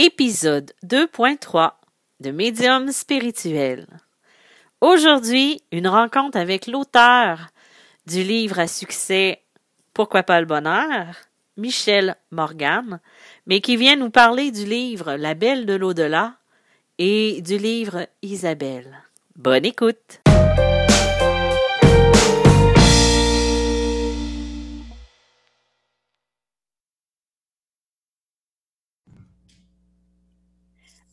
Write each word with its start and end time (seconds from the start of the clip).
Épisode 0.00 0.70
2.3 0.86 1.72
de 2.20 2.30
Médium 2.30 2.92
spirituel. 2.92 3.84
Aujourd'hui, 4.80 5.60
une 5.72 5.88
rencontre 5.88 6.38
avec 6.38 6.68
l'auteur 6.68 7.48
du 8.06 8.22
livre 8.22 8.60
à 8.60 8.68
succès 8.68 9.42
Pourquoi 9.94 10.22
pas 10.22 10.38
le 10.38 10.46
bonheur, 10.46 11.16
Michel 11.56 12.14
Morgan, 12.30 13.00
mais 13.48 13.60
qui 13.60 13.76
vient 13.76 13.96
nous 13.96 14.10
parler 14.10 14.52
du 14.52 14.66
livre 14.66 15.14
La 15.14 15.34
Belle 15.34 15.66
de 15.66 15.74
l'au-delà 15.74 16.34
et 16.98 17.42
du 17.42 17.58
livre 17.58 18.06
Isabelle. 18.22 19.02
Bonne 19.34 19.64
écoute! 19.64 20.20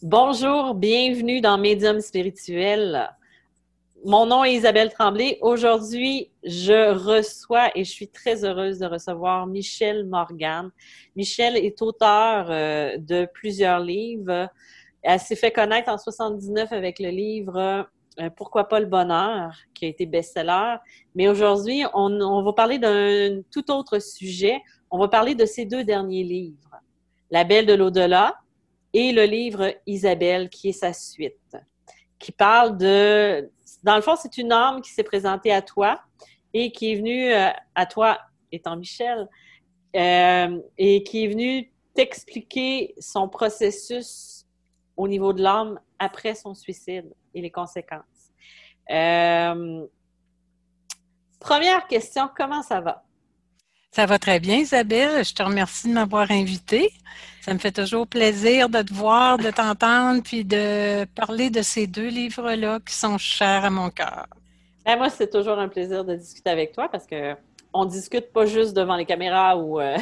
Bonjour, 0.07 0.75
bienvenue 0.75 1.41
dans 1.41 1.57
Médium 1.57 1.99
spirituel. 1.99 3.09
Mon 4.05 4.27
nom 4.27 4.43
est 4.43 4.53
Isabelle 4.53 4.93
Tremblay. 4.93 5.39
Aujourd'hui, 5.41 6.29
je 6.43 6.93
reçois 6.93 7.75
et 7.75 7.83
je 7.83 7.89
suis 7.89 8.07
très 8.07 8.45
heureuse 8.45 8.77
de 8.77 8.85
recevoir 8.85 9.47
Michel 9.47 10.05
Morgan. 10.05 10.69
Michel 11.15 11.57
est 11.57 11.81
auteur 11.81 12.51
euh, 12.51 12.97
de 12.99 13.27
plusieurs 13.33 13.79
livres. 13.79 14.47
Elle 15.01 15.19
s'est 15.19 15.35
fait 15.35 15.49
connaître 15.49 15.89
en 15.89 15.97
79 15.97 16.71
avec 16.71 16.99
le 16.99 17.09
livre 17.09 17.87
euh, 18.19 18.29
Pourquoi 18.37 18.67
pas 18.67 18.79
le 18.79 18.85
bonheur, 18.85 19.55
qui 19.73 19.85
a 19.85 19.87
été 19.87 20.05
best-seller. 20.05 20.75
Mais 21.15 21.27
aujourd'hui, 21.27 21.83
on, 21.95 22.11
on 22.21 22.43
va 22.43 22.53
parler 22.53 22.77
d'un 22.77 23.41
tout 23.51 23.71
autre 23.71 23.97
sujet. 23.97 24.61
On 24.91 24.99
va 24.99 25.07
parler 25.07 25.33
de 25.33 25.47
ses 25.47 25.65
deux 25.65 25.83
derniers 25.83 26.23
livres. 26.23 26.75
La 27.31 27.43
Belle 27.43 27.65
de 27.65 27.73
l'au-delà, 27.73 28.35
et 28.95 29.11
le 29.11 29.25
livre 29.25 29.73
Isabelle, 29.85 30.49
qui 30.49 30.69
est 30.69 30.71
sa 30.71 30.93
suite, 30.93 31.57
qui 32.17 32.31
parle 32.31 32.77
de... 32.77 33.51
Dans 33.83 33.97
le 33.97 34.01
fond, 34.01 34.15
c'est 34.15 34.37
une 34.37 34.53
âme 34.53 34.81
qui 34.81 34.89
s'est 34.91 35.03
présentée 35.03 35.51
à 35.51 35.61
toi 35.61 35.99
et 36.53 36.71
qui 36.71 36.93
est 36.93 36.95
venue 36.95 37.33
euh, 37.33 37.49
à 37.75 37.85
toi, 37.85 38.17
étant 38.53 38.77
Michel, 38.77 39.27
euh, 39.97 40.61
et 40.77 41.03
qui 41.03 41.25
est 41.25 41.27
venue 41.27 41.69
t'expliquer 41.93 42.95
son 42.97 43.27
processus 43.27 44.45
au 44.95 45.09
niveau 45.09 45.33
de 45.33 45.43
l'âme 45.43 45.77
après 45.99 46.33
son 46.33 46.53
suicide 46.53 47.13
et 47.33 47.41
les 47.41 47.51
conséquences. 47.51 48.31
Euh, 48.91 49.85
première 51.41 51.85
question, 51.87 52.29
comment 52.33 52.61
ça 52.61 52.79
va? 52.79 53.03
Ça 53.95 54.05
va 54.05 54.19
très 54.19 54.41
bien, 54.41 54.57
Isabelle. 54.57 55.23
Je 55.23 55.33
te 55.33 55.41
remercie 55.41 55.87
de 55.87 55.93
m'avoir 55.93 56.29
invitée. 56.29 56.91
Ça 57.39 57.53
me 57.53 57.59
fait 57.59 57.71
toujours 57.71 58.05
plaisir 58.07 58.67
de 58.67 58.81
te 58.81 58.93
voir, 58.93 59.37
de 59.37 59.49
t'entendre, 59.49 60.21
puis 60.21 60.43
de 60.43 61.05
parler 61.15 61.49
de 61.49 61.61
ces 61.61 61.87
deux 61.87 62.09
livres-là 62.09 62.81
qui 62.85 62.93
sont 62.93 63.17
chers 63.17 63.63
à 63.63 63.69
mon 63.69 63.89
cœur. 63.89 64.25
Ben, 64.85 64.97
moi, 64.97 65.09
c'est 65.09 65.29
toujours 65.29 65.57
un 65.59 65.69
plaisir 65.69 66.03
de 66.03 66.13
discuter 66.13 66.49
avec 66.49 66.73
toi 66.73 66.89
parce 66.89 67.07
que 67.07 67.35
on 67.71 67.85
discute 67.85 68.33
pas 68.33 68.45
juste 68.45 68.75
devant 68.75 68.97
les 68.97 69.05
caméras 69.05 69.55
ou 69.55 69.79
euh, 69.79 69.95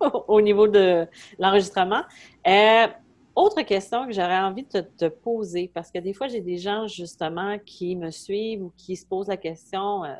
au 0.28 0.42
niveau 0.42 0.68
de 0.68 1.06
l'enregistrement. 1.38 2.02
Euh, 2.46 2.86
autre 3.34 3.62
question 3.62 4.06
que 4.06 4.12
j'aurais 4.12 4.40
envie 4.40 4.64
de 4.64 4.80
te, 4.82 5.08
poser, 5.08 5.70
parce 5.72 5.90
que 5.90 6.00
des 6.00 6.12
fois, 6.12 6.28
j'ai 6.28 6.42
des 6.42 6.58
gens 6.58 6.86
justement 6.86 7.56
qui 7.64 7.96
me 7.96 8.10
suivent 8.10 8.64
ou 8.64 8.72
qui 8.76 8.94
se 8.94 9.06
posent 9.06 9.28
la 9.28 9.38
question. 9.38 10.04
Euh, 10.04 10.12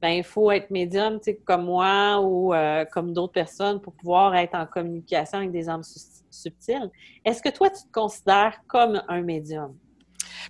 ben 0.00 0.10
il 0.10 0.24
faut 0.24 0.50
être 0.50 0.70
médium, 0.70 1.18
comme 1.44 1.64
moi 1.64 2.20
ou 2.20 2.54
euh, 2.54 2.84
comme 2.84 3.12
d'autres 3.12 3.32
personnes 3.32 3.80
pour 3.80 3.92
pouvoir 3.94 4.34
être 4.36 4.54
en 4.54 4.66
communication 4.66 5.38
avec 5.38 5.50
des 5.50 5.68
âmes 5.68 5.82
subtiles. 6.30 6.90
Est-ce 7.24 7.42
que 7.42 7.48
toi, 7.48 7.68
tu 7.70 7.82
te 7.82 7.92
considères 7.92 8.60
comme 8.66 9.02
un 9.08 9.22
médium? 9.22 9.74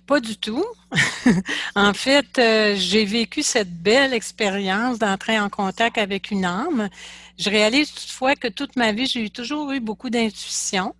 Pas 0.05 0.19
du 0.19 0.37
tout. 0.37 0.65
en 1.75 1.93
fait, 1.93 2.37
euh, 2.37 2.75
j'ai 2.75 3.05
vécu 3.05 3.43
cette 3.43 3.71
belle 3.71 4.13
expérience 4.13 4.99
d'entrer 4.99 5.39
en 5.39 5.49
contact 5.49 5.97
avec 5.97 6.31
une 6.31 6.45
âme. 6.45 6.89
Je 7.37 7.49
réalise 7.49 7.91
toutefois 7.91 8.35
que 8.35 8.47
toute 8.47 8.75
ma 8.75 8.91
vie, 8.91 9.07
j'ai 9.07 9.29
toujours 9.29 9.71
eu 9.71 9.79
beaucoup 9.79 10.09
d'intuition 10.09 10.93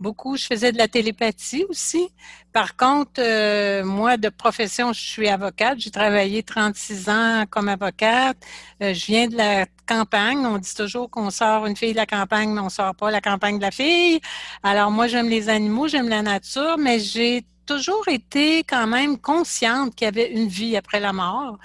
beaucoup. 0.00 0.36
Je 0.36 0.46
faisais 0.46 0.72
de 0.72 0.78
la 0.78 0.88
télépathie 0.88 1.64
aussi. 1.68 2.08
Par 2.52 2.76
contre, 2.76 3.20
euh, 3.20 3.84
moi, 3.84 4.16
de 4.16 4.28
profession, 4.28 4.92
je 4.92 5.00
suis 5.00 5.28
avocate. 5.28 5.78
J'ai 5.78 5.90
travaillé 5.90 6.42
36 6.42 7.08
ans 7.08 7.44
comme 7.50 7.68
avocate. 7.68 8.36
Euh, 8.82 8.94
je 8.94 9.06
viens 9.06 9.28
de 9.28 9.36
la 9.36 9.66
campagne. 9.86 10.44
On 10.46 10.58
dit 10.58 10.74
toujours 10.74 11.10
qu'on 11.10 11.30
sort 11.30 11.66
une 11.66 11.76
fille 11.76 11.92
de 11.92 11.96
la 11.96 12.06
campagne, 12.06 12.50
mais 12.50 12.60
on 12.60 12.68
sort 12.68 12.94
pas 12.94 13.10
la 13.10 13.20
campagne 13.20 13.58
de 13.58 13.62
la 13.62 13.70
fille. 13.70 14.20
Alors 14.62 14.90
moi, 14.90 15.06
j'aime 15.06 15.28
les 15.28 15.48
animaux, 15.48 15.88
j'aime 15.88 16.08
la 16.08 16.22
nature, 16.22 16.76
mais 16.78 16.98
j'ai 16.98 17.44
toujours 17.66 18.06
été 18.08 18.60
quand 18.60 18.86
même 18.86 19.18
consciente 19.18 19.94
qu'il 19.94 20.06
y 20.06 20.08
avait 20.08 20.30
une 20.30 20.48
vie 20.48 20.76
après 20.76 21.00
la 21.00 21.12
mort. 21.12 21.58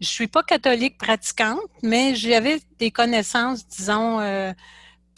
Je 0.00 0.06
suis 0.06 0.28
pas 0.28 0.42
catholique 0.42 0.96
pratiquante, 0.96 1.60
mais 1.82 2.14
j'avais 2.14 2.60
des 2.78 2.90
connaissances, 2.90 3.66
disons, 3.66 4.20
euh, 4.20 4.52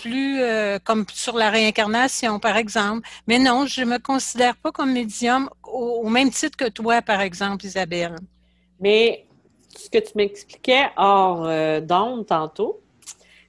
plus 0.01 0.41
euh, 0.41 0.79
comme 0.83 1.05
sur 1.13 1.37
la 1.37 1.51
réincarnation, 1.51 2.39
par 2.39 2.57
exemple. 2.57 3.07
Mais 3.27 3.39
non, 3.39 3.67
je 3.67 3.83
me 3.83 3.99
considère 3.99 4.57
pas 4.57 4.73
comme 4.73 4.93
médium 4.93 5.51
au, 5.65 6.09
même 6.09 6.31
titre 6.31 6.57
que 6.57 6.69
toi, 6.69 7.03
par 7.03 7.21
exemple, 7.21 7.65
Isabelle. 7.67 8.17
Mais 8.81 9.27
ce 9.77 9.91
que 9.91 9.99
tu 9.99 10.13
m'expliquais 10.17 10.89
hors 10.97 11.45
euh, 11.45 11.81
d'onde 11.81 12.27
tantôt, 12.27 12.81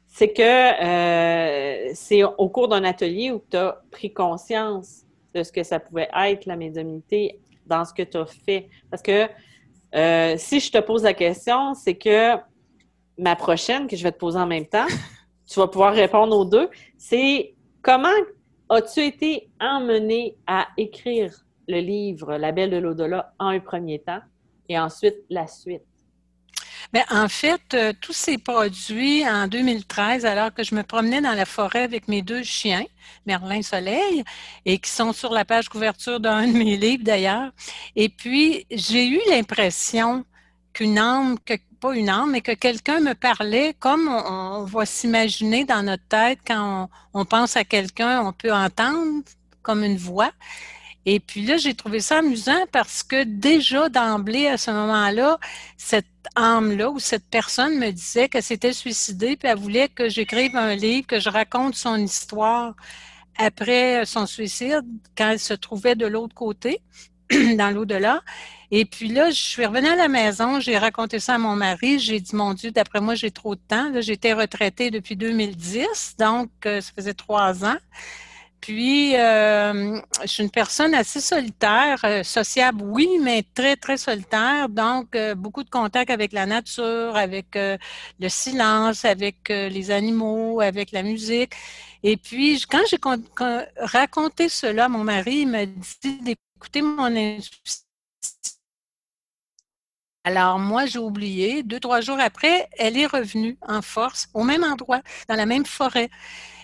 c'est 0.08 0.34
que 0.34 0.42
euh, 0.42 1.92
c'est 1.94 2.24
au 2.24 2.50
cours 2.50 2.68
d'un 2.68 2.84
atelier 2.84 3.32
où 3.32 3.42
tu 3.50 3.58
as 3.58 3.82
pris 3.92 4.12
conscience 4.14 5.04
de 5.34 5.44
ce 5.44 5.52
que 5.52 5.64
ça 5.64 5.80
pouvait 5.80 6.10
être 6.14 6.46
la 6.46 6.58
médiumnité 6.58 7.40
dans 7.66 7.86
ce 7.86 7.94
que 7.94 8.04
tu 8.04 8.18
as 8.18 8.26
fait. 8.26 8.68
Parce 8.90 9.02
que 9.02 9.28
si 10.38 10.60
je 10.60 10.72
te 10.72 10.80
pose 10.80 11.04
la 11.04 11.14
question, 11.14 11.74
c'est 11.74 11.96
que 11.96 12.36
ma 13.18 13.36
prochaine, 13.36 13.88
que 13.88 13.96
je 13.96 14.04
vais 14.04 14.12
te 14.12 14.18
poser 14.18 14.40
en 14.40 14.48
même 14.48 14.66
temps, 14.66 14.88
tu 15.52 15.60
vas 15.60 15.68
pouvoir 15.68 15.94
répondre 15.94 16.38
aux 16.38 16.46
deux. 16.46 16.70
C'est 16.98 17.54
comment 17.82 18.10
as-tu 18.70 19.02
été 19.02 19.50
emmené 19.60 20.38
à 20.48 20.68
écrire 20.78 21.34
le 21.68 21.80
livre 21.80 22.38
La 22.38 22.52
Belle 22.52 22.72
de 22.72 22.78
l'au-delà 22.78 23.34
en 23.38 23.50
un 23.50 23.60
premier 23.60 24.00
temps 24.00 24.22
et 24.70 24.80
ensuite 24.80 25.18
la 25.30 25.48
suite? 25.48 25.84
Bien, 26.94 27.04
en 27.10 27.28
fait, 27.30 27.62
euh, 27.74 27.94
tout 28.02 28.12
s'est 28.12 28.38
produit 28.38 29.28
en 29.28 29.48
2013 29.48 30.26
alors 30.26 30.54
que 30.54 30.64
je 30.64 30.74
me 30.76 30.84
promenais 30.84 31.22
dans 31.22 31.34
la 31.34 31.46
forêt 31.46 31.84
avec 31.84 32.08
mes 32.08 32.22
deux 32.22 32.44
chiens, 32.44 32.84
Merlin 33.26 33.62
Soleil, 33.62 34.24
et 34.66 34.78
qui 34.78 34.90
sont 34.90 35.14
sur 35.14 35.32
la 35.32 35.46
page 35.46 35.70
couverture 35.70 36.20
d'un 36.20 36.48
de 36.48 36.54
mes 36.54 36.78
livres 36.78 37.04
d'ailleurs. 37.04 37.52
Et 37.96 38.10
puis, 38.10 38.66
j'ai 38.72 39.08
eu 39.08 39.20
l'impression 39.30 40.26
qu'une 40.74 40.98
âme, 40.98 41.38
que 41.46 41.54
pas 41.82 41.96
une 41.96 42.10
âme, 42.10 42.32
mais 42.32 42.42
que 42.42 42.54
quelqu'un 42.54 43.00
me 43.00 43.14
parlait 43.14 43.76
comme 43.80 44.08
on, 44.08 44.64
va 44.66 44.86
s'imaginer 44.86 45.66
dans 45.66 45.84
notre 45.84 46.06
tête 46.08 46.40
quand 46.46 46.90
on, 47.14 47.26
pense 47.26 47.58
à 47.58 47.64
quelqu'un, 47.64 48.22
on 48.22 48.34
peut 48.34 48.54
entendre 48.54 49.24
comme 49.64 49.84
une 49.84 49.98
voix. 49.98 50.32
Et 51.08 51.20
puis 51.20 51.42
là, 51.44 51.58
j'ai 51.58 51.74
trouvé 51.74 52.00
ça 52.00 52.20
amusant 52.20 52.66
parce 52.72 53.02
que 53.02 53.24
déjà 53.24 53.90
d'emblée, 53.90 54.48
à 54.48 54.58
ce 54.58 54.70
moment-là, 54.70 55.40
cette 55.76 56.06
âme-là 56.36 56.92
ou 56.92 57.00
cette 57.00 57.26
personne 57.26 57.80
me 57.80 57.90
disait 57.90 58.30
qu'elle 58.30 58.44
s'était 58.44 58.74
suicidée, 58.74 59.36
puis 59.36 59.50
elle 59.50 59.58
voulait 59.58 59.90
que 59.90 60.08
j'écrive 60.08 60.56
un 60.56 60.76
livre, 60.76 61.08
que 61.08 61.20
je 61.20 61.30
raconte 61.30 61.74
son 61.74 61.98
histoire 61.98 62.76
après 63.38 64.06
son 64.06 64.28
suicide, 64.28 64.86
quand 65.18 65.32
elle 65.32 65.40
se 65.40 65.56
trouvait 65.56 65.96
de 65.96 66.06
l'autre 66.06 66.36
côté, 66.36 66.82
dans 67.58 67.74
l'au-delà. 67.74 68.22
Et 68.74 68.86
puis 68.86 69.10
là, 69.10 69.30
je 69.32 69.36
suis 69.36 69.66
revenue 69.66 69.90
à 69.90 69.98
la 69.98 70.08
maison, 70.08 70.62
j'ai 70.62 70.78
raconté 70.78 71.20
ça 71.20 71.36
à 71.36 71.38
mon 71.38 71.58
mari, 71.58 72.00
j'ai 72.00 72.22
dit, 72.22 72.34
mon 72.34 72.54
Dieu, 72.54 72.72
d'après 72.72 73.02
moi, 73.02 73.16
j'ai 73.16 73.30
trop 73.30 73.56
de 73.56 73.60
temps. 73.68 73.92
J'étais 74.00 74.32
retraitée 74.32 74.92
depuis 74.92 75.18
2010, 75.18 76.16
donc 76.18 76.50
euh, 76.66 76.80
ça 76.80 76.92
faisait 76.96 77.14
trois 77.14 77.66
ans. 77.66 77.76
Puis, 78.62 79.16
euh, 79.18 80.00
je 80.22 80.28
suis 80.28 80.44
une 80.44 80.52
personne 80.52 80.94
assez 80.94 81.20
solitaire, 81.20 82.00
euh, 82.06 82.24
sociable, 82.24 82.84
oui, 82.86 83.10
mais 83.22 83.44
très, 83.56 83.76
très 83.76 83.98
solitaire. 83.98 84.70
Donc, 84.70 85.18
beaucoup 85.36 85.64
de 85.64 85.70
contact 85.70 86.10
avec 86.10 86.32
la 86.32 86.46
nature, 86.46 87.18
avec 87.18 87.48
le 87.56 88.30
silence, 88.30 89.04
avec 89.04 89.50
les 89.50 89.92
animaux, 89.92 90.62
avec 90.62 90.92
la 90.92 91.04
musique. 91.04 91.54
Et 92.04 92.18
puis, 92.18 92.64
quand 92.70 92.84
j'ai 92.90 93.00
raconté 93.78 94.48
cela, 94.48 94.88
mon 94.90 95.04
mari 95.04 95.40
il 95.42 95.48
m'a 95.48 95.66
dit 95.66 96.38
d'écouter 96.62 96.82
mon 96.82 97.12
alors 100.24 100.60
moi, 100.60 100.86
j'ai 100.86 101.00
oublié. 101.00 101.64
Deux, 101.64 101.80
trois 101.80 102.00
jours 102.00 102.20
après, 102.20 102.70
elle 102.78 102.96
est 102.96 103.08
revenue 103.08 103.58
en 103.68 103.82
force 103.82 104.30
au 104.36 104.44
même 104.44 104.64
endroit, 104.64 105.02
dans 105.28 105.36
la 105.36 105.48
même 105.48 105.66
forêt. 105.66 106.12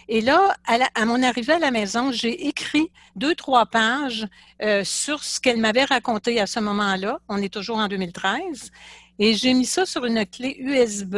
Et 0.08 0.22
là, 0.22 0.56
à, 0.68 1.06
mon 1.06 1.24
arrivée 1.24 1.54
à 1.54 1.60
la 1.60 1.72
maison, 1.72 2.12
j'ai 2.12 2.48
écrit 2.48 2.92
deux, 3.16 3.34
trois 3.34 3.66
pages 3.66 4.28
euh, 4.62 4.84
sur 4.84 5.24
ce 5.24 5.40
qu'elle 5.40 5.58
m'avait 5.58 5.86
raconté 5.86 6.40
à 6.40 6.46
ce 6.46 6.60
moment-là. 6.60 7.20
On 7.30 7.42
est 7.42 7.52
toujours 7.52 7.78
en 7.78 7.88
2013. 7.88 8.70
Et 9.18 9.34
j'ai 9.34 9.56
mis 9.56 9.66
ça 9.66 9.88
sur 9.88 10.06
une 10.06 10.24
clé 10.28 10.56
USB 10.60 11.16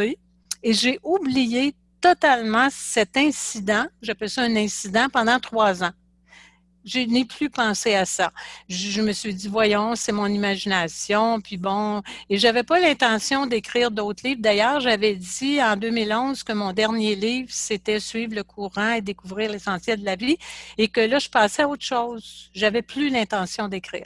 et 0.64 0.74
j'ai 0.74 0.98
oublié 1.04 1.76
totalement 2.00 2.70
cet 2.72 3.18
incident, 3.18 3.86
j'appelle 4.02 4.30
ça 4.30 4.44
un 4.44 4.56
incident, 4.56 5.08
pendant 5.12 5.40
trois 5.42 5.84
ans. 5.84 5.92
Je 6.86 7.00
n'ai 7.00 7.26
plus 7.26 7.50
pensé 7.50 7.94
à 7.96 8.06
ça. 8.06 8.32
Je, 8.68 9.02
me 9.02 9.12
suis 9.12 9.34
dit, 9.34 9.48
voyons, 9.48 9.96
c'est 9.96 10.12
mon 10.12 10.28
imagination, 10.28 11.42
puis 11.42 11.58
bon, 11.58 12.02
et 12.30 12.38
j'avais 12.38 12.64
pas 12.64 12.80
l'intention 12.80 13.46
d'écrire 13.46 13.92
d'autres 13.92 14.26
livres. 14.26 14.42
D'ailleurs, 14.42 14.80
j'avais 14.80 15.16
dit 15.16 15.62
en 15.62 15.76
2011 15.76 16.44
que 16.44 16.54
mon 16.54 16.74
dernier 16.74 17.16
livre, 17.16 17.50
c'était 17.52 18.00
Suivre 18.00 18.36
le 18.36 18.44
courant 18.44 18.94
et 18.94 19.02
découvrir 19.02 19.52
l'essentiel 19.52 20.00
de 20.00 20.06
la 20.06 20.16
vie, 20.16 20.38
et 20.78 20.88
que 20.88 21.02
là, 21.02 21.20
je 21.20 21.30
passais 21.30 21.64
à 21.64 21.68
autre 21.68 21.84
chose. 21.84 22.50
J'avais 22.54 22.82
plus 22.82 23.10
l'intention 23.10 23.68
d'écrire. 23.68 24.06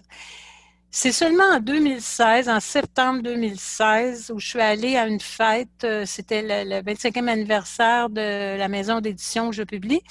C'est 0.95 1.11
seulement 1.11 1.55
en 1.55 1.59
2016, 1.59 2.49
en 2.49 2.59
septembre 2.59 3.23
2016, 3.23 4.31
où 4.31 4.39
je 4.39 4.47
suis 4.47 4.61
allée 4.61 4.95
à 4.95 5.07
une 5.07 5.19
fête. 5.19 5.83
Euh, 5.83 6.05
c'était 6.05 6.43
le, 6.43 6.83
25e 6.83 7.27
anniversaire 7.27 8.11
de 8.11 8.55
la 8.55 8.67
maison 8.67 9.01
d'édition 9.01 9.49
que 9.49 9.55
je 9.55 9.63
publie. 9.63 10.01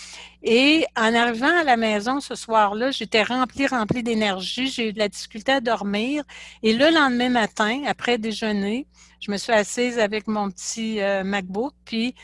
Et 0.43 0.85
en 0.97 1.15
arrivant 1.15 1.57
à 1.57 1.63
la 1.63 1.77
maison 1.77 2.19
ce 2.19 2.35
soir-là, 2.35 2.91
j'étais 2.91 3.23
remplie, 3.23 3.69
remplie 3.69 4.03
d'énergie. 4.03 4.67
J'ai 4.67 4.89
eu 4.89 4.93
de 4.93 4.99
la 4.99 5.09
difficulté 5.09 5.53
à 5.53 5.61
dormir. 5.61 6.25
Et 6.65 6.73
le 6.73 6.91
lendemain 6.91 7.29
matin, 7.29 7.85
après 7.87 8.19
déjeuner, 8.19 8.89
je 9.21 9.31
me 9.31 9.37
suis 9.37 9.53
assise 9.53 10.01
avec 10.01 10.27
mon 10.27 10.51
petit 10.51 11.01
euh, 11.01 11.23
MacBook. 11.23 11.75
Puis 11.85 12.17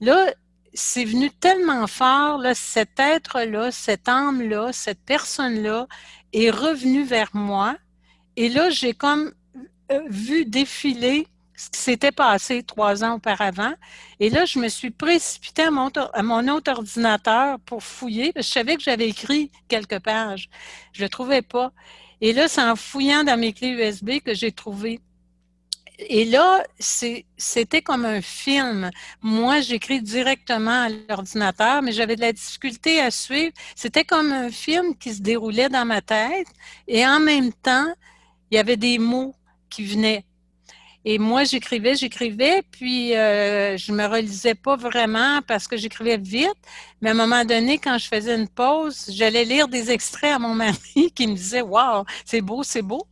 là, 0.00 0.32
c'est 0.74 1.04
venu 1.04 1.28
tellement 1.32 1.88
fort, 1.88 2.38
là, 2.38 2.54
cet 2.54 3.00
être-là, 3.00 3.72
cette 3.72 4.08
âme-là, 4.08 4.72
cette 4.72 5.00
personne-là 5.04 5.88
est 6.32 6.50
revenue 6.50 7.02
vers 7.02 7.30
moi 7.34 7.74
et 8.36 8.48
là, 8.48 8.70
j'ai 8.70 8.94
comme 8.94 9.32
euh, 9.92 10.00
vu 10.08 10.44
défiler 10.44 11.26
ce 11.56 11.70
qui 11.70 11.80
s'était 11.80 12.12
passé 12.12 12.62
trois 12.62 13.02
ans 13.02 13.14
auparavant. 13.14 13.72
Et 14.20 14.28
là, 14.30 14.44
je 14.44 14.58
me 14.58 14.68
suis 14.68 14.90
précipitée 14.90 15.62
à 15.62 15.70
mon, 15.70 16.48
autre 16.48 16.70
ordinateur 16.70 17.58
pour 17.60 17.82
fouiller, 17.82 18.32
parce 18.32 18.46
que 18.46 18.50
je 18.50 18.52
savais 18.52 18.76
que 18.76 18.82
j'avais 18.82 19.08
écrit 19.08 19.50
quelques 19.68 19.98
pages. 20.00 20.50
Je 20.92 21.00
ne 21.00 21.06
le 21.06 21.08
trouvais 21.08 21.42
pas. 21.42 21.72
Et 22.20 22.32
là, 22.32 22.48
c'est 22.48 22.62
en 22.62 22.76
fouillant 22.76 23.24
dans 23.24 23.38
mes 23.38 23.52
clés 23.52 23.70
USB 23.70 24.20
que 24.24 24.34
j'ai 24.34 24.52
trouvé. 24.52 25.00
Et 25.98 26.26
là, 26.26 26.62
c'était 26.78 27.80
comme 27.80 28.04
un 28.04 28.20
film. 28.20 28.90
Moi, 29.22 29.60
j'écris 29.62 30.02
directement 30.02 30.82
à 30.82 30.88
l'ordinateur, 30.90 31.80
mais 31.80 31.92
j'avais 31.92 32.16
de 32.16 32.20
la 32.20 32.34
difficulté 32.34 33.00
à 33.00 33.10
suivre. 33.10 33.52
C'était 33.74 34.04
comme 34.04 34.30
un 34.30 34.50
film 34.50 34.94
qui 34.96 35.14
se 35.14 35.22
déroulait 35.22 35.70
dans 35.70 35.86
ma 35.86 36.02
tête. 36.02 36.48
Et 36.86 37.06
en 37.06 37.18
même 37.18 37.52
temps, 37.52 37.86
il 38.50 38.56
y 38.56 38.58
avait 38.58 38.76
des 38.76 38.98
mots 38.98 39.34
qui 39.70 39.84
venaient. 39.84 40.24
Et 41.08 41.18
moi, 41.18 41.44
j'écrivais, 41.44 41.94
j'écrivais, 41.94 42.62
puis 42.68 43.14
euh, 43.14 43.76
je 43.76 43.92
me 43.92 44.06
relisais 44.06 44.56
pas 44.56 44.74
vraiment 44.74 45.40
parce 45.46 45.68
que 45.68 45.76
j'écrivais 45.76 46.16
vite. 46.16 46.56
Mais 47.00 47.10
à 47.10 47.12
un 47.12 47.16
moment 47.16 47.44
donné, 47.44 47.78
quand 47.78 47.96
je 47.96 48.08
faisais 48.08 48.34
une 48.34 48.48
pause, 48.48 49.06
j'allais 49.12 49.44
lire 49.44 49.68
des 49.68 49.92
extraits 49.92 50.32
à 50.32 50.40
mon 50.40 50.54
mari 50.64 51.12
qui 51.14 51.28
me 51.28 51.34
disait 51.34 51.62
Waouh, 51.62 52.04
c'est 52.24 52.40
beau, 52.40 52.64
c'est 52.64 52.82
beau. 52.82 53.06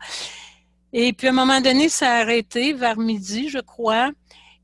Et 0.93 1.13
puis 1.13 1.29
à 1.29 1.31
un 1.31 1.35
moment 1.35 1.61
donné, 1.61 1.89
ça 1.89 2.11
a 2.11 2.21
arrêté 2.23 2.73
vers 2.73 2.99
midi, 2.99 3.49
je 3.49 3.61
crois. 3.61 4.11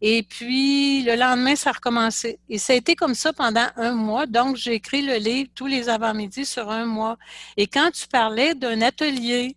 Et 0.01 0.25
puis 0.25 1.05
le 1.05 1.15
lendemain, 1.15 1.55
ça 1.55 1.71
a 1.71 1.73
recommencé. 1.75 2.41
Et 2.49 2.59
ça 2.59 2.73
a 2.73 2.77
été 2.77 2.97
comme 2.97 3.15
ça 3.15 3.33
pendant 3.33 3.67
un 3.77 3.93
mois. 3.93 4.27
Donc, 4.27 4.57
j'ai 4.57 4.75
écrit 4.75 5.03
le 5.03 5.17
livre 5.17 5.51
tous 5.55 5.67
les 5.69 5.89
avant-midi 5.89 6.45
sur 6.45 6.69
un 6.69 6.85
mois. 6.85 7.17
Et 7.57 7.69
quand 7.69 7.93
tu 7.93 8.09
parlais 8.09 8.57
d'un 8.57 8.81
atelier, 8.81 9.57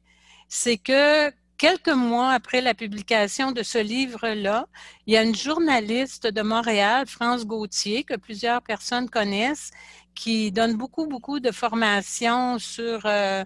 c'est 0.55 0.77
que 0.77 1.31
quelques 1.57 1.87
mois 1.89 2.31
après 2.31 2.61
la 2.61 2.75
publication 2.75 3.51
de 3.51 3.63
ce 3.63 3.79
livre-là, 3.79 4.67
il 5.07 5.15
y 5.15 5.17
a 5.17 5.23
une 5.23 5.35
journaliste 5.35 6.27
de 6.27 6.43
Montréal, 6.43 7.07
France 7.07 7.47
Gauthier, 7.47 8.03
que 8.03 8.13
plusieurs 8.15 8.61
personnes 8.61 9.09
connaissent, 9.09 9.71
qui 10.13 10.51
donne 10.51 10.75
beaucoup, 10.77 11.07
beaucoup 11.07 11.39
de 11.39 11.51
formations 11.51 12.59
sur 12.59 13.01
euh, 13.05 13.43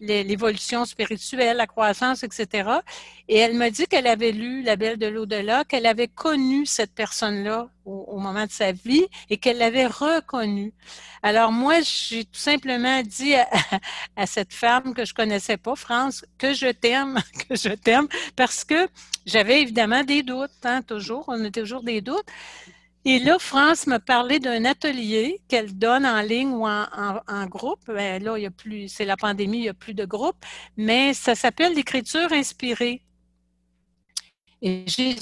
l'évolution 0.00 0.84
spirituelle, 0.84 1.56
la 1.56 1.66
croissance, 1.66 2.22
etc. 2.22 2.70
Et 3.28 3.36
elle 3.36 3.54
m'a 3.54 3.70
dit 3.70 3.86
qu'elle 3.86 4.06
avait 4.06 4.32
lu 4.32 4.62
La 4.62 4.76
Belle 4.76 4.98
de 4.98 5.06
l'au-delà, 5.06 5.64
qu'elle 5.64 5.86
avait 5.86 6.08
connu 6.08 6.66
cette 6.66 6.92
personne-là 6.92 7.68
au, 7.84 8.18
moment 8.18 8.46
de 8.46 8.50
sa 8.50 8.72
vie 8.72 9.06
et 9.30 9.36
qu'elle 9.36 9.58
l'avait 9.58 9.86
reconnue. 9.86 10.72
Alors 11.22 11.52
moi, 11.52 11.80
j'ai 11.80 12.24
tout 12.24 12.38
simplement 12.38 13.02
dit 13.02 13.34
à, 13.34 13.48
à, 14.16 14.26
cette 14.26 14.52
femme 14.52 14.92
que 14.92 15.04
je 15.04 15.14
connaissais 15.14 15.56
pas, 15.56 15.76
France, 15.76 16.24
que 16.38 16.52
je 16.52 16.70
t'aime, 16.72 17.20
que 17.48 17.56
je 17.56 17.70
t'aime, 17.70 18.08
parce 18.34 18.64
que 18.64 18.88
j'avais 19.24 19.62
évidemment 19.62 20.04
des 20.04 20.22
doutes, 20.22 20.50
hein, 20.64 20.82
toujours, 20.82 21.24
on 21.28 21.44
a 21.44 21.50
toujours 21.50 21.82
des 21.82 22.00
doutes. 22.00 22.26
Et 23.08 23.20
là, 23.20 23.38
France 23.38 23.86
me 23.86 23.98
parlait 23.98 24.40
d'un 24.40 24.64
atelier 24.64 25.40
qu'elle 25.46 25.78
donne 25.78 26.04
en 26.04 26.20
ligne 26.22 26.50
ou 26.50 26.66
en, 26.66 27.46
groupe. 27.46 27.86
Ben, 27.86 28.20
là, 28.20 28.36
il 28.36 28.42
y 28.42 28.46
a 28.46 28.50
plus, 28.50 28.88
c'est 28.88 29.04
la 29.04 29.16
pandémie, 29.16 29.58
il 29.58 29.62
n'y 29.62 29.68
a 29.68 29.74
plus 29.74 29.94
de 29.94 30.04
groupe, 30.04 30.44
mais 30.76 31.14
ça 31.14 31.36
s'appelle 31.36 31.72
l'écriture 31.74 32.32
inspirée. 32.32 33.04
Et 34.60 34.82
j'ai 34.88 35.14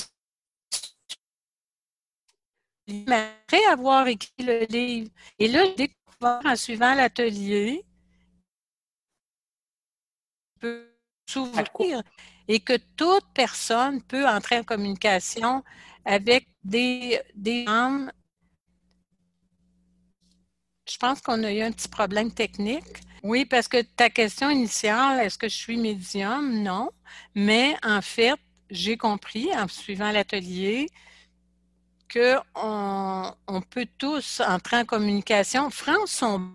après 2.88 3.64
avoir 3.70 4.08
écrit 4.08 4.32
le 4.38 4.64
livre. 4.64 5.10
Et 5.38 5.48
là, 5.48 5.64
j'ai 5.66 5.88
découvert 5.88 6.40
en 6.42 6.56
suivant 6.56 6.94
l'atelier 6.94 7.84
peut 10.58 10.88
s'ouvrir 11.28 12.02
et 12.48 12.60
que 12.60 12.78
toute 12.96 13.26
personne 13.34 14.02
peut 14.02 14.26
entrer 14.26 14.58
en 14.58 14.64
communication 14.64 15.62
avec 16.04 16.48
des, 16.62 17.20
des. 17.34 17.64
Je 20.88 20.96
pense 20.98 21.20
qu'on 21.20 21.42
a 21.44 21.52
eu 21.52 21.62
un 21.62 21.72
petit 21.72 21.88
problème 21.88 22.32
technique. 22.32 22.84
Oui, 23.22 23.46
parce 23.46 23.68
que 23.68 23.80
ta 23.80 24.10
question 24.10 24.50
initiale, 24.50 25.20
est-ce 25.24 25.38
que 25.38 25.48
je 25.48 25.56
suis 25.56 25.78
médium? 25.78 26.62
Non. 26.62 26.90
Mais 27.34 27.74
en 27.82 28.02
fait, 28.02 28.38
j'ai 28.70 28.98
compris 28.98 29.48
en 29.56 29.66
suivant 29.66 30.12
l'atelier 30.12 30.90
qu'on 32.12 33.34
on 33.48 33.62
peut 33.62 33.88
tous 33.98 34.40
entrer 34.40 34.78
en 34.78 34.84
communication. 34.84 35.70
France, 35.70 36.10
son 36.10 36.52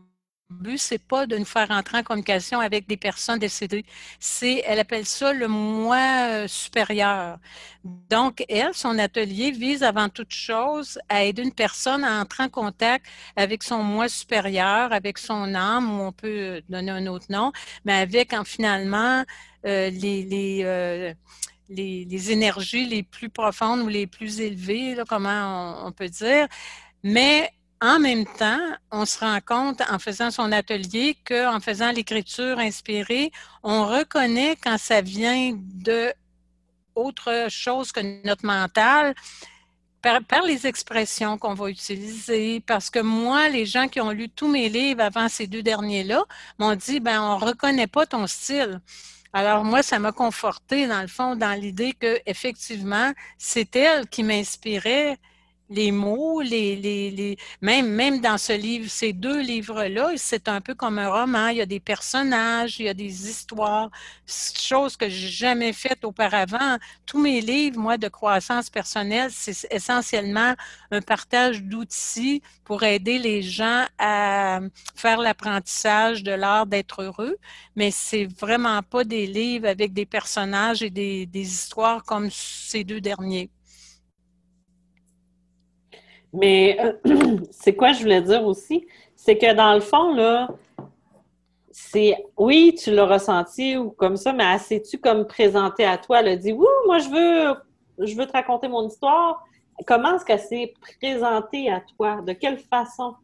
but, 0.50 0.78
c'est 0.78 0.98
pas 1.04 1.28
de 1.28 1.38
nous 1.38 1.46
faire 1.46 1.70
entrer 1.72 2.00
en 2.00 2.04
communication 2.04 2.60
avec 2.60 2.88
des 2.88 2.98
personnes 2.98 3.40
décédées. 3.40 3.86
C'est, 4.20 4.64
elle 4.66 4.80
appelle 4.80 5.06
ça 5.06 5.34
le 5.34 5.48
moi 5.48 5.98
euh, 6.30 6.48
supérieur. 6.48 7.38
Donc, 7.84 8.44
elle, 8.50 8.74
son 8.74 8.98
atelier 9.00 9.52
vise 9.52 9.84
avant 9.84 10.10
toute 10.10 10.32
chose 10.32 11.00
à 11.10 11.24
aider 11.24 11.44
une 11.44 11.54
personne 11.54 12.04
à 12.04 12.20
entrer 12.22 12.44
en 12.44 12.50
contact 12.50 13.06
avec 13.36 13.64
son 13.64 13.84
moi 13.84 14.10
supérieur, 14.10 14.92
avec 14.92 15.18
son 15.18 15.54
âme, 15.56 16.00
ou 16.00 16.04
on 16.04 16.12
peut 16.12 16.62
donner 16.70 16.92
un 16.92 17.08
autre 17.08 17.28
nom, 17.30 17.52
mais 17.86 17.94
avec, 17.94 18.34
en, 18.34 18.44
finalement, 18.44 19.24
euh, 19.66 19.90
les, 19.90 20.24
les, 20.24 20.62
euh, 20.64 21.14
les, 21.70 22.06
les, 22.06 22.32
énergies 22.32 22.86
les 22.86 23.04
plus 23.04 23.30
profondes 23.30 23.82
ou 23.82 23.88
les 23.88 24.08
plus 24.08 24.42
élevées, 24.42 24.96
là, 24.96 25.04
comment 25.08 25.84
on, 25.84 25.88
on 25.88 25.92
peut 25.92 26.10
dire. 26.10 26.48
Mais 27.04 27.52
en 27.82 28.00
même 28.00 28.26
temps, 28.26 28.60
on 28.92 29.06
se 29.06 29.20
rend 29.20 29.40
compte 29.46 29.82
en 29.90 30.00
faisant 30.00 30.32
son 30.32 30.52
atelier 30.52 31.18
qu'en 31.26 31.60
faisant 31.60 31.92
l'écriture 31.92 32.60
inspirée, 32.60 33.32
on 33.64 33.86
reconnaît 33.86 34.58
quand 34.62 34.78
ça 34.78 35.02
vient 35.02 35.54
de 35.56 36.14
autre 36.96 37.48
chose 37.50 37.92
que 37.92 38.02
notre 38.26 38.46
mental. 38.46 39.16
Par, 40.02 40.44
les 40.46 40.66
expressions 40.66 41.38
qu'on 41.38 41.54
va 41.56 41.70
utiliser, 41.70 42.62
parce 42.62 42.90
que 42.90 43.00
moi, 43.00 43.50
les 43.50 43.66
gens 43.66 43.90
qui 43.90 44.00
ont 44.00 44.12
lu 44.12 44.30
tous 44.30 44.48
mes 44.48 44.70
livres 44.70 45.02
avant 45.02 45.28
ces 45.28 45.46
deux 45.46 45.62
derniers-là 45.62 46.24
m'ont 46.58 46.76
dit, 46.76 47.02
ben, 47.02 47.22
on 47.22 47.38
reconnaît 47.38 47.88
pas 47.88 48.06
ton 48.06 48.26
style. 48.26 48.80
Alors 49.34 49.66
moi, 49.66 49.84
ça 49.84 50.00
m'a 50.00 50.14
conforté 50.14 50.88
dans 50.88 51.02
le 51.02 51.08
fond 51.08 51.36
dans 51.36 51.52
l'idée 51.52 51.94
que 51.94 52.18
effectivement, 52.26 53.12
c'est 53.38 53.76
elle 53.76 54.08
qui 54.08 54.24
m'inspirait 54.24 55.20
les 55.70 55.92
mots, 55.92 56.42
les, 56.42 56.76
les, 56.76 57.12
les, 57.12 57.38
même, 57.62 57.88
même 57.90 58.22
dans 58.22 58.38
ce 58.38 58.54
livre, 58.54 58.90
ces 58.90 59.14
deux 59.14 59.40
livres-là, 59.42 60.14
c'est 60.18 60.48
un 60.48 60.62
peu 60.62 60.74
comme 60.76 60.98
un 60.98 61.10
roman. 61.10 61.50
Il 61.50 61.58
y 61.58 61.62
a 61.62 61.66
des 61.66 61.80
personnages, 61.80 62.80
il 62.80 62.86
y 62.86 62.90
a 62.90 62.94
des 62.94 63.30
histoires, 63.30 63.90
choses 64.26 64.98
que 64.98 65.10
j'ai 65.10 65.28
jamais 65.30 65.74
faites 65.74 66.04
auparavant. 66.04 66.78
Tous 67.06 67.20
mes 67.20 67.42
livres, 67.42 67.80
moi, 67.80 67.98
de 67.98 68.08
croissance 68.08 68.70
personnelle, 68.70 69.32
c'est 69.32 69.68
essentiellement 69.72 70.56
un 70.92 71.02
partage 71.02 71.64
d'outils 71.64 72.42
pour 72.64 72.84
aider 72.84 73.20
les 73.20 73.42
gens 73.42 73.86
à 74.00 74.60
faire 74.96 75.20
l'apprentissage 75.20 76.24
de 76.24 76.32
l'art 76.32 76.66
d'être 76.66 77.04
heureux. 77.04 77.38
Mais 77.76 77.92
c'est 77.92 78.26
vraiment 78.40 78.82
pas 78.84 79.04
des 79.04 79.28
livres 79.28 79.68
avec 79.68 79.94
des 79.94 80.06
personnages 80.06 80.82
et 80.82 80.90
des, 80.90 81.26
des 81.26 81.42
histoires 81.42 82.04
comme 82.04 82.30
ces 82.32 82.84
deux 82.84 83.02
derniers. 83.02 83.50
Mais 86.34 86.78
euh, 86.80 87.38
c'est 87.52 87.76
quoi 87.76 87.94
je 87.94 88.02
voulais 88.02 88.22
dire 88.22 88.46
aussi? 88.46 88.86
C'est 89.16 89.38
que 89.38 89.54
dans 89.54 89.74
le 89.74 89.80
fond, 89.80 90.14
là, 90.14 90.50
c'est 91.72 92.16
oui, 92.38 92.76
tu 92.82 92.92
l'as 92.92 93.06
ressenti 93.06 93.78
ou 93.78 93.92
comme 93.92 94.18
ça, 94.18 94.34
mais 94.34 94.46
assez-tu 94.46 94.98
comme 94.98 95.26
présenté 95.26 95.86
à 95.86 95.98
toi? 95.98 96.20
Elle 96.20 96.30
a 96.30 96.36
dit 96.36 96.52
Oui, 96.52 96.68
moi 96.86 97.00
je 97.00 97.10
veux 97.10 97.56
je 98.06 98.16
veux 98.16 98.26
te 98.26 98.34
raconter 98.34 98.68
mon 98.68 98.88
histoire. 98.88 99.44
Comment 99.86 100.16
est-ce 100.16 100.26
qu'elle 100.26 100.40
s'est 100.40 100.74
présentée 101.00 101.72
à 101.72 101.82
toi? 101.98 102.22
De 102.22 102.34
quelle 102.34 102.60
façon? 102.60 103.16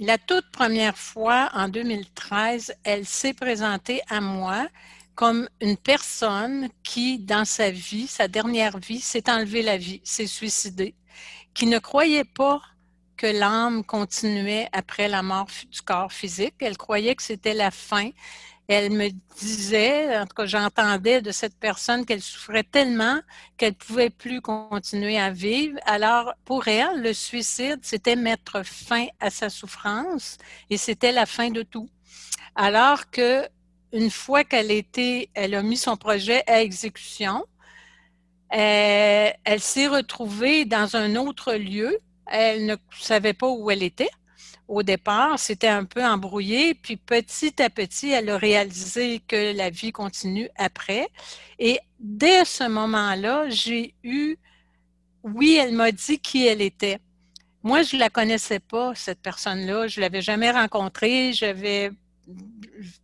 la 0.00 0.16
toute 0.16 0.50
première 0.50 0.96
fois, 0.96 1.50
en 1.52 1.68
2013, 1.68 2.74
elle 2.84 3.04
s'est 3.04 3.34
présentée 3.34 4.00
à 4.08 4.22
moi 4.22 4.66
comme 5.14 5.46
une 5.60 5.76
personne 5.76 6.70
qui, 6.82 7.18
dans 7.18 7.44
sa 7.44 7.70
vie, 7.70 8.06
sa 8.06 8.26
dernière 8.26 8.78
vie, 8.78 9.00
s'est 9.00 9.30
enlevé 9.30 9.60
la 9.60 9.76
vie, 9.76 10.00
s'est 10.02 10.26
suicidée, 10.26 10.94
qui 11.54 11.66
ne 11.66 11.78
croyait 11.78 12.24
pas 12.24 12.60
que 13.16 13.26
l'âme 13.26 13.84
continuait 13.84 14.68
après 14.72 15.08
la 15.08 15.22
mort 15.22 15.48
du 15.70 15.82
corps 15.82 16.12
physique. 16.12 16.54
Elle 16.60 16.78
croyait 16.78 17.14
que 17.14 17.22
c'était 17.22 17.54
la 17.54 17.70
fin. 17.70 18.10
Elle 18.66 18.92
me 18.92 19.10
disait, 19.38 20.16
en 20.16 20.26
tout 20.26 20.34
cas, 20.34 20.46
j'entendais 20.46 21.20
de 21.20 21.32
cette 21.32 21.58
personne 21.58 22.06
qu'elle 22.06 22.22
souffrait 22.22 22.62
tellement 22.62 23.20
qu'elle 23.56 23.72
ne 23.72 23.84
pouvait 23.84 24.10
plus 24.10 24.40
continuer 24.40 25.18
à 25.18 25.30
vivre. 25.30 25.78
Alors, 25.84 26.32
pour 26.44 26.68
elle, 26.68 27.02
le 27.02 27.12
suicide, 27.12 27.80
c'était 27.82 28.16
mettre 28.16 28.64
fin 28.64 29.06
à 29.18 29.28
sa 29.28 29.50
souffrance 29.50 30.38
et 30.70 30.76
c'était 30.76 31.12
la 31.12 31.26
fin 31.26 31.50
de 31.50 31.62
tout. 31.62 31.90
Alors 32.54 33.10
que 33.10 33.48
une 33.92 34.10
fois 34.10 34.44
qu'elle 34.44 34.70
était, 34.70 35.28
elle 35.34 35.54
a 35.54 35.62
mis 35.62 35.76
son 35.76 35.96
projet 35.96 36.42
à 36.46 36.62
exécution, 36.62 37.44
elle, 38.50 39.34
elle 39.44 39.60
s'est 39.60 39.86
retrouvée 39.86 40.64
dans 40.64 40.96
un 40.96 41.16
autre 41.16 41.54
lieu. 41.54 41.98
Elle 42.26 42.66
ne 42.66 42.76
savait 42.98 43.32
pas 43.32 43.48
où 43.48 43.70
elle 43.70 43.82
était. 43.82 44.10
Au 44.68 44.84
départ, 44.84 45.38
c'était 45.38 45.66
un 45.66 45.84
peu 45.84 46.04
embrouillé, 46.04 46.74
puis 46.74 46.96
petit 46.96 47.60
à 47.60 47.70
petit, 47.70 48.10
elle 48.10 48.30
a 48.30 48.38
réalisé 48.38 49.20
que 49.26 49.52
la 49.52 49.68
vie 49.68 49.90
continue 49.90 50.48
après. 50.56 51.08
Et 51.58 51.80
dès 51.98 52.44
ce 52.44 52.68
moment-là, 52.68 53.48
j'ai 53.48 53.94
eu, 54.04 54.36
oui, 55.24 55.58
elle 55.60 55.74
m'a 55.74 55.90
dit 55.90 56.20
qui 56.20 56.46
elle 56.46 56.62
était. 56.62 57.00
Moi, 57.64 57.82
je 57.82 57.96
la 57.96 58.10
connaissais 58.10 58.60
pas, 58.60 58.94
cette 58.94 59.20
personne-là. 59.20 59.88
Je 59.88 60.00
l'avais 60.00 60.22
jamais 60.22 60.50
rencontrée. 60.50 61.32
J'avais 61.32 61.90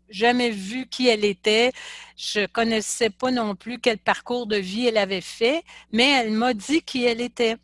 jamais 0.08 0.50
vu 0.50 0.86
qui 0.86 1.08
elle 1.08 1.24
était. 1.24 1.72
Je 2.16 2.46
connaissais 2.46 3.10
pas 3.10 3.30
non 3.30 3.54
plus 3.54 3.78
quel 3.78 3.98
parcours 3.98 4.46
de 4.46 4.56
vie 4.56 4.86
elle 4.86 4.98
avait 4.98 5.20
fait, 5.20 5.62
mais 5.92 6.10
elle 6.10 6.32
m'a 6.32 6.54
dit 6.54 6.82
qui 6.82 7.04
elle 7.04 7.20
était. 7.20 7.56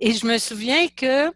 Et 0.00 0.12
je 0.12 0.26
me 0.26 0.38
souviens 0.38 0.88
que 0.88 1.32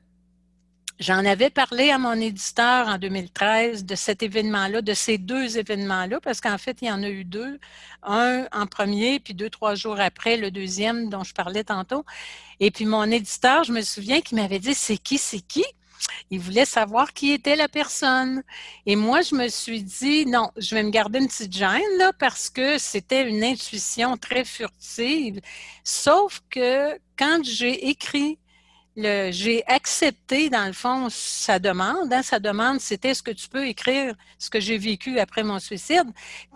j'en 0.98 1.24
avais 1.24 1.50
parlé 1.50 1.90
à 1.90 1.98
mon 1.98 2.14
éditeur 2.14 2.88
en 2.88 2.98
2013 2.98 3.84
de 3.84 3.94
cet 3.94 4.22
événement-là, 4.22 4.82
de 4.82 4.94
ces 4.94 5.16
deux 5.16 5.58
événements-là, 5.58 6.20
parce 6.20 6.40
qu'en 6.40 6.58
fait, 6.58 6.78
il 6.82 6.88
y 6.88 6.90
en 6.90 7.02
a 7.02 7.08
eu 7.08 7.24
deux. 7.24 7.58
Un 8.02 8.46
en 8.52 8.66
premier, 8.66 9.20
puis 9.20 9.34
deux, 9.34 9.50
trois 9.50 9.74
jours 9.74 10.00
après, 10.00 10.36
le 10.36 10.50
deuxième 10.50 11.08
dont 11.08 11.24
je 11.24 11.34
parlais 11.34 11.64
tantôt. 11.64 12.04
Et 12.60 12.70
puis 12.70 12.84
mon 12.84 13.04
éditeur, 13.04 13.64
je 13.64 13.72
me 13.72 13.82
souviens 13.82 14.20
qu'il 14.20 14.38
m'avait 14.38 14.58
dit, 14.58 14.74
c'est 14.74 14.98
qui, 14.98 15.18
c'est 15.18 15.40
qui? 15.40 15.64
Il 16.30 16.40
voulait 16.40 16.64
savoir 16.64 17.12
qui 17.12 17.32
était 17.32 17.56
la 17.56 17.68
personne. 17.68 18.42
Et 18.86 18.96
moi, 18.96 19.22
je 19.22 19.34
me 19.34 19.48
suis 19.48 19.82
dit, 19.82 20.26
non, 20.26 20.50
je 20.56 20.74
vais 20.74 20.82
me 20.82 20.90
garder 20.90 21.18
une 21.18 21.28
petite 21.28 21.52
gêne, 21.52 21.98
là, 21.98 22.12
parce 22.18 22.50
que 22.50 22.78
c'était 22.78 23.28
une 23.28 23.42
intuition 23.44 24.16
très 24.16 24.44
furtive. 24.44 25.40
Sauf 25.84 26.40
que 26.50 26.98
quand 27.16 27.40
j'ai 27.44 27.88
écrit 27.88 28.38
j'ai 29.30 29.64
accepté, 29.66 30.50
dans 30.50 30.66
le 30.66 30.72
fond, 30.72 31.08
sa 31.10 31.58
demande. 31.58 32.12
Hein, 32.12 32.22
sa 32.22 32.40
demande, 32.40 32.80
c'était 32.80 33.10
est-ce 33.10 33.22
que 33.22 33.30
tu 33.30 33.48
peux 33.48 33.66
écrire 33.66 34.14
ce 34.38 34.50
que 34.50 34.60
j'ai 34.60 34.78
vécu 34.78 35.18
après 35.18 35.44
mon 35.44 35.60
suicide? 35.60 36.06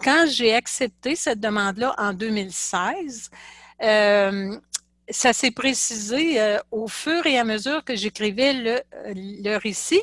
Quand 0.03 0.27
j'ai 0.29 0.55
accepté 0.55 1.15
cette 1.15 1.41
demande-là 1.41 1.95
en 1.99 2.13
2016, 2.13 3.31
euh, 3.83 4.59
ça 5.13 5.33
s'est 5.33 5.51
précisé 5.51 6.41
euh, 6.41 6.59
au 6.71 6.89
fur 6.89 7.27
et 7.27 7.39
à 7.39 7.45
mesure 7.45 7.85
que 7.85 7.95
j'écrivais 7.97 8.53
le, 8.53 8.81
le, 9.15 9.57
récit. 9.57 10.03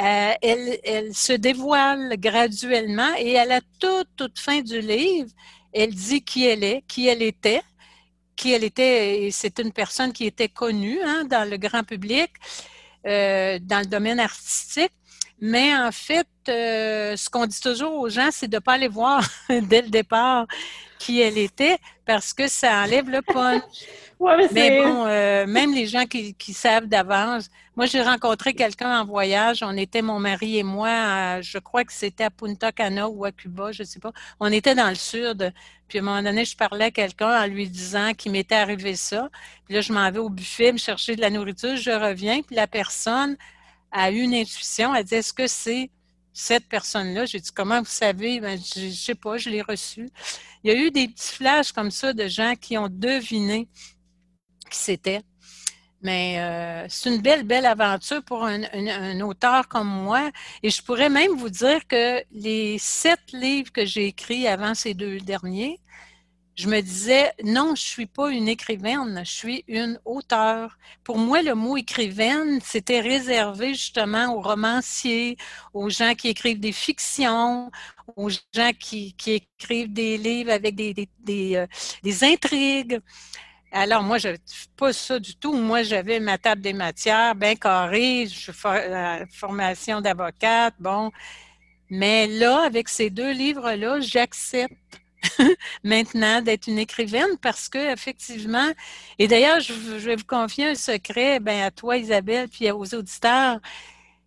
Euh, 0.00 0.32
elle, 0.42 1.14
se 1.14 1.34
dévoile 1.34 2.14
graduellement 2.16 3.14
et 3.18 3.38
à 3.38 3.44
la 3.44 3.60
toute, 3.78 4.08
toute 4.16 4.38
fin 4.38 4.62
du 4.62 4.80
livre, 4.80 5.30
elle 5.72 5.94
dit 5.94 6.22
qui 6.22 6.46
elle 6.46 6.64
est, 6.64 6.82
qui 6.88 7.06
elle 7.06 7.22
était, 7.22 7.62
qui 8.34 8.52
elle 8.52 8.64
était. 8.64 9.28
C'est 9.30 9.58
une 9.58 9.72
personne 9.72 10.12
qui 10.12 10.26
était 10.26 10.48
connue 10.48 11.00
hein, 11.02 11.24
dans 11.24 11.48
le 11.48 11.56
grand 11.58 11.84
public, 11.84 12.30
euh, 13.06 13.58
dans 13.60 13.80
le 13.80 13.86
domaine 13.86 14.20
artistique. 14.20 14.92
Mais 15.40 15.74
en 15.74 15.90
fait, 15.90 16.28
euh, 16.48 17.16
ce 17.16 17.30
qu'on 17.30 17.46
dit 17.46 17.60
toujours 17.60 17.94
aux 17.94 18.08
gens, 18.10 18.28
c'est 18.30 18.48
de 18.48 18.56
ne 18.56 18.60
pas 18.60 18.74
aller 18.74 18.88
voir 18.88 19.26
dès 19.48 19.82
le 19.82 19.88
départ 19.88 20.46
qui 20.98 21.20
elle 21.20 21.38
était 21.38 21.78
parce 22.10 22.32
que 22.32 22.48
ça 22.48 22.82
enlève 22.82 23.08
le 23.08 23.22
punch. 23.22 23.62
mais, 24.52 24.82
bon, 24.82 25.06
euh, 25.06 25.46
même 25.46 25.72
les 25.72 25.86
gens 25.86 26.06
qui, 26.06 26.52
savent 26.52 26.86
d'avance. 26.86 27.48
Moi, 27.76 27.86
j'ai 27.86 28.02
rencontré 28.02 28.52
quelqu'un 28.52 29.00
en 29.00 29.04
voyage. 29.04 29.62
On 29.62 29.76
était, 29.76 30.02
mon 30.02 30.18
mari 30.18 30.58
et 30.58 30.64
moi, 30.64 31.40
je 31.40 31.58
crois 31.58 31.84
que 31.84 31.92
c'était 31.92 32.24
à 32.24 32.30
Punta 32.30 32.72
Cana 32.72 33.08
ou 33.08 33.24
à 33.24 33.30
Cuba, 33.30 33.70
je 33.70 33.84
ne 33.84 33.86
sais 33.86 34.00
pas. 34.00 34.10
On 34.40 34.50
était 34.50 34.74
dans 34.74 34.88
le 34.88 34.96
sud. 34.96 35.52
Puis 35.86 35.98
à 35.98 36.02
un 36.02 36.04
moment 36.04 36.22
donné, 36.22 36.44
je 36.44 36.56
parlais 36.56 36.86
à 36.86 36.90
quelqu'un 36.90 37.44
en 37.44 37.46
lui 37.46 37.68
disant 37.68 38.12
qu'il 38.12 38.32
m'était 38.32 38.56
arrivé 38.56 38.96
ça. 38.96 39.28
Puis 39.66 39.74
là, 39.74 39.80
je 39.80 39.92
m'en 39.92 40.10
vais 40.10 40.18
au 40.18 40.30
buffet 40.30 40.72
me 40.72 40.78
chercher 40.78 41.14
de 41.14 41.20
la 41.20 41.30
nourriture. 41.30 41.76
Je 41.76 41.92
reviens, 41.92 42.42
puis 42.42 42.56
la 42.56 42.66
personne 42.66 43.36
a 43.92 44.10
eu 44.10 44.18
une 44.18 44.34
intuition. 44.34 44.92
Elle 44.96 45.04
dit, 45.04 45.14
est-ce 45.14 45.32
que 45.32 45.46
c'est 45.46 45.90
cette 46.32 46.68
personne-là. 46.68 47.26
J'ai 47.26 47.40
dit, 47.40 47.50
comment 47.54 47.80
vous 47.80 47.86
savez? 47.86 48.40
Ben, 48.40 48.58
je 48.58 48.86
ne 48.86 48.90
sais 48.90 49.14
pas, 49.14 49.36
je 49.36 49.50
l'ai 49.50 49.62
reçu. 49.62 50.08
Il 50.62 50.72
y 50.72 50.74
a 50.74 50.78
eu 50.78 50.90
des 50.90 51.08
petits 51.08 51.34
flashs 51.34 51.72
comme 51.72 51.90
ça 51.90 52.12
de 52.12 52.28
gens 52.28 52.54
qui 52.54 52.78
ont 52.78 52.88
deviné 52.90 53.68
qui 54.70 54.78
c'était. 54.78 55.22
Mais 56.02 56.36
euh, 56.38 56.86
c'est 56.88 57.10
une 57.14 57.20
belle, 57.20 57.42
belle 57.42 57.66
aventure 57.66 58.22
pour 58.22 58.44
un, 58.44 58.62
un, 58.72 59.20
auteur 59.20 59.68
comme 59.68 59.88
moi. 59.88 60.30
Et 60.62 60.70
je 60.70 60.82
pourrais 60.82 61.10
même 61.10 61.32
vous 61.36 61.50
dire 61.50 61.86
que 61.86 62.22
les 62.32 62.78
sept 62.78 63.20
livres 63.34 63.70
que 63.70 63.84
j'ai 63.84 64.06
écrits 64.06 64.46
avant 64.46 64.74
ces 64.74 64.94
deux 64.94 65.18
derniers, 65.20 65.78
je 66.56 66.68
me 66.68 66.80
disais, 66.82 67.32
non, 67.44 67.74
je 67.74 67.82
suis 67.82 68.06
pas 68.06 68.30
une 68.30 68.48
écrivaine, 68.48 69.22
je 69.24 69.30
suis 69.30 69.64
une 69.68 69.98
auteure. 70.04 70.76
Pour 71.04 71.16
moi, 71.18 71.42
le 71.42 71.54
mot 71.54 71.76
écrivaine, 71.76 72.60
c'était 72.62 73.00
réservé 73.00 73.68
justement 73.74 74.34
aux 74.34 74.42
romanciers, 74.42 75.36
aux 75.72 75.88
gens 75.88 76.14
qui 76.14 76.28
écrivent 76.28 76.60
des 76.60 76.72
fictions, 76.72 77.70
aux 78.16 78.28
gens 78.30 78.72
qui, 78.78 79.14
qui 79.14 79.42
écrivent 79.58 79.92
des 79.92 80.18
livres 80.18 80.50
avec 80.52 80.74
des, 80.74 80.92
des, 81.20 81.56
euh, 81.56 81.66
des 82.02 82.24
intrigues. 82.24 83.00
Alors, 83.72 84.02
moi, 84.02 84.18
je 84.18 84.36
pas 84.76 84.92
ça 84.92 85.18
du 85.18 85.36
tout. 85.36 85.54
Moi, 85.54 85.82
j'avais 85.84 86.20
ma 86.20 86.38
table 86.38 86.60
des 86.62 86.72
matières 86.72 87.34
bien 87.36 87.54
carrée, 87.56 88.26
je 88.26 88.52
fais 88.52 88.88
la 88.88 89.26
formation 89.30 90.00
d'avocate, 90.00 90.74
bon. 90.80 91.10
Mais 91.90 92.26
là, 92.28 92.64
avec 92.66 92.88
ces 92.88 93.10
deux 93.10 93.32
livres-là, 93.32 94.00
j'accepte 94.00 95.00
maintenant 95.84 96.40
d'être 96.42 96.66
une 96.66 96.78
écrivaine 96.78 97.36
parce 97.40 97.68
que 97.68 97.92
effectivement, 97.92 98.70
et 99.18 99.28
d'ailleurs, 99.28 99.60
je, 99.60 99.72
vais 99.72 100.16
vous 100.16 100.24
confier 100.24 100.68
un 100.68 100.74
secret, 100.74 101.40
ben 101.40 101.62
à 101.62 101.70
toi 101.70 101.96
Isabelle, 101.96 102.48
puis 102.48 102.70
aux 102.70 102.94
auditeurs, 102.94 103.60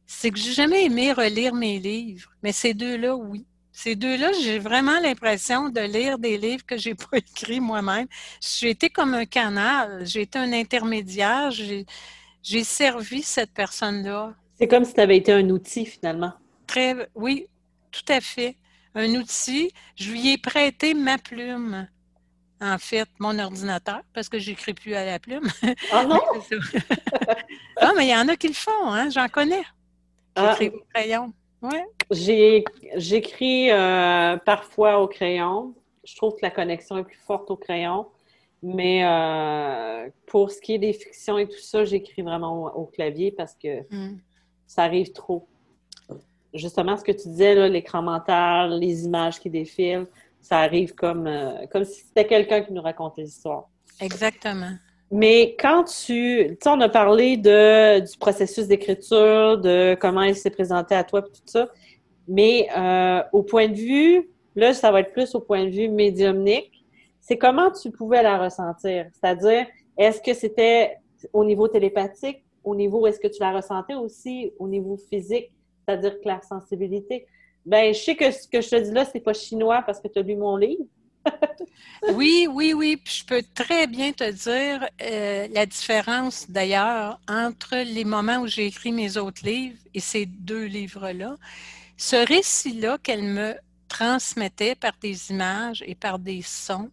c'est 0.06 0.32
que 0.32 0.38
j'ai 0.38 0.54
jamais 0.54 0.86
aimé 0.86 1.14
relire 1.14 1.54
mes 1.54 1.80
livres, 1.80 2.30
mais 2.42 2.52
ces 2.52 2.74
deux-là, 2.74 3.16
oui. 3.16 3.46
Ces 3.76 3.96
deux-là, 3.96 4.32
j'ai 4.34 4.60
vraiment 4.60 5.00
l'impression 5.00 5.70
de 5.70 5.80
lire 5.82 6.20
des 6.20 6.38
livres 6.38 6.64
que 6.64 6.78
j'ai 6.78 6.94
pas 6.96 7.18
écrits 7.18 7.60
moi-même. 7.60 8.08
J'ai 8.40 8.70
été 8.70 8.90
comme 8.90 9.16
un 9.16 9.26
canal, 9.26 10.06
j'ai 10.06 10.22
été 10.22 10.38
un 10.38 10.54
intermédiaire, 10.54 11.50
j'ai 11.50 12.64
servi 12.64 13.24
cette 13.24 13.52
personne-là. 13.52 14.36
C'est 14.60 14.68
comme 14.68 14.86
si 14.86 14.94
tu 14.94 15.02
avais 15.02 15.18
été 15.18 15.32
un 15.32 15.50
outil 15.50 15.88
finalement. 15.88 16.34
Très, 16.68 17.10
oui, 17.16 17.48
tout 17.92 18.06
à 18.10 18.22
fait 18.22 18.58
un 18.96 19.16
outil. 19.16 19.72
Je 19.96 20.12
lui 20.12 20.34
ai 20.34 20.38
prêté 20.38 20.94
ma 20.94 21.18
plume, 21.18 21.88
en 22.62 22.78
fait, 22.78 23.08
mon 23.20 23.38
ordinateur, 23.40 24.02
parce 24.14 24.30
que 24.30 24.40
j'écris 24.40 24.74
plus 24.74 24.96
à 24.96 25.06
la 25.06 25.20
plume. 25.20 25.48
Ah 25.92 26.06
non? 26.06 26.20
ah, 27.78 27.92
mais 27.98 28.08
il 28.08 28.12
y 28.12 28.16
en 28.16 28.28
a 28.28 28.36
qui 28.36 28.48
le 28.48 28.54
font, 28.54 28.88
hein? 28.88 29.10
J'en 29.10 29.28
connais. 29.28 29.64
J'écris 30.38 30.72
ah. 30.74 30.78
au 30.78 30.84
crayon. 30.94 31.34
Ouais. 31.62 31.86
J'écris 32.98 33.72
euh, 33.72 34.38
parfois 34.38 35.00
au 35.00 35.08
crayon. 35.08 35.74
Je 36.04 36.16
trouve 36.16 36.34
que 36.34 36.42
la 36.42 36.52
connexion 36.52 36.98
est 36.98 37.04
plus 37.04 37.20
forte 37.26 37.50
au 37.52 37.56
crayon. 37.56 38.08
Mais 38.62 39.04
euh, 39.04 40.10
pour 40.26 40.52
ce 40.52 40.62
qui 40.62 40.76
est 40.76 40.80
des 40.80 40.94
fictions 40.94 41.38
et 41.38 41.48
tout 41.48 41.60
ça, 41.60 41.84
j'écris 41.84 42.22
vraiment 42.22 42.74
au, 42.76 42.86
clavier 42.86 43.32
parce 43.32 43.56
que 43.56 43.82
hmm. 43.90 44.20
ça 44.68 44.84
arrive 44.84 45.12
trop 45.12 45.48
justement 46.54 46.98
ce 46.98 47.04
que 47.04 47.12
tu 47.12 47.28
disais, 47.30 47.70
l'écran 47.70 48.02
mental, 48.02 48.80
les 48.80 49.06
images 49.06 49.40
qui 49.40 49.50
défilent, 49.50 50.08
ça 50.42 50.60
arrive 50.60 50.94
comme, 50.94 51.28
euh, 51.28 51.66
comme 51.72 51.86
si 51.86 52.02
c'était 52.02 52.26
quelqu'un 52.26 52.62
qui 52.62 52.74
nous 52.74 52.82
racontait 52.82 53.22
l'histoire. 53.22 53.70
Exactement. 54.00 54.72
Mais 55.12 55.56
quand 55.60 55.84
tu, 55.84 56.48
tu 56.50 56.58
sais, 56.62 56.70
on 56.70 56.82
a 56.82 56.90
parlé 56.90 57.38
de, 57.38 58.00
du 58.00 58.18
processus 58.18 58.68
d'écriture, 58.68 59.58
de 59.58 59.96
comment 60.00 60.24
il 60.24 60.36
s'est 60.36 60.50
présenté 60.50 60.96
à 60.96 61.04
toi, 61.04 61.22
tout 61.22 61.32
ça. 61.46 61.70
Mais 62.28 62.68
euh, 62.76 63.22
au 63.32 63.44
point 63.44 63.68
de 63.68 63.76
vue, 63.76 64.30
là, 64.56 64.74
ça 64.74 64.92
va 64.92 65.02
être 65.02 65.14
plus 65.14 65.36
au 65.36 65.40
point 65.40 65.66
de 65.66 65.70
vue 65.70 65.88
médiumnique. 65.88 66.84
C'est 67.22 67.38
comment 67.38 67.72
tu 67.72 67.92
pouvais 67.92 68.24
la 68.24 68.38
ressentir? 68.38 69.06
C'est-à-dire, 69.14 69.68
est-ce 69.98 70.20
que 70.20 70.34
c'était 70.34 70.98
au 71.32 71.46
niveau 71.46 71.68
télépathique? 71.68 72.44
au 72.64 72.76
niveau, 72.76 73.06
est-ce 73.08 73.20
que 73.20 73.28
tu 73.28 73.40
la 73.40 73.52
ressentais 73.52 73.96
aussi 73.96 74.52
au 74.58 74.68
niveau 74.68 74.98
physique, 74.98 75.52
c'est-à-dire 75.86 76.20
que 76.22 76.28
la 76.28 76.42
sensibilité? 76.42 77.25
Ben, 77.66 77.94
je 77.94 78.00
sais 78.00 78.16
que 78.16 78.30
ce 78.32 78.48
que 78.48 78.62
je 78.62 78.70
te 78.70 78.75
dis 78.75 78.92
là, 78.92 79.06
c'est 79.06 79.20
pas 79.20 79.34
chinois 79.34 79.82
parce 79.86 80.00
que 80.00 80.08
tu 80.08 80.20
as 80.20 80.22
lu 80.22 80.36
mon 80.36 80.58
livre. 80.58 80.84
oui, 82.13 82.48
oui, 82.52 82.74
oui. 82.74 82.98
Puis 82.98 83.22
je 83.22 83.25
peux 83.25 83.44
très 83.54 83.88
bien 83.88 84.12
te 84.12 84.30
dire 84.30 84.88
euh, 85.02 85.48
la 85.52 85.66
différence 85.66 86.50
d'ailleurs 86.50 87.20
entre 87.30 87.78
les 87.78 88.04
moments 88.04 88.40
où 88.40 88.48
j'ai 88.48 88.66
écrit 88.66 88.92
mes 88.92 89.18
autres 89.18 89.46
livres 89.46 89.78
et 89.94 90.02
ces 90.02 90.25
deux 90.25 90.66
livres-là. 90.66 91.36
Ce 91.96 92.16
récit-là 92.16 92.98
qu'elle 93.02 93.24
me 93.24 93.56
transmettait 93.88 94.75
par 94.75 94.94
des 95.02 95.32
images 95.32 95.84
et 95.88 95.96
par 95.96 96.20
des 96.20 96.42
sons, 96.42 96.90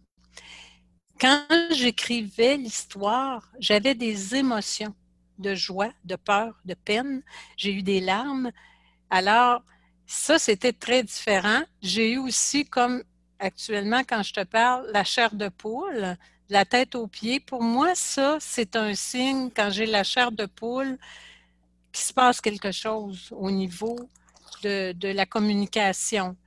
quand 1.19 1.45
j'écrivais 1.71 2.57
l'histoire, 2.57 3.47
j'avais 3.59 3.93
des 3.93 4.35
émotions 4.35 4.95
de 5.37 5.53
joie, 5.53 5.91
de 6.03 6.15
peur, 6.15 6.59
de 6.65 6.73
peine. 6.73 7.21
J'ai 7.57 7.73
eu 7.73 7.83
des 7.83 7.99
larmes. 7.99 8.51
Alors, 9.11 9.61
ça, 10.07 10.39
c'était 10.39 10.73
très 10.73 11.03
différent. 11.03 11.61
J'ai 11.81 12.13
eu 12.13 12.17
aussi, 12.17 12.65
comme 12.65 13.03
actuellement, 13.39 14.03
quand 14.07 14.23
je 14.23 14.33
te 14.33 14.43
parle, 14.43 14.89
la 14.93 15.03
chair 15.03 15.35
de 15.35 15.49
poule, 15.49 16.17
la 16.49 16.65
tête 16.65 16.95
aux 16.95 17.07
pieds. 17.07 17.41
Pour 17.41 17.61
moi, 17.61 17.93
ça, 17.93 18.37
c'est 18.39 18.75
un 18.77 18.95
signe, 18.95 19.49
quand 19.55 19.69
j'ai 19.69 19.85
la 19.85 20.03
chair 20.03 20.31
de 20.31 20.45
poule, 20.45 20.97
qu'il 21.91 22.05
se 22.05 22.13
passe 22.13 22.39
quelque 22.39 22.71
chose 22.71 23.29
au 23.31 23.51
niveau 23.51 23.97
de, 24.63 24.95
la 25.13 25.25
communication. 25.25 26.37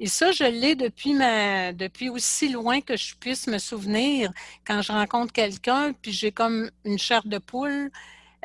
Et 0.00 0.08
ça, 0.08 0.32
je 0.32 0.44
l'ai 0.44 0.74
depuis 0.74 1.14
ma, 1.14 1.72
depuis 1.72 2.08
aussi 2.08 2.48
loin 2.48 2.80
que 2.80 2.96
je 2.96 3.14
puisse 3.16 3.46
me 3.46 3.58
souvenir. 3.58 4.32
Quand 4.66 4.82
je 4.82 4.92
rencontre 4.92 5.32
quelqu'un, 5.32 5.92
puis 5.92 6.12
j'ai 6.12 6.32
comme 6.32 6.70
une 6.84 6.98
chair 6.98 7.22
de 7.24 7.38
poule, 7.38 7.90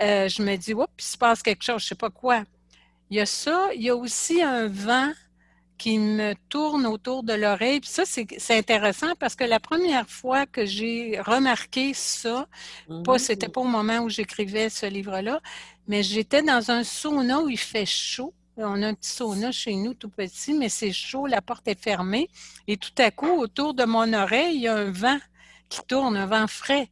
euh, 0.02 0.28
je 0.30 0.44
me 0.44 0.56
dis, 0.58 0.74
oups, 0.74 0.88
il 1.00 1.04
se 1.04 1.18
passe 1.18 1.42
quelque 1.44 1.64
chose, 1.64 1.82
je 1.82 1.88
sais 1.90 1.96
pas 1.96 2.10
quoi. 2.10 2.44
Il 3.14 3.18
y 3.18 3.20
a 3.20 3.28
ça. 3.28 3.70
Il 3.76 3.84
y 3.84 3.92
a 3.92 3.96
aussi 3.96 4.42
un 4.42 4.66
vent 4.66 5.12
qui 5.78 6.00
me 6.00 6.34
tourne 6.50 6.88
autour 6.88 7.22
de 7.22 7.34
l'oreille. 7.34 7.80
Puis 7.80 7.92
ça, 7.92 8.06
c'est 8.06 8.58
intéressant 8.58 9.14
parce 9.20 9.36
que 9.36 9.44
la 9.44 9.60
première 9.60 10.10
fois 10.10 10.48
que 10.48 10.66
j'ai 10.66 11.20
remarqué 11.20 11.94
ça, 11.94 12.48
pas, 13.06 13.14
mmh. 13.14 13.20
c'était 13.20 13.50
pas 13.50 13.62
au 13.62 13.66
moment 13.66 14.00
où 14.00 14.10
j'écrivais 14.10 14.72
ce 14.72 14.88
livre-là, 14.88 15.42
mais 15.88 16.02
j'étais 16.02 16.42
dans 16.42 16.72
un 16.72 16.84
sauna 16.84 17.42
où 17.42 17.50
il 17.50 17.60
fait 17.60 17.86
chaud. 17.86 18.34
On 18.58 18.82
a 18.82 18.88
un 18.88 18.96
petit 18.96 19.12
sauna 19.12 19.52
chez 19.52 19.76
nous 19.76 19.94
tout 19.94 20.10
petit, 20.10 20.56
mais 20.56 20.70
c'est 20.70 20.92
chaud, 20.92 21.28
la 21.28 21.44
porte 21.44 21.68
est 21.68 21.80
fermée. 21.80 22.30
Et 22.68 22.78
tout 22.78 22.98
à 22.98 23.12
coup, 23.12 23.30
autour 23.30 23.76
de 23.76 23.84
mon 23.84 24.12
oreille, 24.12 24.56
il 24.56 24.62
y 24.62 24.68
a 24.68 24.76
un 24.76 24.92
vent 24.92 25.20
qui 25.70 25.82
tourne, 25.88 26.18
un 26.18 26.26
vent 26.26 26.48
frais. 26.48 26.90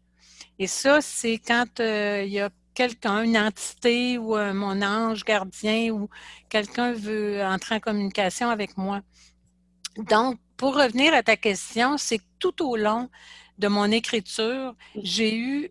Et 0.60 0.68
ça, 0.68 1.01
c'est 1.01 1.40
quand 1.40 1.80
euh, 1.80 2.24
il 2.24 2.32
y 2.32 2.40
a 2.40 2.51
quelqu'un, 2.82 3.22
une 3.22 3.38
entité 3.38 4.18
ou 4.18 4.36
euh, 4.36 4.54
mon 4.56 4.82
ange 4.82 5.24
gardien 5.24 5.92
ou 5.92 6.10
quelqu'un 6.50 6.94
veut 6.94 7.44
entrer 7.44 7.76
en 7.76 7.80
communication 7.80 8.50
avec 8.50 8.76
moi. 8.76 9.02
Donc, 9.98 10.40
pour 10.58 10.76
revenir 10.76 11.14
à 11.14 11.22
ta 11.22 11.38
question, 11.38 12.00
c'est 12.00 12.18
que 12.18 12.30
tout 12.40 12.66
au 12.66 12.76
long 12.76 13.08
de 13.60 13.68
mon 13.68 13.92
écriture, 13.92 14.74
j'ai 14.96 15.36
eu 15.38 15.70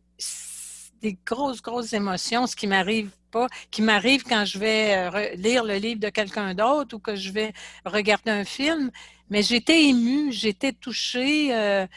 des 1.03 1.19
grosses, 1.27 1.63
grosses 1.63 1.95
émotions, 1.95 2.47
ce 2.47 2.55
qui 2.55 2.69
m'arrive 2.69 3.11
pas, 3.33 3.49
qui 3.73 3.83
m'arrive 3.83 4.23
quand 4.23 4.45
je 4.45 4.61
vais 4.61 4.95
euh, 4.95 5.35
lire 5.35 5.65
le 5.65 5.79
livre 5.79 5.99
de 5.99 6.11
quelqu'un 6.11 6.55
d'autre 6.55 6.95
ou 6.95 7.01
que 7.01 7.17
je 7.17 7.33
vais 7.33 7.53
regarder 7.85 8.31
un 8.31 8.45
film. 8.45 8.93
Mais 9.31 9.43
j'étais 9.43 9.87
émue, 9.87 10.31
j'étais 10.31 10.73
touchée. 10.73 11.53
Euh, 11.53 11.89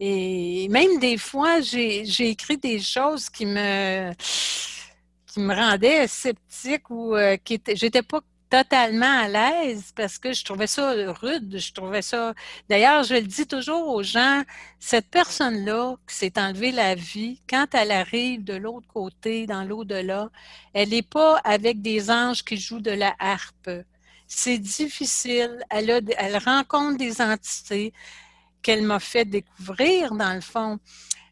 et 0.00 0.68
même 0.68 0.98
des 0.98 1.18
fois, 1.18 1.60
j'ai 1.60 2.28
écrit 2.30 2.56
des 2.58 2.78
choses 2.80 3.28
qui 3.28 3.46
me 3.46 4.12
qui 5.26 5.40
me 5.40 5.54
rendaient 5.54 6.06
sceptique 6.06 6.88
ou 6.90 7.14
euh, 7.14 7.36
qui 7.36 7.60
j'étais 7.74 8.02
pas 8.02 8.20
totalement 8.50 9.20
à 9.20 9.28
l'aise 9.28 9.92
parce 9.94 10.18
que 10.18 10.32
je 10.32 10.44
trouvais 10.44 10.66
ça 10.66 10.92
rude, 11.20 11.58
je 11.58 11.72
trouvais 11.72 12.02
ça. 12.02 12.34
D'ailleurs, 12.68 13.02
je 13.02 13.14
le 13.14 13.22
dis 13.22 13.46
toujours 13.46 13.88
aux 13.88 14.02
gens, 14.02 14.42
cette 14.78 15.08
personne-là 15.10 15.96
qui 16.08 16.14
s'est 16.14 16.38
enlevée 16.38 16.72
la 16.72 16.94
vie, 16.94 17.40
quand 17.48 17.66
elle 17.74 17.90
arrive 17.90 18.44
de 18.44 18.54
l'autre 18.54 18.86
côté, 18.88 19.46
dans 19.46 19.64
l'au-delà, 19.64 20.30
elle 20.72 20.90
n'est 20.90 21.02
pas 21.02 21.36
avec 21.44 21.82
des 21.82 22.10
anges 22.10 22.42
qui 22.44 22.56
jouent 22.56 22.80
de 22.80 22.90
la 22.90 23.14
harpe. 23.18 23.70
C'est 24.26 24.58
difficile. 24.58 25.64
Elle, 25.70 25.90
a, 25.90 26.00
elle 26.18 26.38
rencontre 26.38 26.98
des 26.98 27.20
entités 27.20 27.92
qu'elle 28.62 28.82
m'a 28.82 29.00
fait 29.00 29.24
découvrir, 29.24 30.12
dans 30.12 30.34
le 30.34 30.40
fond. 30.40 30.78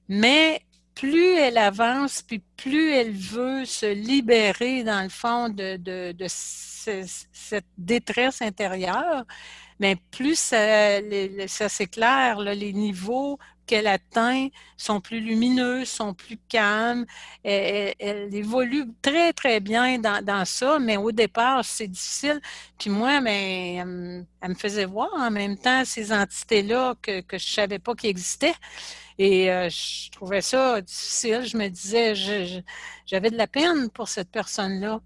Mais 0.08 0.62
plus 0.94 1.34
elle 1.36 1.58
avance, 1.58 2.22
puis 2.22 2.42
plus 2.56 2.92
elle 2.92 3.12
veut 3.12 3.64
se 3.64 3.92
libérer, 3.92 4.82
dans 4.82 5.02
le 5.02 5.08
fond, 5.08 5.48
de, 5.48 6.14
cette 6.28 7.66
détresse 7.76 8.40
intérieure, 8.42 9.24
mais 9.78 9.96
plus 10.10 10.36
ça 10.36 11.68
s'éclaire, 11.68 12.40
les 12.40 12.72
niveaux 12.72 13.38
qu'elle 13.66 13.87
atteint 13.87 14.48
sont 14.76 15.00
plus 15.00 15.20
lumineux, 15.20 15.85
sont 15.85 16.14
plus 16.14 16.38
calmes. 16.48 17.05
Elle, 17.44 17.94
elle, 17.98 18.35
évolue 18.35 18.87
très, 19.02 19.33
très 19.33 19.61
bien 19.61 19.98
dans, 19.98 20.24
dans 20.24 20.44
ça, 20.44 20.79
mais 20.79 20.96
au 20.96 21.12
départ, 21.12 21.64
c'est 21.64 21.88
difficile. 21.88 22.40
Puis 22.79 22.90
moi, 22.90 23.20
mais, 23.20 23.74
elle, 23.74 24.26
me 24.48 24.55
faisait 24.55 24.85
voir 24.85 25.11
en 25.14 25.31
même 25.31 25.59
temps 25.59 25.85
ces 25.85 26.12
entités-là 26.12 26.94
que, 27.02 27.20
que 27.20 27.38
je 27.38 27.46
savais 27.46 27.79
pas 27.79 27.94
qu'ils 27.94 28.11
existaient. 28.11 28.55
Et 29.18 29.50
euh, 29.50 29.68
je 29.70 30.11
trouvais 30.11 30.42
ça 30.42 30.81
difficile. 30.81 31.42
Je 31.46 31.57
me 31.57 31.68
disais, 31.68 32.14
j'avais 33.07 33.31
de 33.31 33.37
la 33.37 33.46
peine 33.46 33.90
pour 33.90 34.09
cette 34.09 34.31
personne-là. 34.31 35.00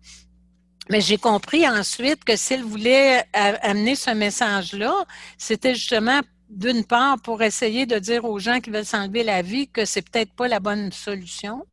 Mais 0.89 1.01
j'ai 1.01 1.19
compris 1.19 1.69
ensuite 1.69 2.25
que 2.25 2.35
s'il 2.35 2.65
voulait 2.65 3.25
amener 3.33 3.95
ce 3.95 4.11
message-là, 4.11 5.05
c'était 5.39 5.75
justement 5.75 6.21
d'une 6.51 6.85
part 6.85 7.21
pour 7.23 7.43
essayer 7.43 7.87
de 7.87 7.99
dire 7.99 8.25
aux 8.25 8.39
gens 8.39 8.61
qui 8.61 8.71
veulent 8.71 8.85
s'enlever 8.85 9.23
la 9.23 9.41
vie 9.41 9.69
que 9.69 9.85
c'est 9.85 10.03
peut-être 10.03 10.35
pas 10.35 10.49
la 10.49 10.61
bonne 10.61 10.91
solution. 10.93 11.65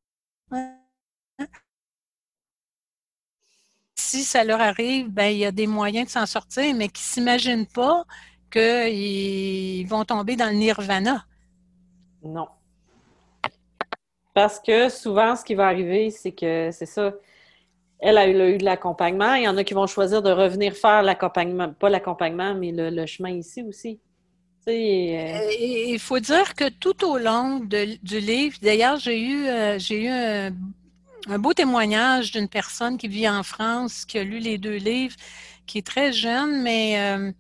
Si 3.96 4.24
ça 4.24 4.44
leur 4.44 4.62
arrive, 4.62 5.10
ben 5.10 5.28
il 5.28 5.40
y 5.40 5.46
a 5.46 5.52
des 5.52 5.68
moyens 5.68 6.08
de 6.08 6.12
s'en 6.12 6.26
sortir, 6.26 6.74
mais 6.76 6.88
qui 6.88 7.02
s'imaginent 7.02 7.68
pas 7.68 8.06
qu'ils 8.52 9.86
vont 9.88 10.06
tomber 10.06 10.36
dans 10.36 10.48
le 10.48 10.56
nirvana. 10.56 11.26
Non. 12.24 12.48
Parce 14.34 14.60
que 14.60 14.90
souvent, 14.90 15.36
ce 15.36 15.44
qui 15.44 15.56
va 15.56 15.68
arriver, 15.68 16.12
c'est 16.12 16.32
que 16.32 16.70
c'est 16.72 16.86
ça. 16.86 17.12
Elle 18.00 18.20
a 18.20 18.28
eu, 18.28 18.58
de 18.60 18.64
l'accompagnement. 18.64 19.34
Il 19.34 19.44
y 19.44 19.48
en 19.48 19.58
a 19.58 19.64
qui 19.64 19.74
vont 19.74 19.88
choisir 19.88 20.22
de 20.22 20.30
revenir 20.30 20.74
faire 20.74 21.02
l'accompagnement, 21.02 21.74
pas 21.74 21.90
l'accompagnement, 21.90 22.54
mais 22.54 22.72
le, 22.72 23.06
chemin 23.08 23.32
ici 23.32 23.64
aussi. 23.64 24.00
Euh, 24.68 25.50
il 25.60 26.00
faut 26.00 26.20
dire 26.20 26.54
que 26.54 26.68
tout 26.68 27.06
au 27.06 27.18
long 27.18 27.60
du 27.60 28.20
livre, 28.20 28.58
d'ailleurs, 28.62 29.00
j'ai 29.00 29.22
eu, 29.22 29.48
euh, 29.48 29.80
j'ai 29.80 30.04
eu 30.04 30.10
un, 30.10 30.52
beau 31.40 31.54
témoignage 31.54 32.34
d'une 32.34 32.50
personne 32.50 32.98
qui 32.98 33.08
vit 33.08 33.30
en 33.30 33.44
France, 33.44 34.04
qui 34.06 34.20
a 34.20 34.24
lu 34.24 34.40
les 34.40 34.58
deux 34.58 34.76
livres, 34.76 35.16
qui 35.68 35.78
est 35.78 35.88
très 35.88 36.12
jeune, 36.12 36.62
mais 36.64 37.00
euh, 37.00 37.32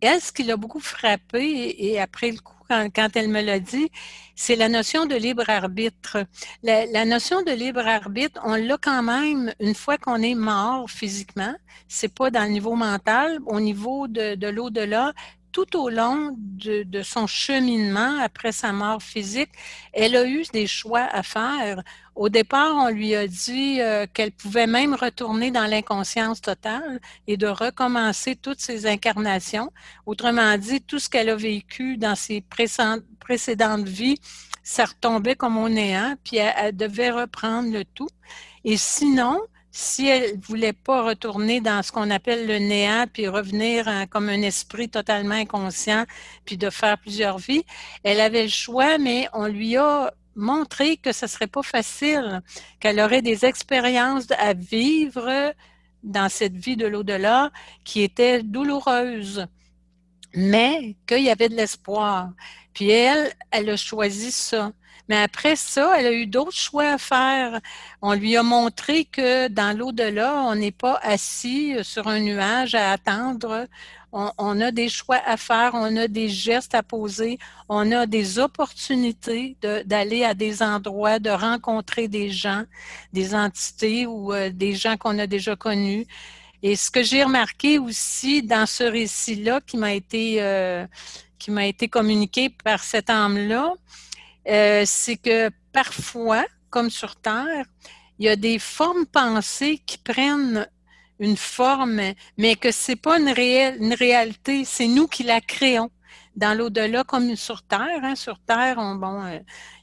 elle, 0.00 0.20
ce 0.20 0.32
qui 0.32 0.42
l'a 0.42 0.56
beaucoup 0.56 0.80
frappé, 0.80 1.76
et 1.78 2.00
après 2.00 2.32
le 2.32 2.38
coup, 2.38 2.54
quand, 2.68 3.16
elle 3.16 3.28
me 3.28 3.42
l'a 3.42 3.60
dit, 3.60 3.90
c'est 4.34 4.56
la 4.56 4.68
notion 4.68 5.06
de 5.06 5.14
libre 5.14 5.44
arbitre. 5.48 6.24
La, 6.62 7.04
notion 7.04 7.42
de 7.42 7.52
libre 7.52 7.86
arbitre, 7.86 8.40
on 8.44 8.54
l'a 8.54 8.78
quand 8.80 9.02
même 9.02 9.52
une 9.60 9.74
fois 9.74 9.98
qu'on 9.98 10.22
est 10.22 10.34
mort 10.34 10.90
physiquement. 10.90 11.54
C'est 11.86 12.12
pas 12.12 12.30
dans 12.30 12.44
le 12.44 12.48
niveau 12.48 12.74
mental, 12.74 13.38
au 13.46 13.60
niveau 13.60 14.08
de, 14.08 14.34
de 14.34 14.48
l'au-delà 14.48 15.12
tout 15.52 15.76
au 15.78 15.90
long 15.90 16.34
de, 16.38 17.02
son 17.02 17.26
cheminement 17.26 18.18
après 18.20 18.52
sa 18.52 18.72
mort 18.72 19.02
physique, 19.02 19.50
elle 19.92 20.16
a 20.16 20.24
eu 20.26 20.42
des 20.52 20.66
choix 20.66 21.06
à 21.12 21.22
faire. 21.22 21.82
Au 22.14 22.28
départ, 22.28 22.74
on 22.74 22.88
lui 22.88 23.14
a 23.14 23.26
dit 23.26 23.80
euh, 23.80 24.06
qu'elle 24.12 24.32
pouvait 24.32 24.66
même 24.66 24.94
retourner 24.94 25.50
dans 25.50 25.66
l'inconscience 25.66 26.40
totale 26.40 27.00
et 27.26 27.36
de 27.36 27.46
recommencer 27.46 28.36
toutes 28.36 28.60
ses 28.60 28.86
incarnations. 28.86 29.70
Autrement 30.06 30.56
dit, 30.58 30.80
tout 30.80 30.98
ce 30.98 31.08
qu'elle 31.08 31.28
a 31.28 31.36
vécu 31.36 31.96
dans 31.96 32.16
ses 32.16 32.42
précédentes 32.42 33.88
vies, 33.88 34.18
ça 34.62 34.84
retombait 34.84 35.36
comme 35.36 35.58
au 35.58 35.68
néant, 35.68 36.14
puis 36.24 36.36
elle 36.36 36.76
devait 36.76 37.10
reprendre 37.10 37.72
le 37.72 37.84
tout. 37.84 38.08
Et 38.64 38.76
sinon, 38.76 39.40
si 39.72 40.06
elle 40.06 40.38
voulait 40.38 40.74
pas 40.74 41.02
retourner 41.02 41.62
dans 41.62 41.82
ce 41.82 41.90
qu'on 41.90 42.10
appelle 42.10 42.46
le 42.46 42.58
néant, 42.58 43.06
puis 43.10 43.26
revenir 43.26 43.88
comme 44.10 44.28
un 44.28 44.42
esprit 44.42 44.90
totalement 44.90 45.34
inconscient, 45.34 46.04
puis 46.44 46.58
de 46.58 46.68
faire 46.68 46.98
plusieurs 46.98 47.38
vies, 47.38 47.64
elle 48.04 48.20
avait 48.20 48.44
le 48.44 48.48
choix, 48.48 48.98
mais 48.98 49.28
on 49.32 49.46
lui 49.46 49.76
a 49.78 50.12
montré 50.36 50.98
que 50.98 51.12
ce 51.12 51.26
serait 51.26 51.46
pas 51.46 51.62
facile, 51.62 52.42
qu'elle 52.80 53.00
aurait 53.00 53.22
des 53.22 53.44
expériences 53.46 54.30
à 54.38 54.52
vivre 54.52 55.54
dans 56.02 56.28
cette 56.28 56.56
vie 56.56 56.76
de 56.76 56.86
l'au-delà 56.86 57.50
qui 57.84 58.02
étaient 58.02 58.42
douloureuses, 58.42 59.46
mais 60.34 60.96
qu'il 61.06 61.22
y 61.22 61.30
avait 61.30 61.48
de 61.48 61.56
l'espoir. 61.56 62.30
Puis 62.74 62.90
elle, 62.90 63.32
elle 63.50 63.70
a 63.70 63.76
choisi 63.76 64.32
ça. 64.32 64.72
Mais 65.12 65.18
après 65.18 65.56
ça, 65.56 65.92
elle 65.98 66.06
a 66.06 66.12
eu 66.12 66.26
d'autres 66.26 66.56
choix 66.56 66.88
à 66.92 66.96
faire. 66.96 67.60
On 68.00 68.14
lui 68.14 68.34
a 68.34 68.42
montré 68.42 69.04
que 69.04 69.48
dans 69.48 69.76
l'au-delà, 69.76 70.36
on 70.46 70.54
n'est 70.54 70.72
pas 70.72 70.98
assis 71.02 71.74
sur 71.82 72.08
un 72.08 72.18
nuage 72.18 72.74
à 72.74 72.92
attendre. 72.92 73.66
On, 74.10 74.58
a 74.62 74.70
des 74.70 74.88
choix 74.88 75.20
à 75.26 75.36
faire, 75.36 75.72
on 75.74 75.96
a 75.98 76.08
des 76.08 76.30
gestes 76.30 76.74
à 76.74 76.82
poser, 76.82 77.38
on 77.68 77.92
a 77.92 78.06
des 78.06 78.38
opportunités 78.38 79.58
d'aller 79.84 80.24
à 80.24 80.32
des 80.32 80.62
endroits, 80.62 81.18
de 81.18 81.28
rencontrer 81.28 82.08
des 82.08 82.30
gens, 82.30 82.64
des 83.12 83.34
entités 83.34 84.06
ou 84.06 84.32
euh, 84.32 84.48
des 84.48 84.72
gens 84.72 84.96
qu'on 84.96 85.18
a 85.18 85.26
déjà 85.26 85.56
connus. 85.56 86.06
Et 86.62 86.74
ce 86.74 86.90
que 86.90 87.02
j'ai 87.02 87.22
remarqué 87.22 87.78
aussi 87.78 88.42
dans 88.42 88.64
ce 88.64 88.84
récit-là 88.84 89.60
qui 89.60 89.76
m'a 89.76 89.92
été 89.92 90.36
euh, 90.40 90.86
qui 91.38 91.50
m'a 91.50 91.66
été 91.66 91.88
communiqué 91.88 92.48
par 92.48 92.84
cette 92.84 93.10
âme-là, 93.10 93.74
euh, 94.48 94.82
c'est 94.86 95.16
que 95.16 95.50
parfois, 95.72 96.44
comme 96.70 96.90
sur 96.90 97.16
Terre, 97.16 97.64
il 98.18 98.26
y 98.26 98.28
a 98.28 98.36
des 98.36 98.58
formes 98.58 99.06
pensées 99.06 99.80
qui 99.84 99.98
prennent 99.98 100.68
une 101.18 101.36
forme, 101.36 102.00
mais 102.36 102.56
que 102.56 102.70
c'est 102.72 102.96
pas 102.96 103.18
une, 103.18 103.30
réelle, 103.30 103.76
une 103.80 103.94
réalité, 103.94 104.64
c'est 104.64 104.88
nous 104.88 105.06
qui 105.06 105.22
la 105.22 105.40
créons. 105.40 105.90
Dans 106.34 106.56
l'au-delà, 106.56 107.04
comme 107.04 107.36
sur 107.36 107.62
Terre, 107.62 108.00
hein, 108.02 108.14
sur 108.14 108.38
Terre, 108.40 108.76
on, 108.78 108.94
bon, 108.94 109.22
euh, 109.22 109.38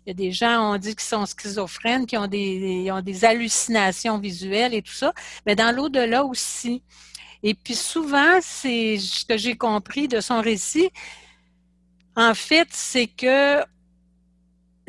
il 0.05 0.09
y 0.09 0.11
a 0.11 0.13
des 0.13 0.31
gens, 0.31 0.73
on 0.73 0.77
dit 0.77 0.95
qu'ils 0.95 1.01
sont 1.01 1.25
schizophrènes, 1.25 2.05
qui 2.07 2.17
ont 2.17 2.27
des, 2.27 2.89
ont 2.91 3.01
des 3.01 3.23
hallucinations 3.23 4.17
visuelles 4.17 4.73
et 4.73 4.81
tout 4.81 4.93
ça, 4.93 5.13
mais 5.45 5.55
dans 5.55 5.73
l'au-delà 5.73 6.25
aussi. 6.25 6.83
Et 7.43 7.53
puis 7.53 7.75
souvent, 7.75 8.39
c'est 8.41 8.97
ce 8.97 9.25
que 9.25 9.37
j'ai 9.37 9.55
compris 9.55 10.07
de 10.07 10.19
son 10.19 10.41
récit, 10.41 10.89
en 12.15 12.33
fait, 12.33 12.67
c'est 12.71 13.07
que 13.07 13.63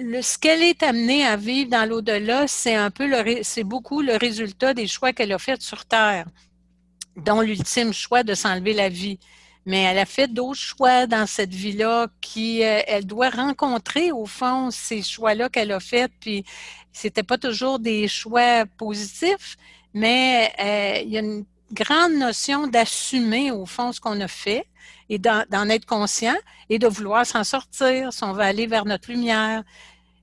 le, 0.01 0.23
ce 0.23 0.39
qu'elle 0.39 0.63
est 0.63 0.83
amenée 0.83 1.25
à 1.25 1.37
vivre 1.37 1.71
dans 1.71 1.89
l'au-delà, 1.89 2.47
c'est 2.49 2.75
un 2.75 2.91
peu 2.91 3.07
le, 3.07 3.43
c'est 3.43 3.65
beaucoup 3.65 4.03
le 4.03 4.17
résultat 4.17 4.75
des 4.75 4.87
choix 4.87 5.13
qu'elle 5.13 5.33
a 5.33 5.39
faits 5.39 5.63
sur 5.63 5.85
Terre, 5.85 6.27
dont 7.17 7.41
l'ultime 7.41 7.93
choix 7.93 8.23
de 8.23 8.35
s'enlever 8.35 8.73
la 8.73 8.89
vie. 8.89 9.19
Mais 9.67 9.83
elle 9.83 9.99
a 9.99 10.07
fait 10.07 10.29
d'autres 10.29 10.59
choix 10.61 11.07
dans 11.07 11.27
cette 11.27 11.55
vie-là 11.55 12.09
qui, 12.21 12.65
euh, 12.65 12.81
elle 12.87 13.07
doit 13.07 13.31
rencontrer 13.31 14.11
au 14.11 14.27
fond 14.27 14.71
ces 14.71 15.03
choix-là 15.03 15.49
qu'elle 15.49 15.73
a 15.73 15.81
faits, 15.81 16.11
puis 16.21 16.45
c'était 16.93 17.23
pas 17.23 17.39
toujours 17.39 17.79
des 17.79 18.09
choix 18.09 18.65
positifs, 18.79 19.57
mais 19.93 20.53
euh, 20.61 21.03
il 21.05 21.11
y 21.11 21.19
a 21.19 21.21
une 21.21 21.45
grande 21.73 22.15
notion 22.15 22.67
d'assumer 22.67 23.51
au 23.51 23.67
fond 23.67 23.93
ce 23.93 24.01
qu'on 24.01 24.21
a 24.21 24.29
fait 24.29 24.67
et 25.09 25.19
d'en 25.19 25.69
être 25.69 25.87
conscient 25.87 26.37
et 26.69 26.79
de 26.79 26.87
vouloir 26.87 27.27
s'en 27.27 27.45
sortir 27.45 28.13
si 28.13 28.25
on 28.25 28.33
veut 28.33 28.43
aller 28.43 28.67
vers 28.67 28.85
notre 28.85 29.11
lumière. 29.11 29.65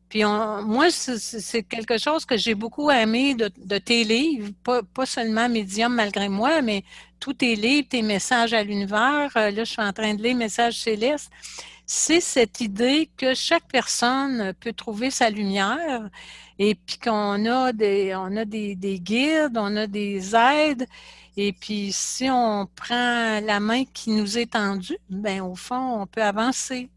Puis 0.10 0.24
moi, 0.24 0.90
c'est 0.90 1.64
quelque 1.64 1.98
chose 1.98 2.26
que 2.26 2.38
j'ai 2.38 2.56
beaucoup 2.56 2.90
aimé 2.90 3.36
de, 3.36 3.78
tes 3.78 4.06
livres, 4.06 4.52
pas, 4.64 5.06
seulement 5.06 5.50
Médium 5.50 5.94
malgré 5.94 6.30
moi, 6.30 6.62
mais 6.62 6.84
tous 7.20 7.34
tes 7.34 7.56
livres, 7.56 7.88
tes 7.90 8.02
messages 8.02 8.54
à 8.54 8.64
l'univers. 8.64 9.32
Euh, 9.36 9.52
là, 9.52 9.64
je 9.64 9.72
suis 9.72 9.82
en 9.82 9.92
train 9.92 10.14
de 10.14 10.22
lire 10.22 10.36
Messages 10.36 10.80
célestes. 10.80 11.32
C'est 11.86 12.22
cette 12.22 12.62
idée 12.62 13.10
que 13.18 13.34
chaque 13.34 13.68
personne 13.70 14.54
peut 14.60 14.74
trouver 14.74 15.10
sa 15.10 15.30
lumière 15.30 16.10
et 16.60 16.76
puis 16.76 16.98
qu'on 17.00 17.46
a 17.46 17.74
des, 17.74 18.14
on 18.16 18.38
a 18.38 18.46
des 18.46 18.76
guides, 19.02 19.58
on 19.58 19.76
a 19.76 19.88
des 19.88 20.36
aides. 20.36 20.86
Et 21.40 21.54
puis, 21.54 21.92
si 21.94 22.30
on 22.32 22.68
prend 22.76 23.40
la 23.40 23.60
main 23.60 23.84
qui 23.86 24.10
nous 24.10 24.40
est 24.40 24.52
tendue, 24.54 24.98
ben 25.08 25.42
au 25.42 25.56
fond, 25.56 26.02
on 26.02 26.08
peut 26.08 26.24
avancer. 26.24 26.90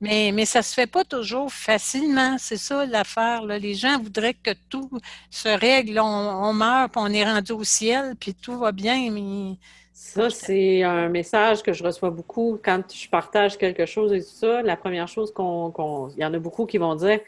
Mais, 0.00 0.44
ça 0.44 0.62
se 0.62 0.74
fait 0.74 0.86
pas 0.86 1.04
toujours 1.04 1.52
facilement. 1.52 2.36
C'est 2.38 2.56
ça 2.56 2.84
l'affaire. 2.86 3.44
Les 3.44 3.74
gens 3.74 3.98
voudraient 3.98 4.34
que 4.34 4.50
tout 4.68 4.90
se 5.30 5.48
règle. 5.48 5.98
On, 6.00 6.52
meurt, 6.52 6.92
puis 6.92 7.02
on 7.02 7.08
est 7.08 7.24
rendu 7.24 7.52
au 7.52 7.64
ciel, 7.64 8.14
puis 8.18 8.34
tout 8.34 8.58
va 8.58 8.72
bien. 8.72 9.56
Ça, 9.92 10.28
c'est 10.28 10.82
un 10.82 11.08
message 11.08 11.62
que 11.62 11.72
je 11.72 11.84
reçois 11.84 12.10
beaucoup 12.10 12.58
quand 12.62 12.82
je 12.92 13.08
partage 13.08 13.56
quelque 13.56 13.86
chose 13.86 14.12
et 14.12 14.20
tout 14.20 14.28
ça. 14.28 14.62
La 14.62 14.76
première 14.76 15.08
chose 15.08 15.32
qu'on. 15.32 16.10
Y 16.16 16.24
en 16.24 16.34
a 16.34 16.38
beaucoup 16.38 16.66
qui 16.66 16.78
vont 16.78 16.94
dire 16.96 17.20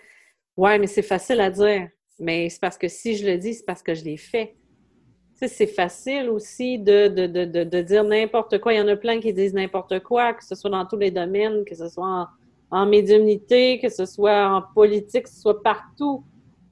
Ouais, 0.56 0.78
mais 0.78 0.86
c'est 0.86 1.02
facile 1.02 1.40
à 1.40 1.50
dire. 1.50 1.88
Mais 2.18 2.48
c'est 2.48 2.60
parce 2.60 2.78
que 2.78 2.88
si 2.88 3.16
je 3.16 3.26
le 3.26 3.36
dis, 3.38 3.54
c'est 3.54 3.64
parce 3.64 3.82
que 3.82 3.94
je 3.94 4.04
l'ai 4.04 4.16
fait. 4.16 4.54
C'est 5.38 5.66
facile 5.66 6.30
aussi 6.30 6.78
de, 6.78 7.08
de, 7.08 7.26
de, 7.26 7.64
de 7.64 7.80
dire 7.82 8.04
n'importe 8.04 8.58
quoi. 8.58 8.72
Il 8.72 8.78
y 8.78 8.80
en 8.80 8.88
a 8.88 8.96
plein 8.96 9.20
qui 9.20 9.34
disent 9.34 9.52
n'importe 9.52 10.00
quoi, 10.00 10.32
que 10.32 10.42
ce 10.42 10.54
soit 10.54 10.70
dans 10.70 10.86
tous 10.86 10.96
les 10.96 11.10
domaines, 11.10 11.64
que 11.64 11.74
ce 11.74 11.88
soit 11.88 12.06
en 12.06 12.26
en 12.70 12.86
médiumnité, 12.86 13.78
que 13.78 13.88
ce 13.88 14.06
soit 14.06 14.48
en 14.48 14.62
politique, 14.62 15.24
que 15.24 15.30
ce 15.30 15.40
soit 15.40 15.62
partout. 15.62 16.24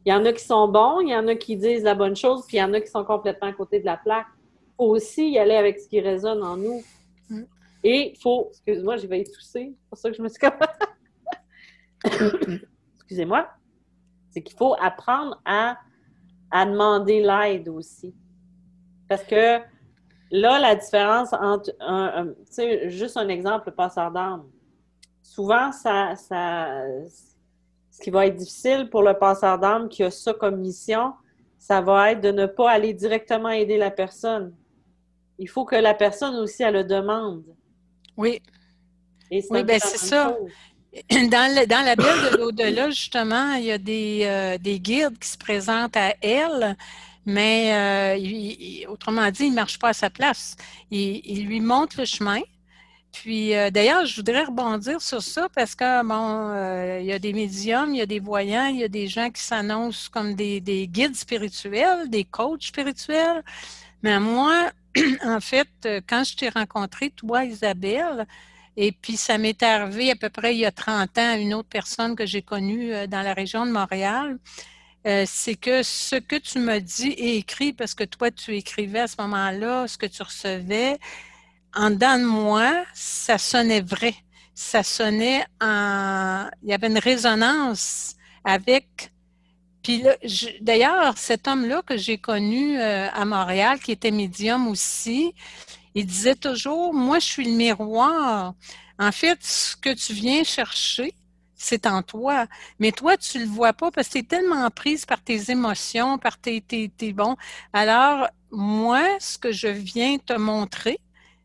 Il 0.05 0.13
y 0.13 0.15
en 0.15 0.25
a 0.25 0.33
qui 0.33 0.45
sont 0.45 0.69
bons, 0.69 1.01
il 1.01 1.11
y 1.11 1.17
en 1.17 1.27
a 1.29 1.35
qui 1.35 1.57
disent 1.57 1.85
la 1.85 1.95
bonne 1.95 2.17
chose, 2.17 2.45
puis 2.47 2.57
il 2.59 2.61
y 2.61 2.63
en 2.63 2.75
a 2.75 2.81
qui 2.81 2.89
sont 2.89 3.05
complètement 3.05 3.49
à 3.49 3.53
côté 3.53 3.81
de 3.81 3.87
la 3.87 3.97
plaque. 3.97 4.27
Il 4.37 4.75
faut 4.77 4.87
aussi 4.87 5.31
y 5.31 5.39
aller 5.39 5.55
avec 5.55 5.79
ce 5.79 5.89
qui 5.89 6.01
résonne 6.01 6.43
en 6.43 6.57
nous. 6.57 6.83
Mm. 7.31 7.45
Et 7.85 8.13
il 8.13 8.19
faut, 8.19 8.49
excuse-moi, 8.51 8.97
j'ai 8.97 9.09
failli 9.09 9.25
tousser, 9.25 9.73
c'est 9.73 9.89
pour 9.89 9.99
ça 9.99 10.11
que 10.11 10.17
je 10.17 10.23
me 10.23 10.29
suis 10.29 10.39
Excusez-moi. 12.97 13.49
C'est 14.31 14.43
qu'il 14.43 14.57
faut 14.57 14.75
apprendre 14.81 15.41
à, 15.45 15.79
à 16.51 16.67
demander 16.67 17.23
l'aide 17.23 17.69
aussi. 17.69 18.13
Parce 19.09 19.25
que 19.25 19.61
là, 20.31 20.59
la 20.59 20.75
différence 20.75 21.33
entre, 21.33 21.71
un, 21.81 22.27
tu 22.27 22.35
sais, 22.51 22.91
juste 22.91 23.17
un 23.17 23.29
exemple, 23.29 23.65
le 23.67 23.75
passeur 23.75 24.11
d'âme 24.11 24.45
souvent, 25.25 25.73
ça, 25.73 26.15
ce 26.17 28.01
qui 28.01 28.11
va 28.11 28.27
être 28.27 28.37
difficile 28.37 28.89
pour 28.91 29.03
le 29.03 29.15
passeur 29.15 29.59
d'âme 29.59 29.89
qui 29.89 30.05
a 30.05 30.11
ça 30.11 30.33
comme 30.33 30.61
mission, 30.61 31.13
ça 31.59 31.81
va 31.81 32.13
être 32.13 32.21
de 32.21 32.31
ne 32.31 32.47
pas 32.47 32.71
aller 32.71 32.93
directement 32.93 33.49
aider 33.49 33.79
la 33.79 33.91
personne. 33.91 34.55
Il 35.39 35.49
faut 35.49 35.65
que 35.65 35.75
la 35.75 35.95
personne 35.95 36.37
aussi, 36.37 36.63
elle 36.63 36.75
le 36.75 36.85
demande. 36.85 37.43
Oui. 38.17 38.41
oui, 39.31 39.65
bien 39.65 39.79
c'est 39.81 39.99
ça. 39.99 40.37
Dans, 41.11 41.67
dans, 41.69 41.85
la 41.85 41.97
Bible 41.97 42.31
de 42.31 42.37
l'au-delà, 42.37 42.89
justement, 42.89 43.55
il 43.55 43.65
y 43.65 43.73
a 43.73 43.79
des, 43.79 44.21
euh, 44.23 44.59
des, 44.59 44.79
guides 44.79 45.19
qui 45.19 45.29
se 45.29 45.37
présentent 45.37 45.97
à 45.97 46.15
elle, 46.23 46.77
mais 47.27 48.17
euh, 48.85 48.91
autrement 48.91 49.31
dit, 49.31 49.45
il 49.45 49.51
ne 49.51 49.57
marche 49.57 49.79
pas 49.79 49.89
à 49.91 49.93
sa 49.93 50.11
place. 50.11 50.57
Il, 50.91 51.47
lui 51.47 51.61
montre 51.61 51.97
le 51.99 52.05
chemin, 52.05 52.41
puis 53.13 53.55
euh, 53.55 53.71
d'ailleurs, 53.71 54.05
je 54.07 54.17
voudrais 54.17 54.45
rebondir 54.45 55.01
sur 55.01 55.23
ça 55.23 55.49
parce 55.55 55.75
que 55.75 56.05
bon, 56.05 56.51
euh, 56.51 56.99
il 57.01 57.07
y 57.07 57.13
a 57.13 57.19
des 57.19 57.33
médiums, 57.33 57.95
il 57.95 57.99
y 57.99 58.03
a 58.03 58.07
des 58.07 58.21
voyants, 58.21 58.67
il 58.67 58.81
y 58.81 58.85
a 58.85 58.89
des 58.89 59.07
gens 59.07 59.31
qui 59.31 59.43
s'annoncent 59.43 60.09
comme 60.11 60.35
des, 60.35 60.61
guides 60.89 61.17
spirituels, 61.17 62.11
des 62.11 62.25
coachs 62.25 62.65
spirituels. 62.65 63.43
Mais 64.03 64.19
moi, 64.21 64.71
en 65.25 65.41
fait, 65.41 65.69
quand 66.07 66.25
je 66.25 66.37
t'ai 66.37 66.49
rencontré, 66.51 67.11
toi, 67.11 67.45
Isabelle, 67.45 68.27
et 68.77 68.91
puis 68.93 69.17
ça 69.17 69.39
m'est 69.39 69.63
arrivé 69.63 70.11
à 70.11 70.17
peu 70.17 70.29
près 70.31 70.55
il 70.55 70.59
y 70.59 70.67
a 70.67 70.73
30 70.73 71.17
ans 71.19 71.37
une 71.39 71.55
autre 71.55 71.69
personne 71.69 72.17
que 72.17 72.27
j'ai 72.27 72.43
connue 72.43 73.07
dans 73.07 73.23
la 73.23 73.33
région 73.33 73.65
de 73.65 73.71
Montréal. 73.71 74.39
C'est 75.05 75.57
que 75.57 75.83
ce 75.83 76.17
que 76.17 76.37
tu 76.37 76.59
me 76.59 76.79
dis 76.81 77.11
et 77.11 77.37
écrit, 77.37 77.73
parce 77.73 77.95
que 77.95 78.05
toi, 78.05 78.31
tu 78.31 78.57
écrivais 78.57 79.01
à 79.01 79.07
ce 79.07 79.17
moment-là, 79.21 79.87
ce 79.87 79.99
que 79.99 80.07
tu 80.07 80.23
recevais, 80.23 80.99
en 81.75 81.91
dedans 81.91 82.19
de 82.19 82.25
moi, 82.25 82.85
ça 82.95 83.39
sonnait 83.39 83.81
vrai. 83.81 84.15
Ça 84.55 84.83
sonnait 84.83 85.45
en... 85.61 86.49
Il 86.63 86.71
y 86.71 86.73
avait 86.73 86.87
une 86.87 86.99
résonance 86.99 88.15
avec... 88.45 89.13
Puis 89.83 90.03
d'ailleurs, 90.63 91.19
cet 91.19 91.47
homme-là 91.47 91.83
que 91.83 91.99
j'ai 91.99 92.17
connu 92.17 92.79
euh, 92.79 93.09
à 93.13 93.25
Montréal, 93.27 93.79
qui 93.81 93.93
était 93.93 94.11
médium 94.11 94.69
aussi, 94.69 95.35
il 95.95 96.07
disait 96.07 96.37
toujours, 96.37 96.95
moi, 96.95 97.19
je 97.19 97.27
suis 97.27 97.45
le 97.45 97.51
miroir. 97.51 98.55
En 98.99 99.13
fait, 99.13 99.39
ce 99.43 99.77
que 99.77 99.93
tu 99.93 100.15
viens 100.15 100.43
chercher, 100.43 101.13
c'est 101.57 101.87
en 101.87 102.03
toi. 102.03 102.47
Mais 102.79 102.93
toi, 102.93 103.17
tu 103.17 103.39
le 103.39 103.47
vois 103.47 103.73
pas 103.73 103.91
parce 103.91 104.09
que 104.09 104.13
tu 104.15 104.19
es 104.21 104.23
tellement 104.23 104.69
prise 104.71 105.07
par 105.07 105.23
tes 105.23 105.51
émotions, 105.51 106.19
par 106.19 106.39
tes, 106.39 106.61
tes, 106.61 106.89
tes 106.91 107.13
bons. 107.13 107.37
Alors, 107.73 108.29
moi, 108.51 109.03
ce 109.21 109.39
que 109.39 109.53
je 109.53 109.69
viens 109.69 110.19
te 110.19 110.35
montrer, 110.35 110.99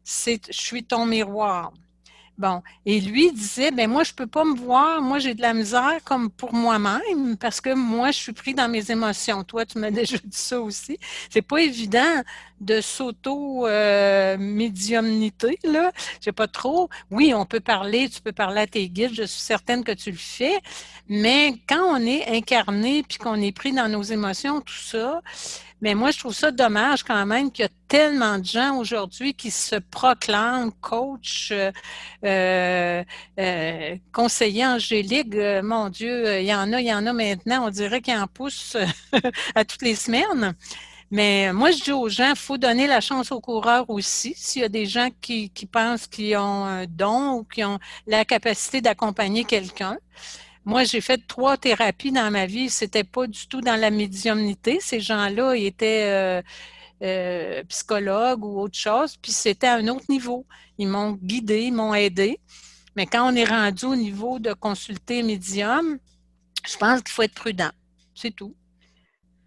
c'est 0.03 0.41
je 0.51 0.59
suis 0.59 0.83
ton 0.85 1.05
miroir. 1.05 1.73
Bon, 2.39 2.63
et 2.85 3.01
lui 3.01 3.31
disait, 3.33 3.71
ben 3.71 3.89
moi, 3.89 4.05
je 4.05 4.13
peux 4.13 4.25
pas 4.25 4.45
me 4.45 4.55
voir, 4.55 5.01
moi, 5.01 5.19
j'ai 5.19 5.35
de 5.35 5.41
la 5.41 5.53
misère 5.53 5.99
comme 6.05 6.29
pour 6.31 6.53
moi-même, 6.53 7.35
parce 7.37 7.59
que 7.59 7.73
moi, 7.73 8.11
je 8.11 8.17
suis 8.17 8.31
pris 8.31 8.53
dans 8.53 8.69
mes 8.69 8.91
émotions. 8.91 9.43
Toi, 9.43 9.65
tu 9.65 9.77
m'as 9.77 9.91
déjà 10.01 10.15
dit 10.23 10.37
ça 10.37 10.61
aussi. 10.61 10.97
C'est 11.29 11.41
pas 11.41 11.57
évident 11.57 12.23
de 12.61 12.79
s'auto-médiumnité, 12.79 15.59
là. 15.65 15.91
Je 16.19 16.25
sais 16.25 16.31
pas 16.31 16.47
trop. 16.47 16.87
Oui, 17.11 17.33
on 17.35 17.45
peut 17.45 17.59
parler, 17.59 18.07
tu 18.07 18.21
peux 18.21 18.31
parler 18.31 18.61
à 18.61 18.67
tes 18.67 18.87
guides, 18.87 19.13
je 19.13 19.23
suis 19.23 19.41
certaine 19.41 19.83
que 19.83 19.91
tu 19.91 20.11
le 20.11 20.17
fais, 20.17 20.61
mais 21.09 21.55
quand 21.67 21.83
on 21.83 21.97
est 22.05 22.25
incarné 22.37 23.03
puis 23.03 23.17
qu'on 23.17 23.41
est 23.41 23.51
pris 23.51 23.73
dans 23.73 23.89
nos 23.89 24.03
émotions, 24.03 24.61
tout 24.61 24.73
ça, 24.73 25.21
mais 25.81 25.95
moi, 25.95 26.11
je 26.11 26.19
trouve 26.19 26.33
ça 26.33 26.51
dommage 26.51 27.03
quand 27.03 27.25
même 27.25 27.51
qu'il 27.51 27.63
y 27.63 27.65
a 27.67 27.71
tellement 27.87 28.37
de 28.37 28.45
gens 28.45 28.77
aujourd'hui 28.77 29.33
qui 29.33 29.49
se 29.49 29.75
proclament 29.75 30.71
coach, 30.81 31.49
euh, 31.51 31.71
euh, 32.25 33.03
euh 33.39 33.95
conseiller 34.11 34.65
angélique. 34.65 35.33
Euh, 35.35 35.61
mon 35.63 35.89
Dieu, 35.89 36.39
il 36.39 36.45
y 36.45 36.53
en 36.53 36.73
a, 36.73 36.81
il 36.81 36.87
y 36.87 36.93
en 36.93 37.05
a 37.05 37.13
maintenant. 37.13 37.67
On 37.67 37.69
dirait 37.69 38.01
qu'il 38.01 38.15
en 38.15 38.27
pousse 38.27 38.75
à 39.55 39.63
toutes 39.63 39.81
les 39.81 39.95
semaines. 39.95 40.53
Mais 41.11 41.51
moi, 41.53 41.71
je 41.71 41.83
dis 41.83 41.91
aux 41.91 42.09
gens, 42.09 42.29
il 42.31 42.35
faut 42.35 42.57
donner 42.57 42.85
la 42.85 43.01
chance 43.01 43.31
aux 43.31 43.41
coureurs 43.41 43.89
aussi. 43.89 44.33
S'il 44.35 44.61
y 44.61 44.65
a 44.65 44.69
des 44.69 44.85
gens 44.85 45.09
qui, 45.21 45.49
qui 45.49 45.65
pensent 45.65 46.07
qu'ils 46.07 46.37
ont 46.37 46.65
un 46.65 46.85
don 46.85 47.39
ou 47.39 47.43
qui 47.43 47.63
ont 47.63 47.79
la 48.05 48.25
capacité 48.25 48.81
d'accompagner 48.81 49.43
quelqu'un, 49.43 49.97
moi, 50.69 50.83
j'ai 50.83 51.01
fait 51.01 51.19
trois 51.25 51.57
thérapies 51.57 52.11
dans 52.11 52.29
ma 52.29 52.45
vie. 52.45 52.69
C'était 52.69 53.03
pas 53.03 53.25
du 53.25 53.47
tout 53.47 53.59
dans 53.59 53.75
la 53.75 53.89
médiumnité. 53.89 54.77
Ces 54.79 54.99
gens-là 54.99 55.55
étaient 55.55 56.03
euh, 56.05 56.41
euh, 57.01 57.63
psychologues 57.63 58.45
ou 58.45 58.59
autre 58.59 58.77
chose, 58.77 59.17
puis 59.17 59.31
c'était 59.31 59.65
à 59.65 59.77
un 59.77 59.87
autre 59.87 60.05
niveau. 60.09 60.45
Ils 60.77 60.87
m'ont 60.87 61.13
guidé, 61.13 61.63
ils 61.63 61.73
m'ont 61.73 61.95
aidé. 61.95 62.39
Mais 62.95 63.07
quand 63.07 63.27
on 63.27 63.35
est 63.35 63.45
rendu 63.45 63.85
au 63.85 63.95
niveau 63.95 64.37
de 64.37 64.53
consulter 64.53 65.23
médium, 65.23 65.97
je 66.67 66.77
pense 66.77 67.01
qu'il 67.01 67.13
faut 67.13 67.23
être 67.23 67.33
prudent. 67.33 67.71
C'est 68.13 68.35
tout. 68.35 68.53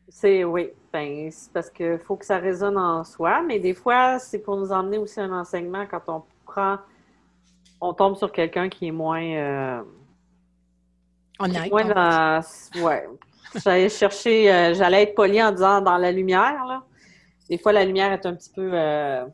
C'est 0.08 0.42
oui. 0.42 0.70
Ben, 0.92 1.30
parce 1.54 1.70
qu'il 1.70 2.00
faut 2.04 2.16
que 2.16 2.26
ça 2.26 2.38
résonne 2.38 2.76
en 2.76 3.04
soi, 3.04 3.42
mais 3.42 3.60
des 3.60 3.74
fois, 3.74 4.18
c'est 4.18 4.40
pour 4.40 4.56
nous 4.56 4.72
emmener 4.72 4.98
aussi 4.98 5.20
un 5.20 5.32
enseignement 5.32 5.86
quand 5.86 6.02
on 6.08 6.22
prend, 6.44 6.78
on 7.80 7.94
tombe 7.94 8.16
sur 8.16 8.32
quelqu'un 8.32 8.68
qui 8.68 8.88
est 8.88 8.92
moins. 8.92 9.22
Euh, 9.22 9.82
ouais. 12.76 13.06
J'allais 13.62 13.88
chercher, 13.88 14.52
euh, 14.52 14.74
j'allais 14.74 15.02
être 15.02 15.14
poli 15.14 15.42
en 15.42 15.52
disant 15.52 15.80
dans 15.80 15.98
la 15.98 16.10
lumière, 16.10 16.64
là. 16.66 16.82
Des 17.50 17.58
fois, 17.58 17.72
la 17.72 17.84
lumière 17.84 18.12
est 18.12 18.24
un 18.24 18.34
petit 18.34 18.50
peu. 18.50 18.70
Euh, 18.72 19.24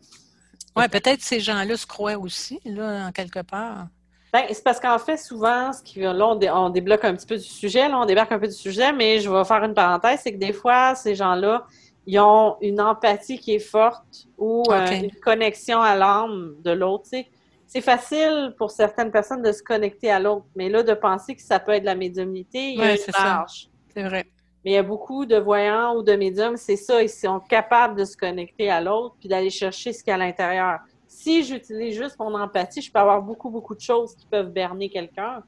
oui, 0.77 0.89
peut-être 0.89 1.21
ces 1.21 1.41
gens-là 1.41 1.77
se 1.77 1.87
croient 1.87 2.19
aussi, 2.19 2.61
là, 2.65 3.07
en 3.07 3.13
quelque 3.13 3.41
part. 3.41 3.87
Ben, 4.33 4.43
c'est 4.49 4.65
parce 4.65 4.81
qu'en 4.81 4.99
fait, 4.99 5.17
souvent, 5.17 5.73
ce 5.73 5.83
qui, 5.83 6.01
là, 6.01 6.37
on, 6.55 6.71
débloque 6.71 7.05
un 7.05 7.15
petit 7.15 7.27
peu 7.27 7.37
du 7.37 7.45
sujet, 7.45 7.89
là, 7.89 7.99
on 7.99 8.05
débarque 8.05 8.33
un 8.33 8.39
peu 8.39 8.47
du 8.47 8.55
sujet, 8.55 8.93
mais 8.93 9.21
je 9.21 9.31
vais 9.31 9.45
faire 9.45 9.65
une 9.65 9.75
parenthèse, 9.75 10.21
c'est 10.23 10.33
que 10.33 10.39
des 10.39 10.53
fois, 10.53 10.95
ces 10.95 11.15
gens-là, 11.15 11.67
ils 12.07 12.19
ont 12.19 12.57
une 12.61 12.81
empathie 12.81 13.39
qui 13.39 13.55
est 13.55 13.59
forte 13.59 14.27
ou 14.37 14.65
euh, 14.71 14.87
une 14.91 15.11
connexion 15.13 15.81
à 15.81 15.95
l'âme 15.95 16.55
de 16.63 16.71
l'autre, 16.73 17.05
tu 17.05 17.11
sais 17.11 17.29
c'est 17.69 17.83
facile 17.83 18.55
pour 18.57 18.71
certaines 18.71 19.11
personnes 19.11 19.43
de 19.43 19.53
se 19.53 19.63
connecter 19.63 20.11
à 20.11 20.19
l'autre, 20.19 20.47
mais 20.57 20.71
là, 20.71 20.83
de 20.83 20.95
penser 20.95 21.37
que 21.37 21.43
ça 21.43 21.61
peut 21.61 21.73
être 21.73 21.83
de 21.83 21.87
la 21.87 21.95
médiumnité, 21.95 22.73
il 22.73 22.79
y 22.79 22.83
a 22.83 22.95
une 22.95 23.01
marge. 23.13 23.69
C'est 23.93 24.03
vrai. 24.03 24.25
Mais 24.65 24.73
il 24.73 24.75
y 24.75 24.79
a 24.79 24.83
beaucoup 24.83 25.27
de 25.27 25.37
voyants 25.37 25.95
ou 25.95 26.03
de 26.03 26.15
médiums, 26.15 26.57
c'est 26.57 26.77
ça, 26.77 27.03
ils 27.03 27.11
sont 27.11 27.41
capables 27.41 27.95
de 27.95 28.07
se 28.07 28.17
connecter 28.17 28.71
à 28.71 28.81
l'autre 28.81 29.17
puis 29.21 29.29
d'aller 29.29 29.51
chercher 29.51 29.93
ce 29.93 30.03
qu'il 30.03 30.11
y 30.11 30.13
a 30.13 30.15
à 30.15 30.19
l'intérieur. 30.19 30.79
Si 31.07 31.45
j'utilise 31.45 31.97
juste 31.97 32.19
mon 32.19 32.35
empathie, 32.35 32.81
je 32.81 32.91
peux 32.91 32.99
avoir 32.99 33.21
beaucoup, 33.21 33.51
beaucoup 33.51 33.75
de 33.75 33.81
choses 33.81 34.17
qui 34.17 34.27
peuvent 34.27 34.51
berner 34.51 34.89
quelqu'un. 34.89 35.43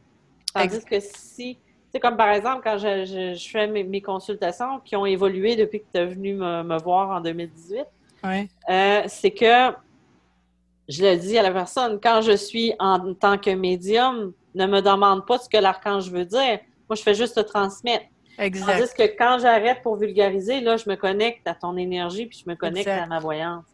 Tandis 0.52 0.84
que 0.84 1.00
si, 1.00 1.58
c'est 1.90 2.00
comme 2.00 2.18
par 2.18 2.30
exemple 2.30 2.60
quand 2.62 2.76
je, 2.76 3.34
fais 3.50 3.66
mes, 3.66 4.02
consultations 4.02 4.78
qui 4.80 4.94
ont 4.94 5.06
évolué 5.06 5.56
depuis 5.56 5.80
que 5.80 5.86
tu 5.92 6.00
es 6.00 6.06
venu 6.06 6.34
me, 6.34 6.78
voir 6.82 7.10
en 7.10 7.20
2018, 7.22 7.86
euh, 8.68 9.02
c'est 9.06 9.30
que 9.30 9.72
je 10.90 11.02
le 11.04 11.16
dis 11.16 11.38
à 11.38 11.42
la 11.42 11.52
personne, 11.52 12.00
quand 12.02 12.20
je 12.20 12.36
suis 12.36 12.74
en 12.78 13.14
tant 13.14 13.38
que 13.38 13.50
médium, 13.50 14.32
ne 14.54 14.66
me 14.66 14.82
demande 14.82 15.24
pas 15.24 15.38
ce 15.38 15.48
que 15.48 15.56
l'archange 15.56 16.10
veut 16.10 16.24
dire. 16.24 16.58
Moi, 16.88 16.96
je 16.96 17.02
fais 17.02 17.14
juste 17.14 17.36
te 17.36 17.40
transmettre. 17.40 18.04
Exact. 18.36 18.78
Tandis 18.78 18.94
que 18.94 19.16
quand 19.16 19.38
j'arrête 19.40 19.82
pour 19.82 19.96
vulgariser, 19.96 20.60
là, 20.60 20.76
je 20.76 20.88
me 20.88 20.96
connecte 20.96 21.46
à 21.46 21.54
ton 21.54 21.76
énergie 21.76 22.26
puis 22.26 22.42
je 22.44 22.50
me 22.50 22.56
connecte 22.56 22.88
à 22.88 23.06
ma 23.06 23.20
voyance. 23.20 23.64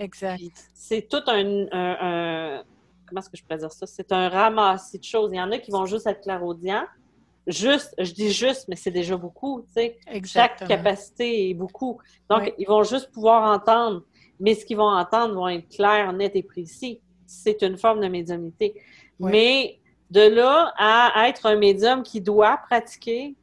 Exact. 0.00 0.42
C'est 0.74 1.08
tout 1.08 1.22
un, 1.28 2.62
Comment 3.06 3.20
est-ce 3.20 3.30
que 3.30 3.36
je 3.36 3.42
pourrais 3.44 3.58
dire 3.58 3.70
ça? 3.70 3.86
C'est 3.86 4.10
un 4.12 4.28
ramassis 4.28 4.98
de 4.98 5.04
choses. 5.04 5.30
Il 5.32 5.36
y 5.36 5.40
en 5.40 5.52
a 5.52 5.58
qui 5.58 5.70
vont 5.70 5.86
juste 5.86 6.06
être 6.06 6.22
clairaudients. 6.22 6.84
Juste, 7.46 7.94
je 7.98 8.12
dis 8.12 8.32
juste, 8.32 8.66
mais 8.68 8.76
c'est 8.76 8.90
déjà 8.90 9.16
beaucoup, 9.18 9.60
tu 9.66 9.72
sais. 9.74 9.98
Chaque 10.24 10.66
capacité 10.66 11.50
est 11.50 11.54
beaucoup. 11.54 12.00
Donc, 12.30 12.52
ils 12.58 12.66
vont 12.66 12.82
juste 12.82 13.12
pouvoir 13.12 13.52
entendre 13.52 14.02
mais 14.40 14.54
ce 14.54 14.64
qu'ils 14.64 14.76
vont 14.76 14.88
entendre 14.88 15.34
vont 15.34 15.48
être 15.48 15.68
clairs, 15.68 16.12
nets 16.12 16.36
et 16.36 16.42
précis. 16.42 17.00
C'est 17.26 17.62
une 17.62 17.76
forme 17.76 18.00
de 18.00 18.08
médiumnité. 18.08 18.80
Mais 19.18 19.80
de 20.10 20.20
là 20.20 20.72
à 20.76 21.28
être 21.28 21.46
un 21.46 21.56
médium 21.56 22.02
qui 22.02 22.20
doit 22.20 22.58
pratiquer 22.68 23.34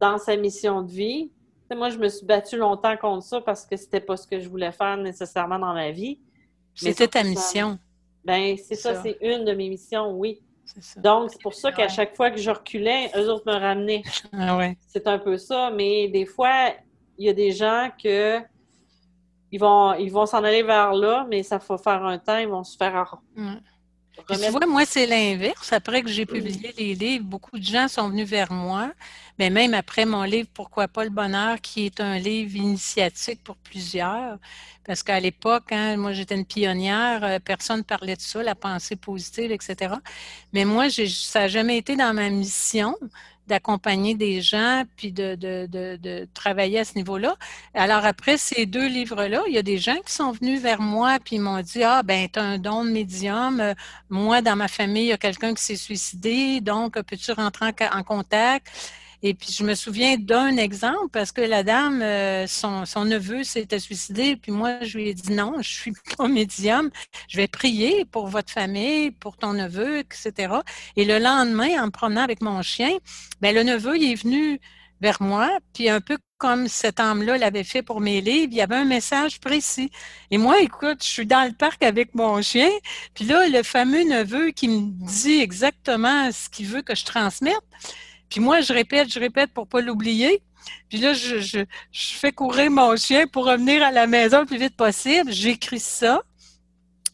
dans 0.00 0.18
sa 0.18 0.36
mission 0.36 0.82
de 0.82 0.90
vie, 0.90 1.30
moi, 1.74 1.90
je 1.90 1.98
me 1.98 2.08
suis 2.08 2.24
battue 2.24 2.56
longtemps 2.56 2.96
contre 2.96 3.24
ça 3.24 3.40
parce 3.40 3.66
que 3.66 3.76
c'était 3.76 4.00
pas 4.00 4.16
ce 4.16 4.26
que 4.26 4.40
je 4.40 4.48
voulais 4.48 4.72
faire 4.72 4.96
nécessairement 4.96 5.58
dans 5.58 5.74
ma 5.74 5.90
vie. 5.90 6.18
C'était 6.74 7.08
ta 7.08 7.22
mission. 7.22 7.78
Ben, 8.24 8.56
c'est 8.56 8.74
ça, 8.74 9.02
c'est 9.02 9.18
une 9.20 9.44
de 9.44 9.52
mes 9.52 9.68
missions, 9.68 10.12
oui. 10.12 10.40
Donc, 10.98 11.30
c'est 11.30 11.42
pour 11.42 11.54
ça 11.54 11.72
qu'à 11.72 11.88
chaque 11.88 12.14
fois 12.14 12.30
que 12.30 12.38
je 12.38 12.50
reculais, 12.50 13.10
eux 13.16 13.30
autres 13.30 13.46
me 13.46 13.58
ramenaient. 13.58 14.02
Ah 14.32 14.56
ouais. 14.56 14.76
C'est 14.86 15.06
un 15.06 15.18
peu 15.18 15.36
ça, 15.38 15.70
mais 15.70 16.08
des 16.08 16.26
fois, 16.26 16.72
il 17.16 17.26
y 17.26 17.28
a 17.28 17.32
des 17.32 17.52
gens 17.52 17.90
que 18.02 18.40
ils 19.52 19.60
vont 19.60 19.94
ils 19.94 20.10
vont 20.10 20.26
s'en 20.26 20.44
aller 20.44 20.62
vers 20.62 20.92
là, 20.92 21.26
mais 21.28 21.42
ça 21.42 21.58
va 21.58 21.78
faire 21.78 22.04
un 22.04 22.18
temps, 22.18 22.38
ils 22.38 22.48
vont 22.48 22.64
se 22.64 22.76
faire 22.76 23.16
Tu 24.28 24.50
vois, 24.50 24.66
moi, 24.66 24.84
c'est 24.84 25.06
l'inverse. 25.06 25.72
Après 25.72 26.02
que 26.02 26.08
j'ai 26.08 26.26
publié 26.26 26.74
les 26.76 26.94
livres, 26.94 27.24
beaucoup 27.24 27.58
de 27.58 27.64
gens 27.64 27.88
sont 27.88 28.08
venus 28.10 28.28
vers 28.28 28.52
moi. 28.52 28.92
Mais 29.38 29.50
même 29.50 29.74
après 29.74 30.04
mon 30.04 30.24
livre 30.24 30.48
Pourquoi 30.52 30.88
pas 30.88 31.04
le 31.04 31.10
bonheur, 31.10 31.60
qui 31.60 31.86
est 31.86 32.00
un 32.00 32.18
livre 32.18 32.56
initiatique 32.56 33.42
pour 33.44 33.56
plusieurs, 33.56 34.38
parce 34.84 35.02
qu'à 35.02 35.20
l'époque, 35.20 35.70
hein, 35.70 35.96
moi 35.96 36.12
j'étais 36.12 36.34
une 36.34 36.46
pionnière, 36.46 37.22
euh, 37.22 37.38
personne 37.38 37.78
ne 37.78 37.82
parlait 37.82 38.16
de 38.16 38.20
ça, 38.20 38.42
la 38.42 38.54
pensée 38.54 38.96
positive, 38.96 39.52
etc. 39.52 39.94
Mais 40.52 40.64
moi, 40.64 40.88
ça 40.90 41.40
n'a 41.40 41.48
jamais 41.48 41.76
été 41.78 41.94
dans 41.94 42.14
ma 42.14 42.30
mission 42.30 42.96
d'accompagner 43.48 44.14
des 44.14 44.40
gens 44.40 44.84
puis 44.96 45.12
de, 45.12 45.34
de, 45.34 45.66
de, 45.66 46.28
travailler 46.34 46.78
à 46.80 46.84
ce 46.84 46.94
niveau-là. 46.94 47.36
Alors 47.74 48.04
après 48.04 48.36
ces 48.36 48.66
deux 48.66 48.86
livres-là, 48.86 49.42
il 49.48 49.54
y 49.54 49.58
a 49.58 49.62
des 49.62 49.78
gens 49.78 49.96
qui 50.06 50.12
sont 50.12 50.32
venus 50.32 50.60
vers 50.60 50.80
moi 50.80 51.18
puis 51.24 51.38
m'ont 51.38 51.60
dit 51.60 51.82
ah 51.82 52.02
ben 52.04 52.28
tu 52.32 52.38
as 52.38 52.42
un 52.44 52.58
don 52.58 52.84
de 52.84 52.90
médium, 52.90 53.74
moi 54.10 54.42
dans 54.42 54.56
ma 54.56 54.68
famille 54.68 55.04
il 55.04 55.08
y 55.08 55.12
a 55.12 55.18
quelqu'un 55.18 55.54
qui 55.54 55.62
s'est 55.62 55.76
suicidé, 55.76 56.60
donc 56.60 57.00
peux-tu 57.02 57.32
rentrer 57.32 57.72
en, 57.92 58.02
contact 58.02 58.66
et 59.22 59.34
puis, 59.34 59.52
je 59.52 59.64
me 59.64 59.74
souviens 59.74 60.16
d'un 60.16 60.56
exemple 60.56 61.08
parce 61.12 61.32
que 61.32 61.40
la 61.40 61.64
dame, 61.64 62.02
euh, 62.02 62.46
son, 62.46 62.84
son, 62.84 63.04
neveu 63.04 63.42
s'était 63.42 63.80
suicidé. 63.80 64.36
Puis 64.36 64.52
moi, 64.52 64.80
je 64.82 64.96
lui 64.96 65.08
ai 65.08 65.14
dit 65.14 65.32
non, 65.32 65.54
je 65.60 65.68
suis 65.68 65.92
pas 66.16 66.28
médium. 66.28 66.90
Je 67.28 67.36
vais 67.36 67.48
prier 67.48 68.04
pour 68.04 68.28
votre 68.28 68.52
famille, 68.52 69.10
pour 69.10 69.36
ton 69.36 69.54
neveu, 69.54 69.98
etc. 69.98 70.54
Et 70.96 71.04
le 71.04 71.18
lendemain, 71.18 71.82
en 71.82 71.86
me 71.86 71.90
promenant 71.90 72.22
avec 72.22 72.42
mon 72.42 72.62
chien, 72.62 72.90
ben, 73.40 73.54
le 73.54 73.64
neveu, 73.64 73.96
il 73.96 74.12
est 74.12 74.22
venu 74.22 74.60
vers 75.00 75.22
moi, 75.22 75.58
puis 75.72 75.88
un 75.88 76.00
peu 76.00 76.18
comme 76.38 76.68
cette 76.68 77.00
âme-là 77.00 77.38
l'avait 77.38 77.64
fait 77.64 77.82
pour 77.82 78.00
mes 78.00 78.20
livres, 78.20 78.48
il 78.52 78.56
y 78.56 78.60
avait 78.60 78.76
un 78.76 78.84
message 78.84 79.40
précis. 79.40 79.90
Et 80.30 80.38
moi, 80.38 80.60
écoute, 80.60 81.02
je 81.02 81.08
suis 81.08 81.26
dans 81.26 81.44
le 81.46 81.52
parc 81.52 81.82
avec 81.82 82.14
mon 82.14 82.40
chien, 82.42 82.70
puis 83.14 83.24
là, 83.24 83.48
le 83.48 83.62
fameux 83.62 84.04
neveu 84.04 84.50
qui 84.50 84.68
me 84.68 84.90
dit 85.06 85.40
exactement 85.40 86.30
ce 86.32 86.48
qu'il 86.48 86.66
veut 86.66 86.82
que 86.82 86.94
je 86.94 87.04
transmette, 87.04 87.62
puis 88.28 88.40
moi, 88.40 88.60
je 88.60 88.72
répète, 88.72 89.10
je 89.10 89.18
répète 89.18 89.52
pour 89.52 89.66
pas 89.66 89.80
l'oublier. 89.80 90.42
Puis 90.88 90.98
là, 90.98 91.12
je, 91.12 91.38
je, 91.38 91.58
je, 91.92 92.14
fais 92.14 92.32
courir 92.32 92.70
mon 92.70 92.96
chien 92.96 93.26
pour 93.26 93.46
revenir 93.46 93.82
à 93.82 93.90
la 93.90 94.06
maison 94.06 94.40
le 94.40 94.46
plus 94.46 94.58
vite 94.58 94.76
possible. 94.76 95.32
J'écris 95.32 95.80
ça 95.80 96.22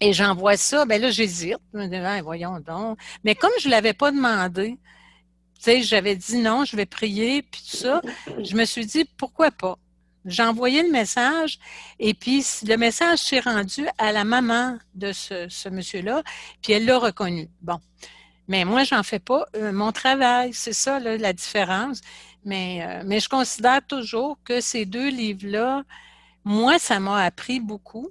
et 0.00 0.12
j'envoie 0.12 0.57
ça. 0.57 0.85
Ben 0.85 1.00
là, 1.00 1.11
j'hésite. 1.11 1.59
voyons 2.22 2.61
donc. 2.61 2.98
Mais 3.22 3.35
comme 3.35 3.53
je 3.61 3.68
l'avais 3.68 3.92
pas 3.92 4.11
demandé, 4.11 4.79
tu 5.57 5.62
sais, 5.70 5.83
j'avais 5.83 6.16
dit 6.16 6.38
non, 6.38 6.64
je 6.64 6.77
vais 6.77 6.87
prier, 6.87 7.42
puis 7.42 7.62
tout 7.70 7.77
ça, 7.77 8.03
je 8.42 8.55
me 8.57 8.64
suis 8.64 8.87
dit, 8.87 9.05
pourquoi 9.16 9.50
pas? 9.50 9.79
J'ai 10.27 10.42
envoyé 10.42 10.83
le 10.83 10.90
message 10.90 11.59
et 11.98 12.14
puis 12.14 12.44
le 12.66 12.77
message 12.77 13.18
s'est 13.18 13.40
rendu 13.40 13.87
à 13.98 14.11
la 14.11 14.24
maman 14.24 14.79
de 14.94 15.12
ce, 15.12 15.48
ce 15.48 15.68
monsieur-là, 15.68 16.22
puis 16.62 16.72
elle 16.72 16.87
l'a 16.87 16.98
reconnu. 16.98 17.48
Bon. 17.61 17.79
Mais 18.48 18.64
moi, 18.64 18.85
j'en 18.85 19.02
fais 19.02 19.18
pas 19.18 19.46
euh, 19.57 19.72
mon 19.72 19.92
travail. 19.92 20.52
C'est 20.52 20.72
ça 20.72 20.98
la 20.98 21.33
différence. 21.33 22.00
Mais, 22.44 22.83
euh, 22.83 23.02
mais 23.07 23.20
je 23.20 23.28
considère 23.28 23.80
toujours 23.87 24.38
que 24.44 24.61
ces 24.61 24.85
deux 24.85 25.09
livres-là, 25.09 25.83
moi, 26.44 26.78
ça 26.78 27.00
m'a 27.00 27.22
appris 27.22 27.61
beaucoup. 27.61 28.11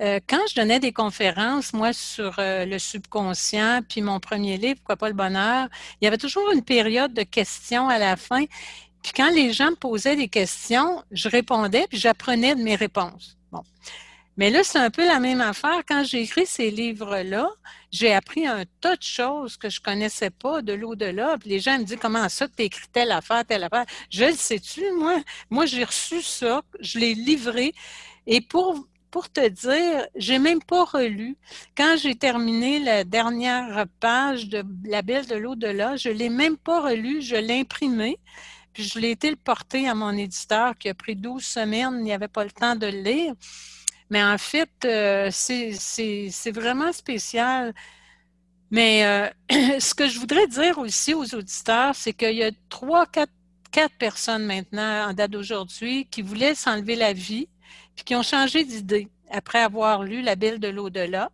Euh, 0.00 0.20
quand 0.26 0.40
je 0.48 0.54
donnais 0.56 0.80
des 0.80 0.92
conférences, 0.92 1.72
moi, 1.72 1.92
sur 1.92 2.34
le 2.38 2.78
subconscient, 2.78 3.82
puis 3.88 4.00
mon 4.00 4.20
premier 4.20 4.56
livre, 4.56 4.76
Pourquoi 4.76 4.96
pas 4.96 5.08
le 5.08 5.14
bonheur, 5.14 5.68
il 6.00 6.04
y 6.04 6.08
avait 6.08 6.18
toujours 6.18 6.50
une 6.52 6.62
période 6.64 7.12
de 7.12 7.22
questions 7.22 7.88
à 7.88 7.98
la 7.98 8.16
fin. 8.16 8.44
Puis 9.02 9.12
quand 9.14 9.30
les 9.30 9.52
gens 9.52 9.70
me 9.70 9.76
posaient 9.76 10.16
des 10.16 10.28
questions, 10.28 11.04
je 11.10 11.28
répondais, 11.28 11.86
puis 11.88 11.98
j'apprenais 11.98 12.54
de 12.54 12.62
mes 12.62 12.74
réponses. 12.74 13.36
Bon. 13.52 13.62
Mais 14.36 14.50
là, 14.50 14.64
c'est 14.64 14.78
un 14.78 14.90
peu 14.90 15.06
la 15.06 15.20
même 15.20 15.42
affaire. 15.42 15.82
Quand 15.86 16.04
j'ai 16.04 16.22
écrit 16.22 16.46
ces 16.46 16.70
livres-là, 16.70 17.48
j'ai 17.94 18.12
appris 18.12 18.44
un 18.44 18.64
tas 18.80 18.96
de 18.96 19.02
choses 19.04 19.56
que 19.56 19.70
je 19.70 19.80
connaissais 19.80 20.30
pas 20.30 20.62
de 20.62 20.72
l'au-delà. 20.72 21.36
Puis 21.38 21.50
les 21.50 21.60
gens 21.60 21.78
me 21.78 21.84
disent 21.84 21.98
comment 22.00 22.28
ça, 22.28 22.48
tu 22.48 22.64
écrit 22.64 22.88
telle 22.92 23.12
affaire, 23.12 23.44
telle 23.44 23.62
affaire? 23.62 23.86
Je 24.10 24.24
le 24.24 24.32
sais-tu, 24.32 24.82
moi? 24.98 25.22
Moi, 25.48 25.66
j'ai 25.66 25.84
reçu 25.84 26.20
ça, 26.20 26.62
je 26.80 26.98
l'ai 26.98 27.14
livré. 27.14 27.72
Et 28.26 28.40
pour, 28.40 28.88
pour 29.12 29.30
te 29.30 29.46
dire, 29.48 30.08
j'ai 30.16 30.40
même 30.40 30.60
pas 30.60 30.82
relu. 30.84 31.36
Quand 31.76 31.94
j'ai 31.96 32.16
terminé 32.16 32.80
la 32.80 33.04
dernière 33.04 33.86
page 34.00 34.48
de 34.48 34.64
La 34.86 35.02
Belle 35.02 35.26
de 35.26 35.36
l'au-delà, 35.36 35.94
je 35.94 36.08
l'ai 36.08 36.30
même 36.30 36.56
pas 36.56 36.80
relu, 36.80 37.22
je 37.22 37.36
l'ai 37.36 37.60
imprimé. 37.60 38.18
Puis 38.72 38.82
je 38.82 38.98
l'ai 38.98 39.12
été 39.12 39.30
le 39.30 39.36
porter 39.36 39.88
à 39.88 39.94
mon 39.94 40.10
éditeur 40.10 40.76
qui 40.76 40.88
a 40.88 40.94
pris 40.94 41.14
12 41.14 41.44
semaines, 41.44 41.94
il 41.98 42.02
n'y 42.02 42.12
avait 42.12 42.26
pas 42.26 42.42
le 42.42 42.50
temps 42.50 42.74
de 42.74 42.88
le 42.88 43.02
lire. 43.02 43.34
Mais 44.10 44.22
en 44.22 44.38
fait, 44.38 44.70
euh, 44.84 45.28
c'est 45.32 46.50
vraiment 46.52 46.92
spécial. 46.92 47.74
Mais 48.70 49.04
euh, 49.04 49.28
ce 49.80 49.94
que 49.94 50.08
je 50.08 50.18
voudrais 50.18 50.46
dire 50.46 50.78
aussi 50.78 51.14
aux 51.14 51.34
auditeurs, 51.34 51.94
c'est 51.94 52.12
qu'il 52.12 52.34
y 52.34 52.42
a 52.44 52.50
trois, 52.68 53.06
quatre, 53.06 53.32
personnes 53.98 54.46
maintenant, 54.46 55.08
en 55.08 55.14
date 55.14 55.32
d'aujourd'hui, 55.32 56.06
qui 56.06 56.22
voulaient 56.22 56.54
s'enlever 56.54 56.94
la 56.94 57.12
vie, 57.12 57.48
puis 57.96 58.04
qui 58.04 58.14
ont 58.14 58.22
changé 58.22 58.64
d'idée 58.64 59.08
après 59.32 59.58
avoir 59.58 60.04
lu 60.04 60.22
La 60.22 60.36
Belle 60.36 60.60
de 60.60 60.68
l'au-delà. 60.68 61.32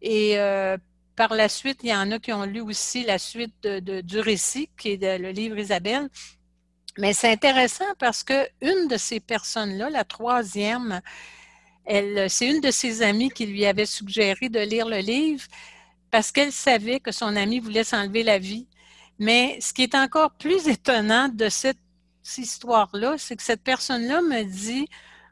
Et 0.00 0.38
euh, 0.38 0.78
par 1.16 1.34
la 1.34 1.50
suite, 1.50 1.80
il 1.82 1.90
y 1.90 1.94
en 1.94 2.10
a 2.10 2.18
qui 2.18 2.32
ont 2.32 2.44
lu 2.44 2.62
aussi 2.62 3.04
la 3.04 3.18
suite 3.18 3.62
de, 3.62 4.00
du 4.00 4.20
récit, 4.20 4.70
qui 4.78 4.92
est 4.92 5.18
le 5.18 5.30
livre 5.32 5.58
Isabelle. 5.58 6.08
Mais 6.98 7.12
c'est 7.12 7.30
intéressant 7.30 7.84
parce 7.98 8.22
que 8.22 8.48
une 8.60 8.88
de 8.88 8.96
ces 8.96 9.20
personnes-là, 9.20 9.90
la 9.90 10.04
troisième, 10.04 11.00
c'est 11.86 12.48
une 12.48 12.60
de 12.60 12.70
ses 12.70 13.02
amies 13.02 13.30
qui 13.30 13.46
lui 13.46 13.66
avait 13.66 13.86
suggéré 13.86 14.48
de 14.48 14.60
lire 14.60 14.88
le 14.88 14.98
livre 14.98 15.44
parce 16.10 16.30
qu'elle 16.30 16.52
savait 16.52 17.00
que 17.00 17.10
son 17.10 17.34
ami 17.36 17.58
voulait 17.58 17.84
s'enlever 17.84 18.22
la 18.22 18.38
vie. 18.38 18.66
Mais 19.18 19.58
ce 19.60 19.72
qui 19.72 19.82
est 19.82 19.94
encore 19.94 20.32
plus 20.32 20.68
étonnant 20.68 21.28
de 21.28 21.48
cette, 21.48 21.78
histoire-là, 22.38 23.16
c'est 23.18 23.34
que 23.34 23.42
cette 23.42 23.64
personne-là 23.64 24.22
me 24.22 24.44
dit, 24.44 24.86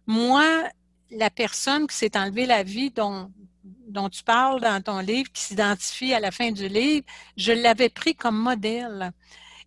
moi, 0.09 0.45
la 1.13 1.31
personne 1.31 1.87
qui 1.87 1.95
s'est 1.95 2.17
enlevée 2.17 2.47
la 2.47 2.65
vie 2.65 2.91
dont, 2.91 3.31
dont 3.63 4.09
tu 4.09 4.25
parles 4.25 4.61
dans 4.61 4.83
ton 4.83 4.99
livre, 4.99 5.31
qui 5.33 5.41
s'identifie 5.41 6.13
à 6.15 6.19
la 6.19 6.33
fin 6.33 6.51
du 6.51 6.67
livre, 6.67 7.07
je 7.37 7.53
l'avais 7.53 7.91
pris 7.91 8.17
comme 8.17 8.37
modèle. 8.37 9.13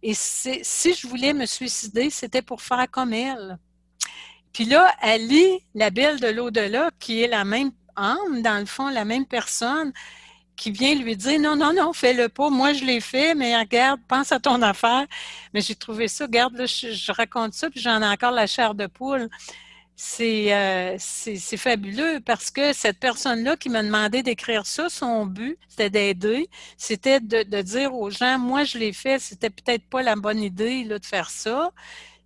Et 0.02 0.14
si 0.14 0.94
je 0.94 1.08
voulais 1.08 1.34
me 1.34 1.46
suicider, 1.46 2.10
c'était 2.10 2.42
pour 2.42 2.62
faire 2.62 2.92
comme 2.92 3.14
elle. 3.14 3.58
Puis 4.54 4.66
là, 4.66 4.94
elle 5.02 5.28
lit 5.28 5.60
La 5.74 5.90
Belle 5.90 6.20
de 6.20 6.28
l'au-delà, 6.28 6.92
qui 7.00 7.22
est 7.24 7.28
la 7.28 7.44
même 7.44 7.72
âme, 7.96 8.42
dans 8.42 8.60
le 8.60 8.66
fond, 8.66 8.90
la 8.90 9.04
même 9.04 9.26
personne, 9.26 9.92
qui 10.56 10.72
vient 10.72 10.96
lui 10.96 11.18
dire 11.18 11.40
non, 11.40 11.56
non, 11.56 11.74
non, 11.74 11.94
fais-le 11.94 12.30
pas. 12.30 12.50
Moi, 12.50 12.74
je 12.74 12.86
l'ai 12.86 13.02
fait, 13.02 13.34
mais 13.36 13.58
regarde, 13.58 14.00
pense 14.08 14.32
à 14.32 14.40
ton 14.40 14.62
affaire. 14.62 15.06
Mais 15.54 15.62
j'ai 15.62 15.76
trouvé 15.76 16.08
ça, 16.08 16.26
regarde, 16.26 16.56
je, 16.56 17.12
raconte 17.12 17.54
ça, 17.54 17.70
puis 17.70 17.82
j'en 17.82 18.02
ai 18.02 18.08
encore 18.08 18.32
la 18.32 18.48
chair 18.48 18.76
de 18.76 18.88
poule. 18.88 19.30
Euh, 20.22 20.96
c'est 21.00 21.58
fabuleux 21.58 22.20
parce 22.26 22.50
que 22.52 22.74
cette 22.74 23.00
personne-là 23.00 23.56
qui 23.58 23.70
m'a 23.70 23.84
demandé 23.84 24.24
d'écrire 24.24 24.66
ça, 24.66 24.90
son 24.90 25.26
but, 25.26 25.58
c'était 25.70 25.90
d'aider, 25.90 26.50
c'était 26.78 27.20
de, 27.20 27.44
de, 27.44 27.62
dire 27.62 27.94
aux 27.96 28.10
gens, 28.10 28.40
moi, 28.40 28.64
je 28.64 28.78
l'ai 28.80 28.92
fait, 28.92 29.20
c'était 29.20 29.52
peut-être 29.52 29.86
pas 29.90 30.02
la 30.02 30.16
bonne 30.16 30.40
idée 30.42 30.84
là, 30.84 31.00
de 31.00 31.06
faire 31.06 31.30
ça. 31.30 31.72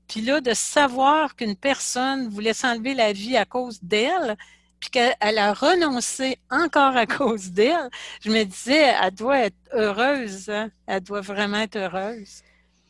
Puis 0.07 0.21
là, 0.21 0.41
de 0.41 0.53
savoir 0.53 1.35
qu'une 1.35 1.55
personne 1.55 2.29
voulait 2.29 2.53
s'enlever 2.53 2.93
la 2.93 3.11
vie 3.11 3.35
à 3.35 3.45
cause 3.45 3.79
d'elle, 3.81 4.37
puis 4.79 4.89
qu'elle 4.89 5.37
a 5.37 5.53
renoncé 5.53 6.37
encore 6.49 6.95
à 6.95 7.05
cause 7.05 7.51
d'elle, 7.51 7.89
je 8.21 8.29
me 8.29 8.43
disais, 8.43 8.93
elle 9.01 9.11
doit 9.11 9.39
être 9.39 9.57
heureuse. 9.73 10.49
Hein? 10.49 10.69
Elle 10.85 11.01
doit 11.01 11.21
vraiment 11.21 11.59
être 11.59 11.77
heureuse. 11.77 12.41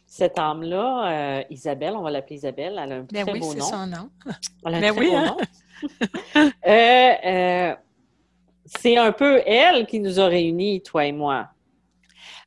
Cette 0.05 0.39
âme-là, 0.39 1.39
euh, 1.39 1.43
Isabelle, 1.49 1.93
on 1.95 2.01
va 2.01 2.11
l'appeler 2.11 2.37
Isabelle, 2.37 2.79
elle 2.81 2.91
a 2.91 2.95
un 2.95 3.07
ben 3.11 3.25
très 3.25 3.39
beau 3.39 3.53
nom. 3.53 3.65
c'est 3.65 3.71
son 3.71 3.87
nom. 3.87 4.09
Elle 4.65 4.73
a 4.73 4.77
un 4.77 4.81
ben 4.81 4.93
très 4.93 4.99
oui, 4.99 5.09
beau 5.11 5.17
hein? 5.17 5.25
nom. 5.25 5.37
Euh, 6.65 7.13
euh, 7.25 7.75
c'est 8.65 8.97
un 8.97 9.11
peu 9.11 9.41
elle 9.45 9.85
qui 9.85 9.99
nous 9.99 10.19
a 10.19 10.25
réunis, 10.25 10.81
toi 10.81 11.05
et 11.05 11.11
moi. 11.11 11.49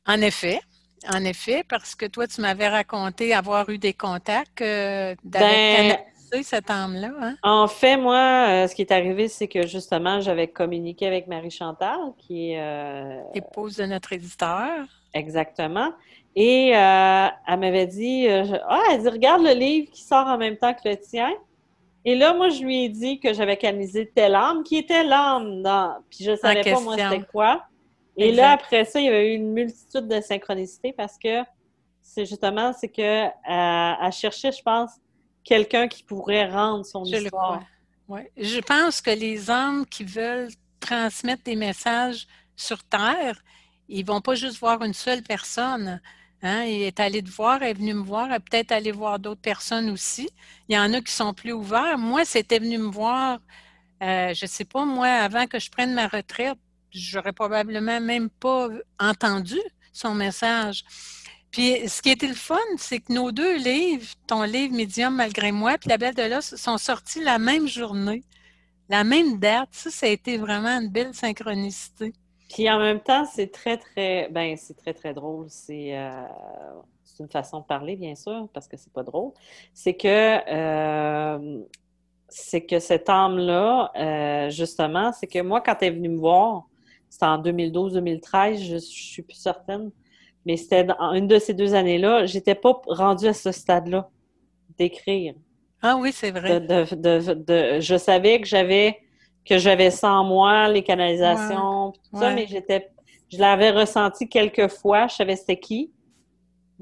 En 0.05 0.21
effet. 0.21 0.59
En 1.09 1.23
effet, 1.23 1.63
parce 1.67 1.95
que 1.95 2.05
toi, 2.05 2.27
tu 2.27 2.41
m'avais 2.41 2.67
raconté 2.67 3.33
avoir 3.33 3.69
eu 3.69 3.77
des 3.77 3.93
contacts 3.93 4.61
euh, 4.61 5.15
ben, 5.23 5.97
cette 6.43 6.69
âme-là. 6.69 7.11
Hein? 7.19 7.35
En 7.43 7.67
fait, 7.67 7.97
moi, 7.97 8.47
euh, 8.47 8.67
ce 8.67 8.75
qui 8.75 8.81
est 8.81 8.91
arrivé, 8.91 9.27
c'est 9.27 9.47
que 9.47 9.67
justement, 9.67 10.21
j'avais 10.21 10.47
communiqué 10.47 11.07
avec 11.07 11.27
Marie 11.27 11.51
Chantal, 11.51 11.99
qui 12.17 12.51
est 12.51 12.61
euh, 12.61 13.21
épouse 13.33 13.77
de 13.77 13.85
notre 13.85 14.13
éditeur. 14.13 14.85
Exactement. 15.13 15.91
Et 16.35 16.71
euh, 16.75 17.27
elle 17.47 17.59
m'avait 17.59 17.87
dit, 17.87 18.27
ah, 18.29 18.81
elle 18.91 19.01
dit, 19.01 19.09
regarde 19.09 19.43
le 19.43 19.53
livre 19.53 19.91
qui 19.91 20.01
sort 20.01 20.27
en 20.27 20.37
même 20.37 20.57
temps 20.57 20.73
que 20.73 20.87
le 20.87 20.97
tien. 20.97 21.29
Et 22.05 22.15
là, 22.15 22.33
moi, 22.33 22.49
je 22.49 22.63
lui 22.63 22.85
ai 22.85 22.89
dit 22.89 23.19
que 23.19 23.33
j'avais 23.33 23.57
canalisé 23.57 24.09
telle 24.15 24.33
âme, 24.33 24.63
qui 24.63 24.77
était 24.77 25.03
l'âme 25.03 25.61
dans. 25.61 25.97
Puis 26.09 26.23
je 26.23 26.31
ne 26.31 26.35
savais 26.37 26.63
pas, 26.63 26.79
moi, 26.79 26.95
c'était 26.97 27.25
quoi. 27.31 27.63
Et 28.17 28.31
là, 28.31 28.51
après 28.51 28.85
ça, 28.85 28.99
il 28.99 29.05
y 29.05 29.09
avait 29.09 29.33
eu 29.33 29.35
une 29.35 29.53
multitude 29.53 30.07
de 30.07 30.21
synchronicités 30.21 30.93
parce 30.93 31.17
que 31.17 31.43
c'est 32.01 32.25
justement, 32.25 32.73
c'est 32.73 32.89
que 32.89 33.25
euh, 33.25 34.11
cherchait, 34.11 34.51
je 34.51 34.61
pense, 34.61 34.91
quelqu'un 35.43 35.87
qui 35.87 36.03
pourrait 36.03 36.49
rendre 36.49 36.85
son 36.85 37.05
je 37.05 37.15
histoire. 37.15 37.63
Ouais. 38.07 38.31
Je 38.37 38.59
pense 38.59 39.01
que 39.01 39.11
les 39.11 39.49
hommes 39.49 39.85
qui 39.85 40.03
veulent 40.03 40.49
transmettre 40.79 41.43
des 41.43 41.55
messages 41.55 42.27
sur 42.55 42.83
Terre, 42.83 43.41
ils 43.87 44.05
vont 44.05 44.21
pas 44.21 44.35
juste 44.35 44.59
voir 44.59 44.83
une 44.83 44.93
seule 44.93 45.23
personne. 45.23 46.01
Hein? 46.41 46.63
Il 46.63 46.81
est 46.81 46.99
allé 46.99 47.23
te 47.23 47.29
voir, 47.29 47.61
est 47.63 47.73
venu 47.73 47.93
me 47.93 48.03
voir, 48.03 48.31
est 48.31 48.39
peut-être 48.39 48.71
allé 48.71 48.91
voir 48.91 49.19
d'autres 49.19 49.41
personnes 49.41 49.89
aussi. 49.89 50.29
Il 50.67 50.75
y 50.75 50.79
en 50.79 50.93
a 50.93 51.01
qui 51.01 51.13
sont 51.13 51.33
plus 51.33 51.53
ouverts. 51.53 51.97
Moi, 51.97 52.25
c'était 52.25 52.59
venu 52.59 52.77
me 52.77 52.89
voir, 52.89 53.39
euh, 54.01 54.33
je 54.33 54.45
sais 54.45 54.65
pas, 54.65 54.85
moi, 54.85 55.07
avant 55.07 55.47
que 55.47 55.59
je 55.59 55.69
prenne 55.69 55.93
ma 55.93 56.07
retraite, 56.07 56.57
j'aurais 56.91 57.33
probablement 57.33 57.99
même 57.99 58.29
pas 58.29 58.69
entendu 58.99 59.59
son 59.93 60.13
message. 60.13 60.83
Puis 61.51 61.87
ce 61.87 62.01
qui 62.01 62.11
était 62.11 62.27
le 62.27 62.33
fun, 62.33 62.57
c'est 62.77 62.99
que 62.99 63.11
nos 63.11 63.31
deux 63.31 63.57
livres, 63.57 64.07
ton 64.27 64.43
livre 64.43 64.73
Médium 64.73 65.15
malgré 65.15 65.51
moi, 65.51 65.77
puis 65.77 65.89
La 65.89 65.97
Belle 65.97 66.15
de 66.15 66.23
l'os, 66.23 66.55
sont 66.55 66.77
sortis 66.77 67.21
la 67.23 67.39
même 67.39 67.67
journée, 67.67 68.23
la 68.89 69.03
même 69.03 69.37
date. 69.37 69.69
Ça, 69.71 69.89
ça 69.89 70.05
a 70.05 70.09
été 70.09 70.37
vraiment 70.37 70.79
une 70.79 70.89
belle 70.89 71.13
synchronicité. 71.13 72.13
Puis 72.53 72.69
en 72.69 72.79
même 72.79 72.99
temps, 73.01 73.25
c'est 73.25 73.51
très, 73.51 73.77
très, 73.77 74.29
ben 74.29 74.55
c'est 74.57 74.75
très, 74.75 74.93
très 74.93 75.13
drôle. 75.13 75.45
C'est 75.49 75.97
euh, 75.97 76.23
une 77.19 77.29
façon 77.29 77.59
de 77.59 77.65
parler, 77.65 77.95
bien 77.95 78.15
sûr, 78.15 78.47
parce 78.53 78.67
que 78.67 78.77
c'est 78.77 78.91
pas 78.91 79.03
drôle. 79.03 79.31
C'est 79.73 79.93
que 79.93 80.07
euh, 80.07 81.61
c'est 82.27 82.65
que 82.65 82.79
cette 82.79 83.09
âme-là, 83.09 83.91
euh, 83.95 84.49
justement, 84.49 85.11
c'est 85.11 85.27
que 85.27 85.39
moi, 85.39 85.61
quand 85.61 85.75
elle 85.81 85.93
est 85.93 85.95
venue 85.95 86.09
me 86.09 86.17
voir, 86.17 86.63
c'était 87.11 87.25
en 87.25 87.41
2012-2013, 87.41 88.63
je, 88.63 88.73
ne 88.75 88.79
suis 88.79 89.21
plus 89.21 89.35
certaine. 89.35 89.91
Mais 90.45 90.55
c'était 90.55 90.85
dans 90.85 91.11
une 91.11 91.27
de 91.27 91.37
ces 91.37 91.53
deux 91.53 91.75
années-là. 91.75 92.25
J'étais 92.25 92.55
pas 92.55 92.81
rendue 92.87 93.27
à 93.27 93.33
ce 93.33 93.51
stade-là 93.51 94.09
d'écrire. 94.77 95.35
Ah 95.81 95.97
oui, 95.97 96.11
c'est 96.13 96.31
vrai. 96.31 96.65
je 97.81 97.97
savais 97.97 98.39
que 98.39 98.47
j'avais 98.47 98.99
que 99.43 99.57
j'avais 99.57 99.89
ça 99.89 100.13
en 100.13 100.23
moi, 100.23 100.69
les 100.69 100.83
canalisations, 100.83 101.91
tout 101.91 102.17
ça, 102.17 102.33
mais 102.33 102.47
j'étais 102.47 102.91
je 103.29 103.39
l'avais 103.39 103.71
ressenti 103.71 104.29
quelques 104.29 104.67
fois, 104.67 105.07
je 105.07 105.15
savais 105.15 105.35
c'était 105.35 105.59
qui, 105.59 105.91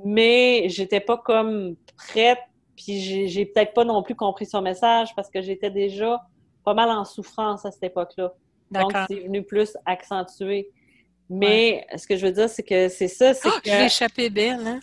mais 0.04 0.68
j'étais 0.68 1.00
pas 1.00 1.18
comme 1.18 1.76
prête, 1.96 2.40
puis 2.76 3.28
j'ai 3.28 3.46
peut-être 3.46 3.74
pas 3.74 3.86
non 3.86 4.04
plus 4.04 4.16
compris 4.16 4.46
son 4.46 4.62
message 4.62 5.16
parce 5.16 5.30
que 5.30 5.42
j'étais 5.42 5.72
déjà 5.72 6.22
pas 6.66 6.74
mal 6.74 6.90
en 6.90 7.06
souffrance 7.06 7.66
à 7.66 7.72
cette 7.72 7.84
époque-là. 7.84 8.34
Donc, 8.72 8.92
c'est 9.10 9.22
venu 9.22 9.44
plus 9.44 9.76
accentuer. 9.86 10.70
Mais 11.30 11.86
ce 11.96 12.08
que 12.08 12.18
je 12.18 12.26
veux 12.26 12.32
dire, 12.32 12.50
c'est 12.50 12.64
que 12.64 12.90
c'est 12.90 13.08
ça, 13.08 13.34
c'est 13.34 13.50
oh, 13.50 13.60
que... 13.64 13.70
j'ai 13.70 13.86
échappé 13.86 14.30
belle, 14.30 14.66
hein? 14.66 14.80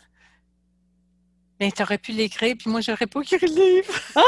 Ben, 1.59 1.73
t'aurais 1.73 1.99
pu 1.99 2.13
l'écrire, 2.13 2.55
puis 2.59 2.71
moi, 2.71 2.83
j'aurais 2.83 3.07
pas 3.07 3.21
écrit 3.21 3.39
le 3.41 3.55
livre. 3.55 3.95
Ah! 4.15 4.21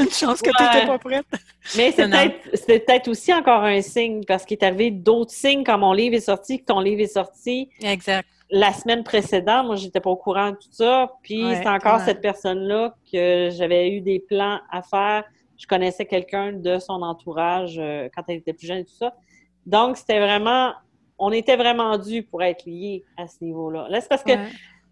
Une 0.00 0.10
chance 0.10 0.42
que 0.42 0.50
tu 0.50 0.62
n'étais 0.62 0.86
pas 0.86 0.98
prête. 0.98 1.26
Mais 1.76 1.92
c'est 1.92 2.84
peut-être 2.84 3.08
aussi 3.08 3.32
encore 3.32 3.62
un 3.62 3.80
signe, 3.80 4.24
parce 4.24 4.44
qu'il 4.44 4.58
est 4.58 4.64
arrivé 4.64 4.90
d'autres 4.90 5.30
signes 5.30 5.64
quand 5.64 5.78
mon 5.78 5.92
livre 5.92 6.16
est 6.16 6.20
sorti, 6.20 6.58
que 6.58 6.64
ton 6.64 6.80
livre 6.80 7.00
est 7.00 7.14
sorti. 7.14 7.70
Exact. 7.82 8.28
La 8.50 8.72
semaine 8.72 9.04
précédente, 9.04 9.66
moi, 9.66 9.76
j'étais 9.76 10.00
pas 10.00 10.10
au 10.10 10.16
courant 10.16 10.50
de 10.50 10.56
tout 10.56 10.72
ça. 10.72 11.12
Puis 11.22 11.44
c'est 11.54 11.68
encore 11.68 12.00
cette 12.00 12.20
personne-là 12.20 12.94
que 13.10 13.48
j'avais 13.52 13.90
eu 13.90 14.00
des 14.00 14.18
plans 14.18 14.58
à 14.70 14.82
faire 14.82 15.24
je 15.60 15.66
connaissais 15.66 16.06
quelqu'un 16.06 16.52
de 16.52 16.78
son 16.78 17.02
entourage 17.02 17.78
euh, 17.78 18.08
quand 18.14 18.22
elle 18.28 18.38
était 18.38 18.54
plus 18.54 18.66
jeune 18.66 18.78
et 18.78 18.84
tout 18.84 18.96
ça. 18.98 19.14
Donc, 19.66 19.98
c'était 19.98 20.18
vraiment, 20.18 20.72
on 21.18 21.30
était 21.32 21.56
vraiment 21.56 21.98
dû 21.98 22.22
pour 22.22 22.42
être 22.42 22.64
liés 22.64 23.04
à 23.18 23.28
ce 23.28 23.44
niveau-là. 23.44 23.86
Là, 23.90 24.00
c'est 24.00 24.08
parce 24.08 24.24
que 24.24 24.32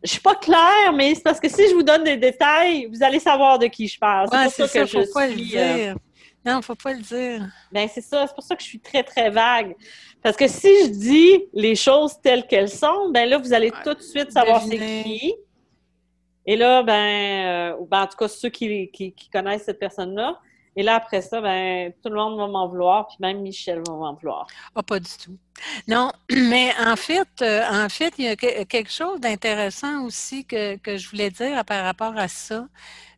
je 0.05 0.11
suis 0.11 0.21
pas 0.21 0.35
claire, 0.35 0.93
mais 0.95 1.15
c'est 1.15 1.23
parce 1.23 1.41
que 1.41 1.49
si 1.49 1.71
je 1.71 1.75
vous 1.75 1.83
donne 1.83 2.05
des 2.05 2.19
détails, 2.19 2.85
vous 2.85 3.03
allez 3.03 3.19
savoir 3.19 3.59
de 3.59 3.67
qui 3.67 3.89
je 3.89 3.99
parle. 3.99 4.29
c'est 4.31 4.63
pour 4.63 4.71
ça, 4.71 4.81
que 4.81 4.87
je 4.87 5.13
pas 5.13 5.27
le 5.27 5.33
euh, 5.33 5.37
dire. 5.37 5.97
Non, 6.45 6.61
faut 6.61 6.75
pas 6.75 6.93
le 6.93 7.01
dire. 7.01 7.49
Ben 7.73 7.89
c'est 7.93 8.03
ça, 8.03 8.27
c'est 8.27 8.35
pour 8.35 8.45
ça 8.45 8.55
que 8.55 8.63
je 8.63 8.69
suis 8.69 8.81
très 8.81 9.03
très 9.03 9.31
vague. 9.31 9.75
Parce 10.23 10.37
que 10.37 10.49
si 10.49 10.69
je 10.85 10.91
dis 10.91 11.45
les 11.55 11.75
choses 11.77 12.21
telles 12.21 12.47
qu'elles 12.47 12.69
sont, 12.69 13.09
ben 13.11 13.29
là 13.29 13.39
vous 13.39 13.55
allez 13.55 13.73
tout 13.83 13.95
de 13.95 14.03
suite 14.03 14.33
savoir 14.33 14.63
c'est 14.63 14.79
qui. 14.79 15.35
Et 16.47 16.57
là, 16.57 16.83
ben, 16.83 16.95
euh, 16.95 17.77
ben, 17.91 18.03
en 18.03 18.07
tout 18.07 18.17
cas 18.17 18.29
ceux 18.29 18.49
qui, 18.49 18.91
qui 18.91 19.31
connaissent 19.31 19.65
cette 19.65 19.79
personne-là, 19.79 20.39
et 20.79 20.85
là, 20.85 20.95
après 20.95 21.23
ça, 21.23 21.41
ben, 21.41 21.93
tout 22.05 22.09
le 22.09 22.15
monde 22.15 22.39
va 22.39 22.47
m'en 22.47 22.69
vouloir, 22.69 23.09
puis 23.09 23.17
même 23.19 23.41
Michel 23.41 23.83
va 23.85 23.95
m'en 23.95 24.15
vouloir. 24.15 24.47
Ah, 24.77 24.83
pas 24.85 25.01
du 25.01 25.11
tout. 25.21 25.37
Non, 25.89 26.13
mais 26.31 26.73
en 26.79 26.95
fait, 26.95 27.29
euh, 27.43 27.65
en 27.69 27.89
fait, 27.89 28.15
il 28.17 28.27
y 28.27 28.29
a 28.29 28.37
quelque 28.37 28.89
chose 28.89 29.19
d'intéressant 29.19 30.05
aussi 30.05 30.45
que, 30.45 30.79
je 30.87 31.11
voulais 31.11 31.31
dire 31.31 31.65
par 31.65 31.83
rapport 31.83 32.17
à 32.17 32.29
ça. 32.29 32.69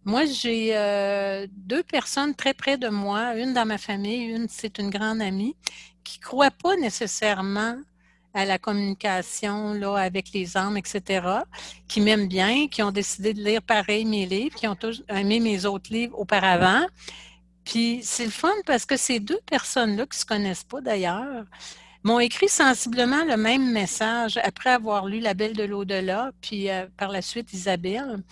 Moi, 0.06 0.24
j'ai 0.24 0.70
euh, 0.74 1.46
deux 1.50 1.82
personnes 1.82 2.34
très 2.34 2.54
près 2.54 2.78
de 2.78 2.88
moi, 2.88 3.36
une 3.36 3.52
dans 3.52 3.66
ma 3.66 3.76
famille, 3.76 4.24
une 4.24 4.48
c'est 4.48 4.78
une 4.78 4.88
grande 4.88 5.20
amie, 5.20 5.54
qui 6.02 6.18
ne 6.18 6.24
croient 6.24 6.50
pas 6.50 6.76
nécessairement 6.76 7.76
à 8.32 8.46
la 8.46 8.56
communication 8.56 9.74
là, 9.74 9.96
avec 9.96 10.32
les 10.32 10.56
âmes, 10.56 10.78
etc., 10.78 11.26
qui 11.88 12.00
m'aiment 12.00 12.28
bien, 12.28 12.68
qui 12.68 12.82
ont 12.82 12.92
décidé 12.92 13.34
de 13.34 13.42
lire 13.42 13.60
pareil 13.60 14.06
mes 14.06 14.24
livres, 14.24 14.56
qui 14.56 14.66
ont 14.66 14.78
aimé 15.10 15.40
mes 15.40 15.66
autres 15.66 15.92
livres 15.92 16.18
auparavant, 16.18 16.86
puis 17.70 18.00
c'est 18.02 18.24
le 18.24 18.32
fun 18.32 18.50
parce 18.66 18.84
que 18.84 18.96
ces 18.96 19.20
deux 19.20 19.38
personnes-là, 19.46 20.04
qui 20.06 20.16
ne 20.16 20.20
se 20.20 20.26
connaissent 20.26 20.64
pas 20.64 20.80
d'ailleurs, 20.80 21.44
m'ont 22.02 22.18
écrit 22.18 22.48
sensiblement 22.48 23.24
le 23.24 23.36
même 23.36 23.70
message 23.70 24.38
après 24.42 24.70
avoir 24.70 25.06
lu 25.06 25.20
La 25.20 25.34
Belle 25.34 25.52
de 25.52 25.62
l'au-delà, 25.62 26.32
puis 26.40 26.68
euh, 26.68 26.86
par 26.96 27.12
la 27.12 27.22
suite 27.22 27.52
Isabelle. 27.52 28.24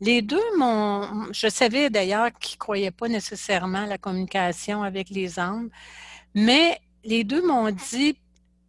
Les 0.00 0.22
deux 0.22 0.56
m'ont. 0.56 1.26
Je 1.32 1.48
savais 1.48 1.90
d'ailleurs 1.90 2.30
qu'ils 2.38 2.54
ne 2.54 2.60
croyaient 2.60 2.92
pas 2.92 3.08
nécessairement 3.08 3.82
à 3.82 3.86
la 3.86 3.98
communication 3.98 4.84
avec 4.84 5.10
les 5.10 5.40
âmes, 5.40 5.70
mais 6.36 6.78
les 7.02 7.24
deux 7.24 7.44
m'ont 7.44 7.72
dit, 7.72 8.16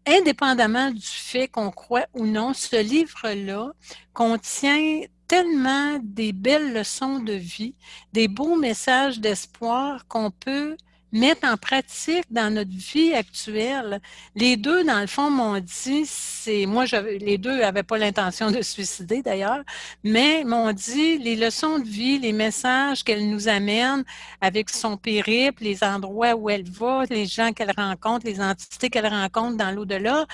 indépendamment 0.07 0.89
du 0.89 1.05
fait 1.05 1.47
qu'on 1.47 1.69
croit 1.69 2.07
ou 2.15 2.25
non, 2.25 2.55
ce 2.55 2.81
livre-là 2.81 3.73
contient 4.13 5.01
tellement 5.29 5.99
des 6.03 6.33
belles 6.33 6.73
leçons 6.73 7.19
de 7.19 7.33
vie, 7.33 7.75
des 8.11 8.27
beaux 8.27 8.55
messages 8.55 9.19
d'espoir 9.19 10.07
qu'on 10.07 10.31
peut 10.31 10.75
mettre 11.11 11.47
en 11.47 11.55
pratique 11.55 12.25
dans 12.31 12.53
notre 12.53 12.71
vie 12.71 13.13
actuelle. 13.13 14.01
Les 14.35 14.57
deux, 14.57 14.83
dans 14.83 14.99
le 14.99 15.07
fond, 15.07 15.29
m'ont 15.29 15.59
dit, 15.59 16.03
c'est 16.05 16.65
moi, 16.65 16.85
les 17.19 17.37
deux 17.37 17.59
n'avaient 17.59 17.83
pas 17.83 17.97
l'intention 17.97 18.51
de 18.51 18.61
suicider 18.61 19.21
d'ailleurs, 19.21 19.61
mais 20.03 20.43
m'ont 20.43 20.71
dit 20.73 21.19
les 21.19 21.35
leçons 21.35 21.79
de 21.79 21.87
vie, 21.87 22.19
les 22.19 22.33
messages 22.33 23.03
qu'elle 23.03 23.29
nous 23.29 23.47
amène 23.47 24.03
avec 24.41 24.69
son 24.69 24.97
périple, 24.97 25.63
les 25.63 25.83
endroits 25.83 26.35
où 26.35 26.49
elle 26.49 26.69
va, 26.69 27.03
les 27.09 27.25
gens 27.27 27.53
qu'elle 27.53 27.73
rencontre, 27.75 28.25
les 28.25 28.41
entités 28.41 28.89
qu'elle 28.89 29.07
rencontre 29.07 29.57
dans 29.57 29.71
l'au-delà, 29.71 30.25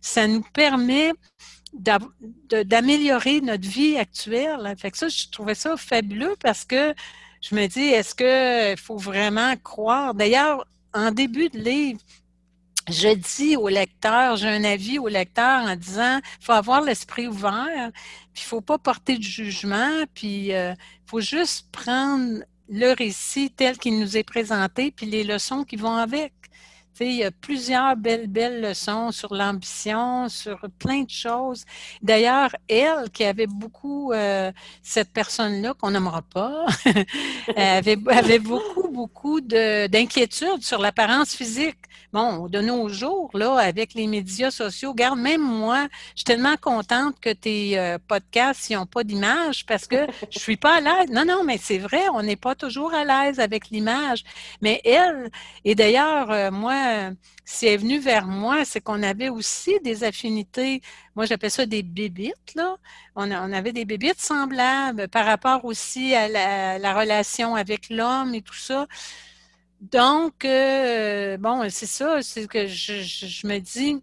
ça 0.00 0.28
nous 0.28 0.44
permet 0.54 1.12
d'améliorer 1.78 3.40
notre 3.40 3.68
vie 3.68 3.96
actuelle. 3.96 4.74
Fait 4.78 4.90
que 4.90 4.98
ça, 4.98 5.08
je 5.08 5.28
trouvais 5.30 5.54
ça 5.54 5.76
fabuleux 5.76 6.36
parce 6.40 6.64
que 6.64 6.94
je 7.40 7.54
me 7.54 7.66
dis, 7.66 7.80
est-ce 7.80 8.14
qu'il 8.14 8.78
faut 8.78 8.96
vraiment 8.96 9.54
croire? 9.62 10.14
D'ailleurs, 10.14 10.66
en 10.94 11.10
début 11.10 11.48
de 11.48 11.58
livre, 11.58 12.00
je 12.88 13.08
dis 13.08 13.56
au 13.56 13.68
lecteur, 13.68 14.36
j'ai 14.36 14.48
un 14.48 14.64
avis 14.64 14.98
au 14.98 15.08
lecteur 15.08 15.62
en 15.62 15.76
disant, 15.76 16.20
il 16.40 16.44
faut 16.44 16.52
avoir 16.52 16.82
l'esprit 16.82 17.26
ouvert, 17.26 17.90
puis 18.32 18.42
il 18.44 18.48
faut 18.48 18.60
pas 18.60 18.78
porter 18.78 19.18
de 19.18 19.22
jugement, 19.22 20.04
puis 20.14 20.46
il 20.46 20.54
euh, 20.54 20.74
faut 21.06 21.20
juste 21.20 21.70
prendre 21.72 22.42
le 22.68 22.92
récit 22.92 23.50
tel 23.50 23.78
qu'il 23.78 23.98
nous 23.98 24.16
est 24.16 24.24
présenté, 24.24 24.90
puis 24.90 25.06
les 25.06 25.24
leçons 25.24 25.64
qui 25.64 25.76
vont 25.76 25.96
avec 25.96 26.32
il 27.04 27.16
y 27.16 27.24
a 27.24 27.30
plusieurs 27.30 27.96
belles, 27.96 28.26
belles 28.26 28.60
leçons 28.60 29.10
sur 29.12 29.34
l'ambition, 29.34 30.28
sur 30.28 30.58
plein 30.78 31.02
de 31.02 31.10
choses. 31.10 31.64
D'ailleurs, 32.02 32.54
elle, 32.68 33.10
qui 33.12 33.24
avait 33.24 33.46
beaucoup, 33.46 34.12
euh, 34.12 34.50
cette 34.82 35.12
personne-là, 35.12 35.74
qu'on 35.74 35.90
n'aimera 35.90 36.22
pas, 36.22 36.66
avait, 37.56 37.98
avait 38.08 38.38
beaucoup, 38.38 38.88
beaucoup 38.88 39.40
d'inquiétudes 39.40 40.62
sur 40.62 40.80
l'apparence 40.80 41.34
physique. 41.34 41.76
Bon, 42.12 42.46
de 42.48 42.60
nos 42.60 42.88
jours, 42.88 43.30
là, 43.34 43.58
avec 43.58 43.92
les 43.94 44.06
médias 44.06 44.50
sociaux, 44.50 44.92
regarde, 44.92 45.18
même 45.18 45.42
moi, 45.42 45.88
je 46.14 46.20
suis 46.20 46.24
tellement 46.24 46.56
contente 46.56 47.16
que 47.20 47.30
tes 47.30 47.78
euh, 47.78 47.98
podcasts 48.06 48.70
n'ont 48.70 48.86
pas 48.86 49.04
d'image 49.04 49.66
parce 49.66 49.86
que 49.86 50.06
je 50.30 50.38
suis 50.38 50.56
pas 50.56 50.76
à 50.76 50.80
l'aise. 50.80 51.10
Non, 51.10 51.24
non, 51.26 51.44
mais 51.44 51.58
c'est 51.58 51.78
vrai, 51.78 52.02
on 52.14 52.22
n'est 52.22 52.36
pas 52.36 52.54
toujours 52.54 52.94
à 52.94 53.04
l'aise 53.04 53.40
avec 53.40 53.70
l'image. 53.70 54.24
Mais 54.62 54.80
elle, 54.84 55.30
et 55.64 55.74
d'ailleurs, 55.74 56.30
euh, 56.30 56.50
moi, 56.50 56.74
euh, 56.86 57.14
si 57.44 57.66
elle 57.66 57.74
est 57.74 57.76
venue 57.78 57.98
vers 57.98 58.26
moi, 58.26 58.64
c'est 58.64 58.80
qu'on 58.80 59.02
avait 59.02 59.28
aussi 59.28 59.78
des 59.84 60.04
affinités. 60.04 60.80
Moi, 61.14 61.26
j'appelle 61.26 61.50
ça 61.50 61.66
des 61.66 61.82
bébites, 61.82 62.54
là. 62.54 62.76
On, 63.14 63.30
avait 63.30 63.72
des 63.72 63.84
bébites 63.84 64.20
semblables 64.20 65.08
par 65.08 65.26
rapport 65.26 65.64
aussi 65.64 66.14
à 66.14 66.28
la, 66.78 66.94
relation 66.94 67.54
avec 67.54 67.88
l'homme 67.90 68.34
et 68.34 68.42
tout 68.42 68.54
ça. 68.54 68.86
Donc, 69.80 70.44
euh, 70.44 71.36
bon, 71.38 71.68
c'est 71.70 71.86
ça, 71.86 72.22
c'est 72.22 72.46
que 72.46 72.66
je, 72.66 73.46
me 73.46 73.58
dis, 73.58 74.02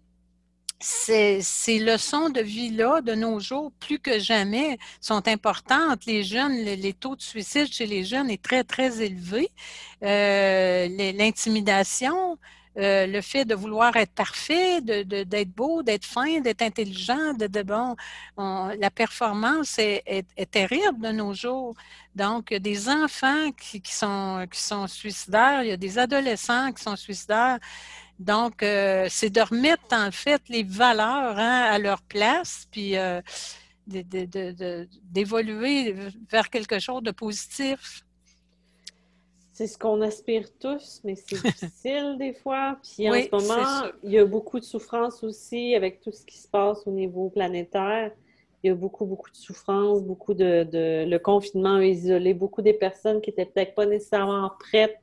ces, 0.80 1.40
ces, 1.42 1.78
leçons 1.78 2.28
de 2.30 2.40
vie-là, 2.40 3.00
de 3.00 3.14
nos 3.14 3.40
jours, 3.40 3.72
plus 3.80 3.98
que 3.98 4.18
jamais, 4.18 4.78
sont 5.00 5.26
importantes. 5.28 6.04
Les 6.06 6.22
jeunes, 6.24 6.56
les, 6.56 6.92
taux 6.92 7.16
de 7.16 7.22
suicide 7.22 7.72
chez 7.72 7.86
les 7.86 8.04
jeunes 8.04 8.30
est 8.30 8.42
très, 8.42 8.64
très 8.64 9.02
élevé. 9.02 9.48
Euh, 10.02 10.88
L'intimidation, 11.12 12.38
euh, 12.76 13.06
le 13.06 13.20
fait 13.20 13.44
de 13.44 13.54
vouloir 13.54 13.96
être 13.96 14.12
parfait, 14.12 14.80
d'être 14.80 15.08
de, 15.08 15.44
beau, 15.44 15.82
d'être 15.82 16.04
fin, 16.04 16.40
d'être 16.40 16.62
intelligent, 16.62 17.34
de, 17.34 17.46
de 17.46 17.62
bon, 17.62 17.94
la 18.36 18.90
performance 18.90 19.78
est, 19.78 20.26
terrible 20.50 21.00
de 21.00 21.12
nos 21.12 21.34
jours. 21.34 21.74
Donc, 22.16 22.52
des 22.52 22.88
enfants 22.88 23.50
qui, 23.52 23.80
qui, 23.80 23.94
sont, 23.94 24.46
qui 24.50 24.60
sont 24.60 24.86
suicidaires, 24.86 25.62
il 25.62 25.68
y 25.68 25.72
a 25.72 25.76
des 25.76 25.98
adolescents 25.98 26.72
qui 26.72 26.82
sont 26.82 26.96
suicidaires. 26.96 27.58
Donc, 28.18 28.62
euh, 28.62 29.06
c'est 29.10 29.30
de 29.30 29.40
remettre 29.40 29.92
en 29.92 30.10
fait 30.10 30.42
les 30.48 30.62
valeurs 30.62 31.38
hein, 31.38 31.68
à 31.70 31.78
leur 31.78 32.00
place, 32.02 32.66
puis 32.70 32.96
euh, 32.96 33.20
d'évoluer 33.86 35.94
vers 36.30 36.48
quelque 36.48 36.78
chose 36.78 37.02
de 37.02 37.10
positif. 37.10 38.04
C'est 39.54 39.68
ce 39.68 39.78
qu'on 39.78 40.00
aspire 40.00 40.48
tous, 40.58 41.00
mais 41.04 41.14
c'est 41.14 41.36
difficile 41.42 42.16
des 42.18 42.34
fois. 42.34 42.76
Puis 42.82 43.08
en 43.08 43.14
ce 43.14 43.28
moment, 43.30 43.92
il 44.02 44.10
y 44.10 44.18
a 44.18 44.24
beaucoup 44.24 44.58
de 44.58 44.64
souffrance 44.64 45.22
aussi 45.22 45.76
avec 45.76 46.00
tout 46.00 46.10
ce 46.10 46.26
qui 46.26 46.38
se 46.38 46.48
passe 46.48 46.84
au 46.86 46.90
niveau 46.90 47.30
planétaire. 47.30 48.10
Il 48.62 48.68
y 48.68 48.70
a 48.70 48.74
beaucoup, 48.74 49.06
beaucoup 49.06 49.30
de 49.30 49.36
souffrance, 49.36 50.02
beaucoup 50.02 50.34
de, 50.34 50.66
Le 50.72 51.18
confinement 51.18 51.76
a 51.76 51.84
isolé 51.84 52.34
beaucoup 52.34 52.62
des 52.62 52.72
personnes 52.72 53.20
qui 53.20 53.30
n'étaient 53.30 53.46
peut-être 53.46 53.76
pas 53.76 53.86
nécessairement 53.86 54.50
prêtes 54.58 54.98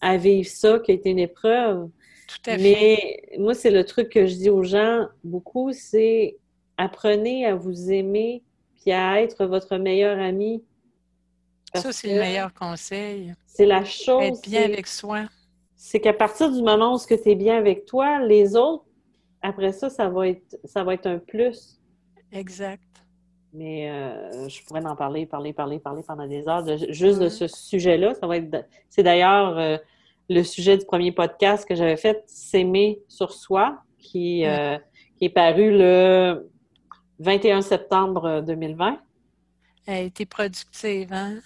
à 0.00 0.16
vivre 0.16 0.48
ça, 0.48 0.80
qui 0.80 0.90
a 0.90 0.94
été 0.94 1.10
une 1.10 1.20
épreuve. 1.20 1.88
Tout 2.26 2.50
à 2.50 2.58
fait. 2.58 2.62
Mais 2.62 3.38
moi, 3.38 3.54
c'est 3.54 3.70
le 3.70 3.84
truc 3.84 4.08
que 4.08 4.26
je 4.26 4.34
dis 4.34 4.50
aux 4.50 4.64
gens 4.64 5.06
beaucoup, 5.22 5.72
c'est 5.72 6.36
apprenez 6.78 7.46
à 7.46 7.54
vous 7.54 7.92
aimer 7.92 8.42
puis 8.80 8.90
à 8.90 9.22
être 9.22 9.46
votre 9.46 9.76
meilleur 9.76 10.18
ami 10.18 10.64
ça, 11.74 11.92
c'est 11.92 12.08
le 12.08 12.20
meilleur 12.20 12.52
conseil. 12.54 13.34
C'est 13.46 13.66
la 13.66 13.84
chose. 13.84 14.22
Être 14.22 14.42
bien 14.42 14.64
avec 14.64 14.86
soi. 14.86 15.24
C'est 15.76 16.00
qu'à 16.00 16.12
partir 16.12 16.50
du 16.50 16.62
moment 16.62 16.94
où 16.94 16.98
tu 16.98 17.14
es 17.14 17.34
bien 17.34 17.56
avec 17.56 17.84
toi, 17.84 18.20
les 18.20 18.56
autres, 18.56 18.84
après 19.42 19.72
ça, 19.72 19.90
ça 19.90 20.08
va 20.08 20.28
être, 20.28 20.58
ça 20.64 20.84
va 20.84 20.94
être 20.94 21.06
un 21.06 21.18
plus. 21.18 21.78
Exact. 22.32 22.82
Mais 23.52 23.88
euh, 23.88 24.48
je 24.48 24.64
pourrais 24.64 24.84
en 24.84 24.96
parler, 24.96 25.26
parler, 25.26 25.52
parler, 25.52 25.78
parler 25.78 26.02
pendant 26.02 26.26
des 26.26 26.48
heures 26.48 26.64
juste 26.88 27.20
de 27.20 27.28
ce 27.28 27.46
sujet-là. 27.46 28.14
Ça 28.14 28.26
va 28.26 28.38
être. 28.38 28.66
C'est 28.88 29.04
d'ailleurs 29.04 29.58
euh, 29.58 29.76
le 30.28 30.42
sujet 30.42 30.76
du 30.76 30.84
premier 30.84 31.12
podcast 31.12 31.68
que 31.68 31.74
j'avais 31.74 31.96
fait, 31.96 32.24
S'aimer 32.26 33.00
sur 33.08 33.32
soi, 33.32 33.78
qui, 33.98 34.44
euh, 34.44 34.76
qui 35.16 35.26
est 35.26 35.30
paru 35.30 35.70
le 35.70 36.50
21 37.20 37.62
septembre 37.62 38.42
2020. 38.44 38.98
Elle 39.86 39.94
a 39.94 40.00
été 40.00 40.26
productive, 40.26 41.12
hein? 41.12 41.38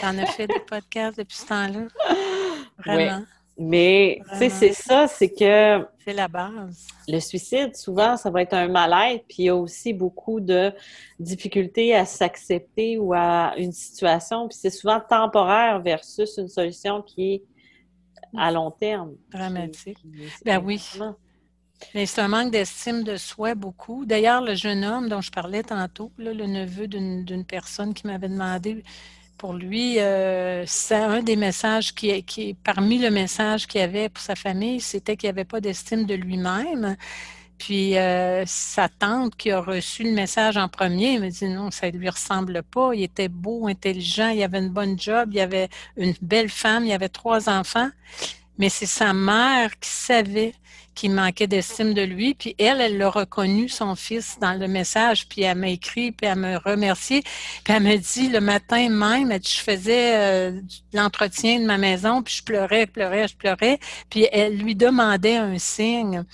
T'en 0.00 0.18
as 0.18 0.26
fait 0.26 0.46
des 0.46 0.60
podcasts 0.60 1.18
depuis 1.18 1.36
ce 1.36 1.46
temps-là? 1.46 1.86
Vraiment? 2.78 3.24
Mais, 3.60 4.20
tu 4.30 4.38
sais, 4.38 4.50
c'est 4.50 4.72
ça, 4.72 5.08
c'est 5.08 5.30
que... 5.30 5.84
C'est 6.04 6.12
la 6.12 6.28
base. 6.28 6.86
Le 7.08 7.18
suicide, 7.18 7.74
souvent, 7.74 8.16
ça 8.16 8.30
va 8.30 8.42
être 8.42 8.54
un 8.54 8.68
mal-être, 8.68 9.24
puis 9.26 9.38
il 9.40 9.44
y 9.46 9.48
a 9.48 9.56
aussi 9.56 9.92
beaucoup 9.92 10.38
de 10.38 10.72
difficultés 11.18 11.92
à 11.92 12.04
s'accepter 12.04 12.98
ou 12.98 13.12
à 13.14 13.54
une 13.56 13.72
situation, 13.72 14.46
puis 14.46 14.56
c'est 14.60 14.70
souvent 14.70 15.00
temporaire 15.00 15.80
versus 15.80 16.36
une 16.38 16.46
solution 16.46 17.02
qui 17.02 17.34
est 17.34 17.42
à 18.36 18.52
long 18.52 18.70
terme. 18.70 19.16
Dramatique. 19.32 19.98
ben 20.44 20.62
oui. 20.64 20.80
c'est 21.92 22.20
un 22.20 22.28
manque 22.28 22.52
d'estime 22.52 23.02
de 23.02 23.16
soi 23.16 23.56
beaucoup. 23.56 24.04
D'ailleurs, 24.04 24.40
le 24.40 24.54
jeune 24.54 24.84
homme 24.84 25.08
dont 25.08 25.20
je 25.20 25.32
parlais 25.32 25.64
tantôt, 25.64 26.12
le 26.16 26.32
neveu 26.32 26.86
d'une 26.86 27.44
personne 27.44 27.92
qui 27.92 28.06
m'avait 28.06 28.28
demandé 28.28 28.84
pour 29.38 29.54
lui, 29.54 29.94
euh, 29.98 30.66
un 30.90 31.22
des 31.22 31.36
messages 31.36 31.94
qui, 31.94 32.22
qui 32.24 32.54
parmi 32.54 32.98
le 32.98 33.10
message 33.10 33.66
qu'il 33.66 33.80
avait 33.80 34.08
pour 34.08 34.22
sa 34.22 34.34
famille, 34.34 34.80
c'était 34.80 35.16
qu'il 35.16 35.28
n'avait 35.28 35.44
pas 35.44 35.60
d'estime 35.60 36.04
de 36.04 36.14
lui-même. 36.14 36.96
Puis 37.56 37.96
euh, 37.98 38.44
sa 38.46 38.88
tante 38.88 39.36
qui 39.36 39.50
a 39.50 39.60
reçu 39.60 40.04
le 40.04 40.12
message 40.12 40.56
en 40.56 40.68
premier 40.68 41.18
me 41.18 41.28
dit 41.28 41.48
non, 41.48 41.70
ça 41.70 41.90
ne 41.90 41.96
lui 41.96 42.08
ressemble 42.08 42.62
pas. 42.62 42.94
Il 42.94 43.02
était 43.02 43.28
beau, 43.28 43.66
intelligent, 43.68 44.28
il 44.28 44.42
avait 44.42 44.58
une 44.58 44.70
bonne 44.70 44.98
job, 44.98 45.30
il 45.32 45.40
avait 45.40 45.68
une 45.96 46.14
belle 46.20 46.48
femme, 46.48 46.84
il 46.84 46.92
avait 46.92 47.08
trois 47.08 47.48
enfants. 47.48 47.90
Mais 48.58 48.68
c'est 48.68 48.86
sa 48.86 49.12
mère 49.12 49.78
qui 49.78 49.90
savait 49.90 50.54
qui 50.98 51.08
manquait 51.08 51.46
d'estime 51.46 51.94
de 51.94 52.02
lui. 52.02 52.34
Puis 52.34 52.56
elle, 52.58 52.80
elle 52.80 52.98
l'a 52.98 53.08
reconnu, 53.08 53.68
son 53.68 53.94
fils, 53.94 54.36
dans 54.40 54.54
le 54.54 54.66
message. 54.66 55.28
Puis 55.28 55.42
elle 55.42 55.56
m'a 55.56 55.68
écrit, 55.68 56.10
puis 56.10 56.26
elle 56.26 56.38
me 56.38 56.56
remercié. 56.56 57.22
Puis 57.62 57.72
elle 57.72 57.84
me 57.84 57.96
dit, 57.96 58.28
le 58.28 58.40
matin 58.40 58.88
même, 58.88 59.32
je 59.32 59.60
faisais 59.60 60.16
euh, 60.16 60.60
l'entretien 60.92 61.60
de 61.60 61.66
ma 61.66 61.78
maison, 61.78 62.20
puis 62.20 62.34
je 62.34 62.42
pleurais, 62.42 62.86
je 62.86 62.90
pleurais, 62.90 63.28
je 63.28 63.36
pleurais. 63.36 63.78
Puis 64.10 64.26
elle 64.32 64.58
lui 64.58 64.74
demandait 64.74 65.36
un 65.36 65.56
signe. 65.58 66.24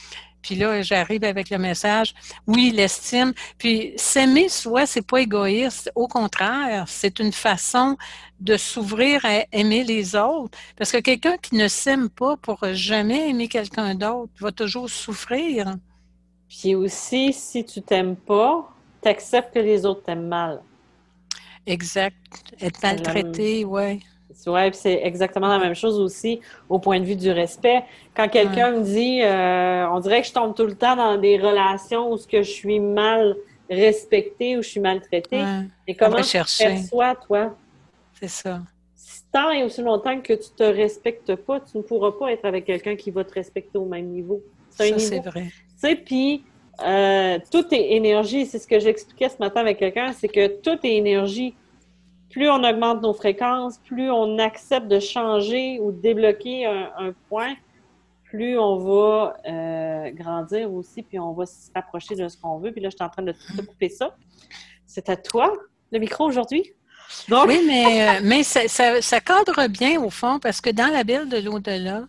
Puis 0.44 0.56
là, 0.56 0.82
j'arrive 0.82 1.24
avec 1.24 1.48
le 1.48 1.56
message, 1.56 2.14
oui, 2.46 2.70
l'estime. 2.70 3.32
Puis 3.56 3.94
s'aimer 3.96 4.50
soi, 4.50 4.84
c'est 4.84 5.06
pas 5.06 5.22
égoïste. 5.22 5.90
Au 5.94 6.06
contraire, 6.06 6.84
c'est 6.86 7.18
une 7.18 7.32
façon 7.32 7.96
de 8.40 8.58
s'ouvrir 8.58 9.24
à 9.24 9.44
aimer 9.52 9.84
les 9.84 10.14
autres. 10.14 10.58
Parce 10.76 10.92
que 10.92 10.98
quelqu'un 10.98 11.38
qui 11.38 11.54
ne 11.56 11.66
s'aime 11.66 12.10
pas 12.10 12.36
pourra 12.36 12.74
jamais 12.74 13.30
aimer 13.30 13.48
quelqu'un 13.48 13.94
d'autre, 13.94 14.32
va 14.38 14.52
toujours 14.52 14.90
souffrir. 14.90 15.76
Puis 16.50 16.74
aussi, 16.74 17.32
si 17.32 17.64
tu 17.64 17.80
t'aimes 17.80 18.16
pas, 18.16 18.70
tu 19.02 19.08
acceptes 19.08 19.54
que 19.54 19.60
les 19.60 19.86
autres 19.86 20.02
t'aiment 20.02 20.28
mal. 20.28 20.62
Exact. 21.66 22.16
Être 22.60 22.82
maltraité, 22.82 23.64
oui. 23.64 24.04
Oui, 24.46 24.60
c'est 24.72 25.00
exactement 25.02 25.48
la 25.48 25.58
même 25.58 25.74
chose 25.74 25.98
aussi 25.98 26.40
au 26.68 26.78
point 26.78 27.00
de 27.00 27.04
vue 27.04 27.16
du 27.16 27.30
respect. 27.30 27.82
Quand 28.14 28.28
quelqu'un 28.28 28.72
me 28.72 28.82
dit, 28.82 29.22
euh, 29.22 29.88
on 29.90 30.00
dirait 30.00 30.22
que 30.22 30.28
je 30.28 30.32
tombe 30.32 30.54
tout 30.54 30.66
le 30.66 30.74
temps 30.74 30.96
dans 30.96 31.16
des 31.16 31.38
relations 31.38 32.10
où 32.10 32.16
ce 32.16 32.26
que 32.26 32.42
je 32.42 32.50
suis 32.50 32.80
mal 32.80 33.36
respectée 33.70 34.56
ou 34.56 34.62
je 34.62 34.68
suis 34.68 34.80
maltraitée. 34.80 35.44
Et 35.86 35.94
comment 35.94 36.20
tu 36.20 36.38
perçois, 36.58 37.14
toi? 37.14 37.56
C'est 38.20 38.28
ça. 38.28 38.60
Si 38.94 39.22
tant 39.32 39.50
et 39.50 39.64
aussi 39.64 39.82
longtemps 39.82 40.20
que 40.20 40.32
tu 40.32 40.50
te 40.56 40.62
respectes 40.62 41.34
pas, 41.34 41.60
tu 41.60 41.76
ne 41.78 41.82
pourras 41.82 42.12
pas 42.12 42.32
être 42.32 42.44
avec 42.44 42.64
quelqu'un 42.64 42.96
qui 42.96 43.10
va 43.10 43.24
te 43.24 43.34
respecter 43.34 43.78
au 43.78 43.84
même 43.84 44.06
niveau. 44.06 44.42
C'est 44.70 44.98
c'est 44.98 45.20
vrai. 45.20 45.44
Tu 45.44 45.50
sais, 45.76 45.96
puis 45.96 46.44
euh, 46.84 47.38
tout 47.50 47.64
est 47.72 47.92
énergie. 47.92 48.46
C'est 48.46 48.58
ce 48.58 48.66
que 48.66 48.78
j'expliquais 48.78 49.28
ce 49.28 49.38
matin 49.38 49.60
avec 49.60 49.78
quelqu'un, 49.78 50.12
c'est 50.12 50.28
que 50.28 50.46
tout 50.46 50.78
est 50.84 50.96
énergie 50.96 51.54
plus 52.34 52.50
on 52.50 52.64
augmente 52.64 53.00
nos 53.00 53.14
fréquences, 53.14 53.78
plus 53.78 54.10
on 54.10 54.40
accepte 54.40 54.88
de 54.88 54.98
changer 54.98 55.78
ou 55.80 55.92
de 55.92 56.00
débloquer 56.00 56.66
un, 56.66 57.14
point, 57.28 57.54
plus 58.24 58.58
on 58.58 58.76
va 58.78 59.36
euh, 59.48 60.10
grandir 60.10 60.72
aussi, 60.72 61.04
puis 61.04 61.16
on 61.20 61.32
va 61.32 61.46
se 61.46 61.70
rapprocher 61.72 62.16
de 62.16 62.26
ce 62.26 62.36
qu'on 62.36 62.58
veut. 62.58 62.72
Puis 62.72 62.80
là, 62.80 62.88
je 62.90 62.96
suis 62.96 63.04
en 63.04 63.08
train 63.08 63.22
de 63.22 63.30
te 63.30 63.62
couper 63.62 63.88
ça. 63.88 64.16
C'est 64.84 65.08
à 65.10 65.16
toi, 65.16 65.52
le 65.92 66.00
micro 66.00 66.24
aujourd'hui? 66.24 66.72
Oui, 67.30 67.60
mais, 67.64 68.16
euh, 68.16 68.20
mais 68.24 68.42
ça, 68.42 69.20
cadre 69.20 69.68
bien 69.68 70.00
au 70.02 70.10
fond 70.10 70.40
parce 70.40 70.60
que 70.60 70.70
dans 70.70 70.88
la 70.88 71.04
Bible 71.04 71.28
de 71.28 71.36
l'au-delà, 71.36 72.02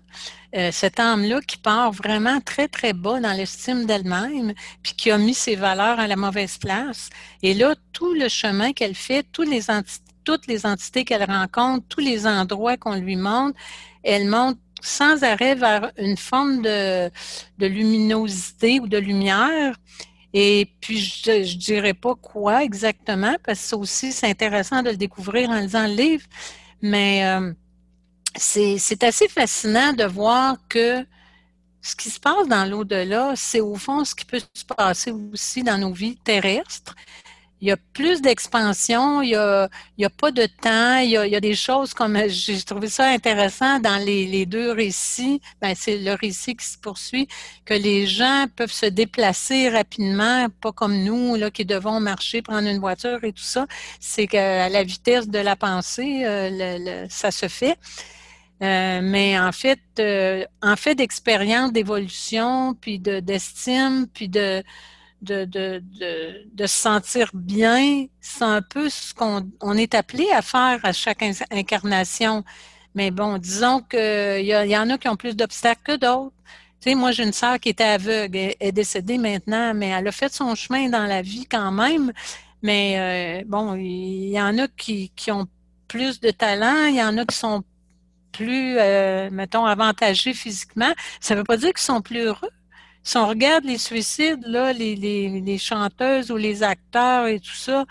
euh, 0.55 0.69
cette 0.71 0.99
âme-là 0.99 1.39
qui 1.41 1.57
part 1.57 1.91
vraiment 1.91 2.39
très, 2.41 2.67
très 2.67 2.93
bas 2.93 3.19
dans 3.19 3.34
l'estime 3.34 3.86
d'elle-même, 3.86 4.53
puis 4.82 4.93
qui 4.93 5.11
a 5.11 5.19
mis 5.19 5.36
ses 5.36 5.55
valeurs 5.55 5.99
à 5.99 6.07
la 6.07 6.15
mauvaise 6.15 6.57
place. 6.57 7.11
Et 7.43 7.53
là, 7.53 7.76
tout 7.93 8.15
le 8.15 8.28
chemin 8.28 8.73
qu'elle 8.73 8.95
fait, 8.95 9.23
tous 9.32 9.43
les 9.43 9.69
entités 9.69 10.05
toutes 10.26 10.47
les 10.47 10.65
entités 10.65 11.05
qu'elle 11.05 11.23
rencontre, 11.23 11.86
tous 11.88 12.01
les 12.01 12.28
endroits 12.28 12.76
qu'on 12.76 12.95
lui 12.95 13.15
montre, 13.15 13.57
elle 14.03 14.28
monte 14.28 14.57
sans 14.82 15.23
arrêt 15.23 15.55
vers 15.55 15.91
une 15.97 16.17
forme 16.17 16.61
de, 16.61 17.09
luminosité 17.59 18.80
ou 18.80 18.88
de 18.88 18.97
lumière. 18.97 19.76
Et 20.34 20.69
puis, 20.82 20.99
je 20.99 21.32
ne 21.32 21.57
dirais 21.57 21.93
pas 21.93 22.15
quoi 22.15 22.63
exactement, 22.63 23.36
parce 23.43 23.59
que 23.61 23.65
ça 23.65 23.78
aussi, 23.78 24.11
c'est 24.11 24.28
intéressant 24.28 24.84
de 24.84 24.89
le 24.89 24.97
découvrir 24.97 25.49
en 25.49 25.59
lisant 25.59 25.88
le 25.88 25.93
livre, 25.93 26.26
mais 26.82 27.26
euh, 27.26 27.53
c'est 28.36 29.03
assez 29.03 29.30
fascinant 29.30 29.93
de 29.93 30.03
voir 30.03 30.57
que 30.67 31.05
ce 31.82 31.95
qui 31.95 32.09
se 32.09 32.19
passe 32.19 32.47
dans 32.47 32.65
l'au-delà, 32.65 33.34
c'est 33.36 33.61
au 33.61 33.76
fond 33.76 34.03
ce 34.03 34.13
qui 34.13 34.26
peut 34.26 34.41
se 34.53 34.65
passer 34.65 35.11
aussi 35.11 35.63
dans 35.63 35.78
nos 35.78 35.93
vies 35.93 36.17
terrestres 36.17 36.95
il 37.66 37.70
y 37.70 37.72
a 37.72 37.78
plus 37.93 38.22
d'expansion, 38.22 39.24
il 39.24 39.30
n'y 39.97 40.05
a, 40.05 40.09
pas 40.11 40.30
de 40.30 40.45
temps, 40.45 40.97
il 40.97 41.09
y 41.09 41.18
a, 41.18 41.39
des 41.39 41.55
choses 41.55 41.95
comme 41.95 42.16
j'ai 42.28 42.61
trouvé 42.61 42.89
ça 42.89 43.07
intéressant 43.07 43.80
dans 43.80 43.97
les, 43.97 44.45
deux 44.45 44.72
récits. 44.72 45.41
Ben, 45.61 45.74
c'est 45.76 45.97
le 45.97 46.13
récit 46.13 46.55
qui 46.55 46.66
se 46.66 46.78
poursuit, 46.78 47.28
que 47.66 47.74
les 47.74 48.05
gens 48.05 48.45
peuvent 48.55 48.72
se 48.72 48.86
déplacer 48.86 49.70
rapidement, 49.70 50.45
pas 50.61 50.72
comme 50.72 51.03
nous 51.03 51.36
là, 51.36 51.49
qui 51.49 51.66
devons 51.66 51.99
marcher, 51.99 52.43
prendre 52.43 52.68
une 52.68 52.80
voiture 52.80 53.24
et 53.24 53.34
tout 53.34 53.43
ça. 53.43 53.66
C'est 53.99 54.28
qu'à 54.28 54.70
la 54.70 54.84
vitesse 54.84 55.28
de 55.28 55.39
la 55.39 55.55
pensée, 55.55 56.24
euh, 56.24 57.07
ça 57.09 57.32
se 57.32 57.47
fait. 57.47 57.80
Euh, 58.61 59.01
mais 59.03 59.39
en 59.39 59.51
fait, 59.51 59.82
euh, 59.99 60.45
en 60.61 60.76
fait 60.76 60.93
d'expérience, 60.93 61.74
d'évolution, 61.74 62.76
puis 62.76 62.99
d'estime, 62.99 64.05
puis 64.13 64.30
de 64.30 64.63
de, 65.26 65.82
se 66.59 66.67
sentir 66.67 67.30
bien, 67.34 68.05
c'est 68.21 68.43
un 68.43 68.61
peu 68.61 68.89
ce 68.89 69.13
qu'on 69.13 69.49
on 69.61 69.78
est 69.78 69.95
appelé 69.95 70.30
à 70.32 70.41
faire 70.41 70.80
à 70.84 70.93
chaque 70.93 71.23
incarnation. 71.51 72.43
Mais 72.93 73.11
bon, 73.11 73.38
disons 73.38 73.82
qu'il 73.82 74.45
y, 74.45 74.51
y 74.51 74.78
en 74.78 74.89
a 74.89 74.97
qui 74.97 75.07
ont 75.09 75.17
plus 75.17 75.36
d'obstacles 75.36 75.82
que 75.84 75.97
d'autres. 75.97 76.36
Tu 76.82 76.89
sais, 76.91 76.95
moi, 76.95 77.11
j'ai 77.11 77.23
une 77.23 77.34
sœur 77.34 77.59
qui 77.59 77.69
était 77.69 77.84
aveugle, 77.84 78.38
elle 78.38 78.55
est 78.59 78.71
décédée 78.71 79.17
maintenant, 79.17 79.73
mais 79.73 79.88
elle 79.89 80.07
a 80.07 80.11
fait 80.11 80.34
son 80.34 80.55
chemin 80.55 80.89
dans 80.89 81.05
la 81.05 81.21
vie 81.21 81.45
quand 81.45 81.71
même. 81.71 82.11
Mais 82.61 83.41
euh, 83.41 83.43
bon, 83.47 83.76
il 83.76 84.30
y 84.30 84.41
en 84.41 84.57
a 84.57 84.67
qui, 84.67 85.11
qui 85.15 85.32
ont 85.32 85.47
plus 85.88 86.19
de 86.19 86.32
talent, 86.32 86.86
il 86.88 86.95
y 86.95 87.03
en 87.03 87.17
a 87.17 87.26
qui 87.26 87.36
sont 87.36 87.63
plus, 88.32 88.78
euh, 88.78 89.30
mettons, 89.32 89.65
avantagés 89.65 90.34
physiquement. 90.34 90.93
Ça 91.19 91.36
ne 91.36 91.39
veut 91.39 91.43
pas 91.43 91.57
dire 91.57 91.69
qu'ils 91.69 91.80
sont 91.80 92.01
plus 92.01 92.19
heureux. 92.19 92.49
Si 93.06 93.18
on 93.18 93.28
regarde 93.28 93.66
les 93.66 93.78
suicides, 93.78 94.43
là, 94.47 94.74
les, 94.74 94.95
les, 94.95 95.58
chanteuses 95.60 96.32
ou 96.32 96.38
les 96.38 96.64
acteurs 96.64 97.28
et 97.28 97.39
tout 97.39 97.53
ça, 97.53 97.86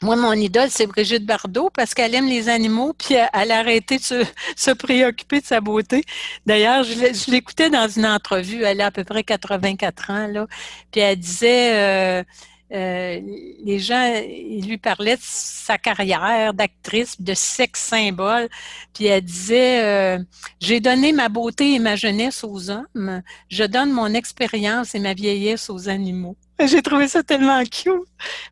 moi, 0.00 0.14
mon 0.14 0.32
idole, 0.32 0.70
c'est 0.70 0.86
Brigitte 0.86 1.26
Bardot 1.26 1.70
parce 1.70 1.92
qu'elle 1.92 2.14
aime 2.14 2.28
les 2.28 2.48
animaux, 2.48 2.94
puis 2.94 3.16
elle 3.16 3.50
a 3.50 3.58
arrêté 3.58 3.98
de 3.98 4.02
se, 4.56 4.70
préoccuper 4.70 5.40
de 5.40 5.44
sa 5.44 5.60
beauté. 5.60 6.04
D'ailleurs, 6.46 6.84
je 6.84 7.30
l'écoutais 7.30 7.68
dans 7.68 7.88
une 7.88 8.06
entrevue, 8.06 8.62
elle 8.62 8.80
a 8.80 8.86
à 8.86 8.90
peu 8.92 9.02
près 9.02 9.24
84 9.24 10.10
ans, 10.10 10.26
là, 10.28 10.46
puis 10.92 11.00
elle 11.00 11.18
disait, 11.18 12.20
euh, 12.20 12.24
euh, 12.72 13.20
les 13.64 13.78
gens, 13.78 14.22
ils 14.28 14.66
lui 14.66 14.78
parlaient 14.78 15.16
de 15.16 15.22
sa 15.22 15.78
carrière 15.78 16.54
d'actrice, 16.54 17.20
de 17.20 17.34
sexe 17.34 17.80
symbole, 17.80 18.48
puis 18.94 19.06
elle 19.06 19.22
disait 19.22 19.84
euh, 19.84 20.18
J'ai 20.60 20.80
donné 20.80 21.12
ma 21.12 21.28
beauté 21.28 21.74
et 21.74 21.78
ma 21.78 21.96
jeunesse 21.96 22.44
aux 22.44 22.70
hommes, 22.70 23.22
je 23.48 23.64
donne 23.64 23.90
mon 23.92 24.14
expérience 24.14 24.94
et 24.94 25.00
ma 25.00 25.14
vieillesse 25.14 25.68
aux 25.70 25.88
animaux. 25.88 26.36
J'ai 26.66 26.82
trouvé 26.82 27.08
ça 27.08 27.22
tellement 27.22 27.62
cute. 27.64 27.92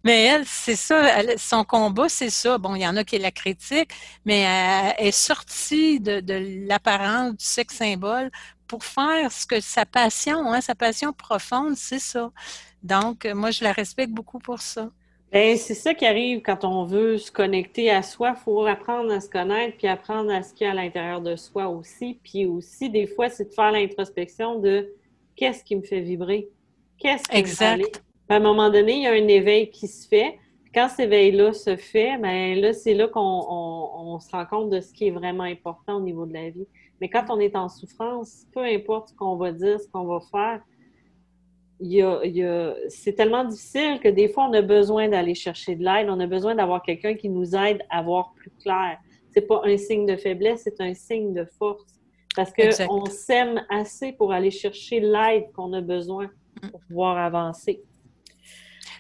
Mais 0.02 0.24
elle, 0.24 0.44
c'est 0.46 0.76
ça, 0.76 1.22
son 1.36 1.64
combat, 1.64 2.08
c'est 2.08 2.30
ça. 2.30 2.58
Bon, 2.58 2.74
il 2.74 2.82
y 2.82 2.86
en 2.86 2.96
a 2.96 3.04
qui 3.04 3.18
la 3.18 3.30
critiquent, 3.30 3.92
mais 4.24 4.40
elle 4.40 5.06
est 5.06 5.12
sortie 5.12 6.00
de, 6.00 6.20
de 6.20 6.66
l'apparence 6.66 7.36
du 7.36 7.44
sexe 7.44 7.76
symbole 7.76 8.30
pour 8.66 8.84
faire 8.84 9.32
ce 9.32 9.46
que 9.46 9.60
sa 9.60 9.86
passion, 9.86 10.52
hein, 10.52 10.60
sa 10.60 10.74
passion 10.74 11.12
profonde, 11.12 11.74
c'est 11.76 11.98
ça. 11.98 12.30
Donc, 12.82 13.24
euh, 13.24 13.34
moi, 13.34 13.50
je 13.50 13.64
la 13.64 13.72
respecte 13.72 14.12
beaucoup 14.12 14.38
pour 14.38 14.60
ça. 14.60 14.90
Bien, 15.30 15.56
c'est 15.56 15.74
ça 15.74 15.92
qui 15.92 16.06
arrive 16.06 16.40
quand 16.40 16.64
on 16.64 16.84
veut 16.84 17.18
se 17.18 17.30
connecter 17.30 17.90
à 17.90 18.02
soi. 18.02 18.34
Il 18.36 18.42
faut 18.42 18.64
apprendre 18.64 19.12
à 19.12 19.20
se 19.20 19.28
connaître, 19.28 19.76
puis 19.76 19.86
apprendre 19.86 20.30
à 20.32 20.42
ce 20.42 20.54
qu'il 20.54 20.66
y 20.66 20.68
a 20.68 20.72
à 20.72 20.74
l'intérieur 20.74 21.20
de 21.20 21.36
soi 21.36 21.68
aussi. 21.68 22.18
Puis 22.22 22.46
aussi, 22.46 22.88
des 22.88 23.06
fois, 23.06 23.28
c'est 23.28 23.50
de 23.50 23.54
faire 23.54 23.70
l'introspection 23.70 24.58
de 24.58 24.90
qu'est-ce 25.36 25.62
qui 25.62 25.76
me 25.76 25.82
fait 25.82 26.00
vibrer? 26.00 26.48
Qu'est-ce 26.98 27.24
qui 27.24 27.36
exact. 27.36 27.78
me 27.78 27.84
fait 27.84 28.02
À 28.30 28.36
un 28.36 28.40
moment 28.40 28.70
donné, 28.70 28.94
il 28.94 29.02
y 29.02 29.06
a 29.06 29.12
un 29.12 29.28
éveil 29.28 29.70
qui 29.70 29.86
se 29.86 30.08
fait. 30.08 30.38
Quand 30.74 30.88
cet 30.88 31.00
éveil-là 31.00 31.52
se 31.52 31.76
fait, 31.76 32.16
bien 32.18 32.54
là, 32.54 32.72
c'est 32.72 32.94
là 32.94 33.08
qu'on 33.08 34.18
se 34.20 34.30
rend 34.30 34.46
compte 34.46 34.70
de 34.70 34.80
ce 34.80 34.92
qui 34.92 35.08
est 35.08 35.10
vraiment 35.10 35.44
important 35.44 35.96
au 35.96 36.00
niveau 36.00 36.24
de 36.24 36.32
la 36.32 36.50
vie. 36.50 36.66
Mais 37.00 37.08
quand 37.08 37.26
on 37.28 37.38
est 37.38 37.54
en 37.54 37.68
souffrance, 37.68 38.46
peu 38.52 38.64
importe 38.64 39.10
ce 39.10 39.14
qu'on 39.14 39.36
va 39.36 39.52
dire, 39.52 39.78
ce 39.80 39.88
qu'on 39.88 40.04
va 40.04 40.20
faire, 40.20 40.60
c'est 41.80 43.12
tellement 43.14 43.44
difficile 43.44 44.00
que 44.02 44.08
des 44.08 44.28
fois, 44.28 44.48
on 44.48 44.52
a 44.52 44.62
besoin 44.62 45.08
d'aller 45.08 45.34
chercher 45.34 45.76
de 45.76 45.84
l'aide. 45.84 46.08
On 46.10 46.20
a 46.20 46.26
besoin 46.26 46.54
d'avoir 46.54 46.82
quelqu'un 46.82 47.14
qui 47.14 47.28
nous 47.28 47.54
aide 47.54 47.82
à 47.90 48.02
voir 48.02 48.32
plus 48.36 48.50
clair. 48.62 48.98
C'est 49.32 49.46
pas 49.46 49.62
un 49.64 49.76
signe 49.76 50.06
de 50.06 50.16
faiblesse, 50.16 50.62
c'est 50.64 50.80
un 50.80 50.94
signe 50.94 51.34
de 51.34 51.44
force. 51.44 51.84
Parce 52.34 52.52
qu'on 52.52 53.06
s'aime 53.06 53.64
assez 53.68 54.12
pour 54.12 54.32
aller 54.32 54.50
chercher 54.50 55.00
l'aide 55.00 55.50
qu'on 55.54 55.72
a 55.72 55.80
besoin 55.80 56.30
pour 56.70 56.80
pouvoir 56.80 57.18
avancer. 57.18 57.82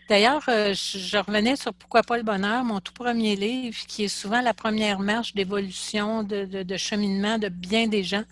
D'ailleurs, 0.08 0.42
euh, 0.48 0.72
je, 0.72 1.18
revenais 1.18 1.54
sur 1.56 1.74
Pourquoi 1.74 2.02
pas 2.02 2.16
le 2.16 2.22
bonheur, 2.22 2.64
mon 2.64 2.80
tout 2.80 2.94
premier 2.94 3.36
livre, 3.36 3.76
qui 3.86 4.04
est 4.04 4.08
souvent 4.08 4.40
la 4.40 4.54
première 4.54 5.00
marche 5.00 5.34
d'évolution, 5.34 6.22
de, 6.22 6.76
cheminement 6.76 7.38
de 7.38 7.48
bien 7.48 7.88
des 7.88 8.02
gens. 8.02 8.24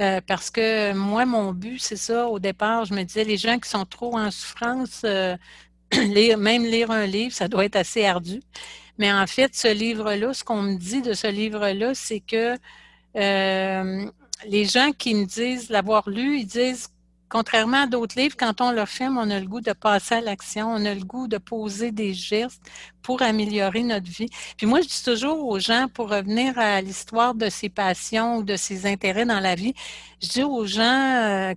Euh, 0.00 0.20
parce 0.26 0.50
que 0.50 0.92
moi, 0.92 1.26
mon 1.26 1.52
but, 1.52 1.78
c'est 1.80 1.96
ça. 1.96 2.28
Au 2.28 2.38
départ, 2.38 2.84
je 2.84 2.94
me 2.94 3.02
disais, 3.02 3.24
les 3.24 3.36
gens 3.36 3.58
qui 3.58 3.68
sont 3.68 3.84
trop 3.84 4.16
en 4.16 4.30
souffrance, 4.30 5.02
euh, 5.04 5.36
même 5.92 6.64
lire 6.64 6.90
un 6.90 7.06
livre, 7.06 7.34
ça 7.34 7.48
doit 7.48 7.64
être 7.64 7.76
assez 7.76 8.04
ardu. 8.04 8.40
Mais 8.98 9.12
en 9.12 9.26
fait, 9.26 9.54
ce 9.54 9.72
livre-là, 9.72 10.34
ce 10.34 10.44
qu'on 10.44 10.62
me 10.62 10.76
dit 10.76 11.02
de 11.02 11.14
ce 11.14 11.28
livre-là, 11.28 11.94
c'est 11.94 12.20
que 12.20 12.56
les 14.46 14.64
gens 14.64 14.92
qui 14.92 15.14
me 15.14 15.24
disent 15.24 15.70
l'avoir 15.70 16.08
lu, 16.08 16.38
ils 16.40 16.46
disent 16.46 16.88
Contrairement 17.28 17.82
à 17.82 17.86
d'autres 17.86 18.18
livres, 18.18 18.36
quand 18.38 18.60
on 18.60 18.70
le 18.72 18.86
filme, 18.86 19.18
on 19.18 19.30
a 19.30 19.38
le 19.38 19.46
goût 19.46 19.60
de 19.60 19.72
passer 19.72 20.16
à 20.16 20.20
l'action, 20.20 20.68
on 20.70 20.84
a 20.84 20.94
le 20.94 21.04
goût 21.04 21.28
de 21.28 21.38
poser 21.38 21.92
des 21.92 22.14
gestes 22.14 22.62
pour 23.02 23.20
améliorer 23.22 23.82
notre 23.82 24.10
vie. 24.10 24.30
Puis 24.56 24.66
moi, 24.66 24.80
je 24.80 24.88
dis 24.88 25.02
toujours 25.04 25.46
aux 25.46 25.58
gens, 25.58 25.88
pour 25.92 26.10
revenir 26.10 26.58
à 26.58 26.80
l'histoire 26.80 27.34
de 27.34 27.50
ses 27.50 27.68
passions 27.68 28.38
ou 28.38 28.42
de 28.42 28.56
ses 28.56 28.86
intérêts 28.86 29.26
dans 29.26 29.40
la 29.40 29.54
vie, 29.54 29.74
je 30.22 30.28
dis 30.28 30.42
aux 30.42 30.66
gens, 30.66 30.82
euh, 30.82 31.54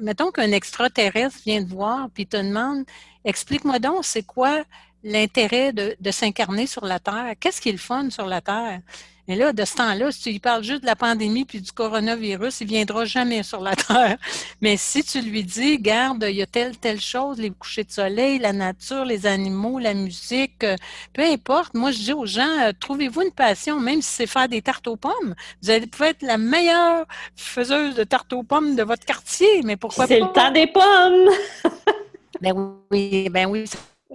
mettons 0.00 0.30
qu'un 0.30 0.52
extraterrestre 0.52 1.38
vient 1.44 1.64
te 1.64 1.70
voir 1.70 2.08
puis 2.14 2.26
te 2.26 2.36
demande, 2.36 2.84
explique-moi 3.24 3.78
donc, 3.80 4.04
c'est 4.04 4.22
quoi 4.24 4.64
l'intérêt 5.04 5.72
de, 5.72 5.96
de 6.00 6.10
s'incarner 6.10 6.66
sur 6.66 6.84
la 6.84 6.98
Terre? 6.98 7.34
Qu'est-ce 7.38 7.60
qui 7.60 7.68
est 7.68 7.72
le 7.72 7.78
fun 7.78 8.10
sur 8.10 8.26
la 8.26 8.40
Terre? 8.40 8.80
Mais 9.26 9.36
là, 9.36 9.52
de 9.52 9.64
ce 9.64 9.76
temps-là, 9.76 10.12
si 10.12 10.20
tu 10.20 10.30
lui 10.30 10.38
parles 10.38 10.62
juste 10.62 10.82
de 10.82 10.86
la 10.86 10.96
pandémie 10.96 11.46
puis 11.46 11.60
du 11.60 11.72
coronavirus, 11.72 12.60
il 12.60 12.66
viendra 12.66 13.06
jamais 13.06 13.42
sur 13.42 13.60
la 13.60 13.74
Terre. 13.76 14.18
Mais 14.60 14.76
si 14.76 15.02
tu 15.02 15.20
lui 15.22 15.44
dis, 15.44 15.78
garde, 15.78 16.26
il 16.28 16.36
y 16.36 16.42
a 16.42 16.46
telle, 16.46 16.76
telle 16.76 17.00
chose, 17.00 17.38
les 17.38 17.50
couchers 17.50 17.84
de 17.84 17.90
soleil, 17.90 18.38
la 18.38 18.52
nature, 18.52 19.04
les 19.04 19.24
animaux, 19.26 19.78
la 19.78 19.94
musique, 19.94 20.62
euh, 20.62 20.76
peu 21.14 21.22
importe. 21.22 21.72
Moi, 21.74 21.90
je 21.90 21.98
dis 21.98 22.12
aux 22.12 22.26
gens, 22.26 22.60
euh, 22.60 22.72
trouvez-vous 22.78 23.22
une 23.22 23.32
passion, 23.32 23.80
même 23.80 24.02
si 24.02 24.10
c'est 24.10 24.26
faire 24.26 24.48
des 24.48 24.60
tartes 24.60 24.86
aux 24.88 24.96
pommes. 24.96 25.34
Vous 25.62 25.70
allez 25.70 25.86
pouvoir 25.86 26.10
être 26.10 26.22
la 26.22 26.36
meilleure 26.36 27.06
faiseuse 27.34 27.94
de 27.94 28.04
tartes 28.04 28.32
aux 28.34 28.42
pommes 28.42 28.76
de 28.76 28.82
votre 28.82 29.06
quartier, 29.06 29.62
mais 29.64 29.76
pourquoi 29.76 30.06
pas? 30.06 30.14
C'est 30.14 30.20
le 30.20 30.32
temps 30.32 30.50
des 30.50 30.66
pommes! 30.66 31.30
ben 32.42 32.76
oui, 32.90 33.30
ben 33.30 33.46
oui, 33.46 33.64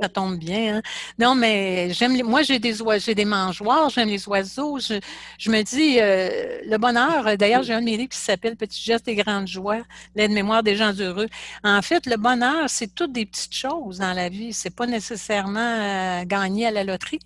ça 0.01 0.09
tombe 0.09 0.37
bien. 0.37 0.77
Hein. 0.77 0.81
Non, 1.17 1.35
mais 1.35 1.91
j'aime 1.93 2.13
les... 2.15 2.23
moi 2.23 2.41
j'ai 2.41 2.59
des 2.59 2.73
j'ai 2.99 3.15
des 3.15 3.25
mangeoires, 3.25 3.89
j'aime 3.89 4.09
les 4.09 4.27
oiseaux. 4.27 4.79
Je, 4.79 5.51
me 5.51 5.61
dis 5.61 5.99
euh, 5.99 6.59
le 6.65 6.77
bonheur. 6.77 7.37
D'ailleurs, 7.37 7.63
j'ai 7.63 7.73
un 7.73 7.81
de 7.81 7.85
mes 7.85 7.97
livres 7.97 8.09
qui 8.09 8.17
s'appelle 8.17 8.55
Petit 8.55 8.81
gestes 8.81 9.07
et 9.07 9.15
grandes 9.15 9.47
joies, 9.47 9.81
l'aide-mémoire 10.15 10.63
des 10.63 10.75
gens 10.75 10.93
heureux. 10.93 11.27
En 11.63 11.81
fait, 11.81 12.05
le 12.05 12.17
bonheur, 12.17 12.69
c'est 12.69 12.93
toutes 12.93 13.11
des 13.11 13.25
petites 13.25 13.55
choses 13.55 13.99
dans 13.99 14.13
la 14.13 14.29
vie. 14.29 14.53
C'est 14.53 14.75
pas 14.75 14.87
nécessairement 14.87 15.59
euh, 15.59 16.23
gagner 16.25 16.67
à 16.67 16.71
la 16.71 16.83
loterie. 16.83 17.19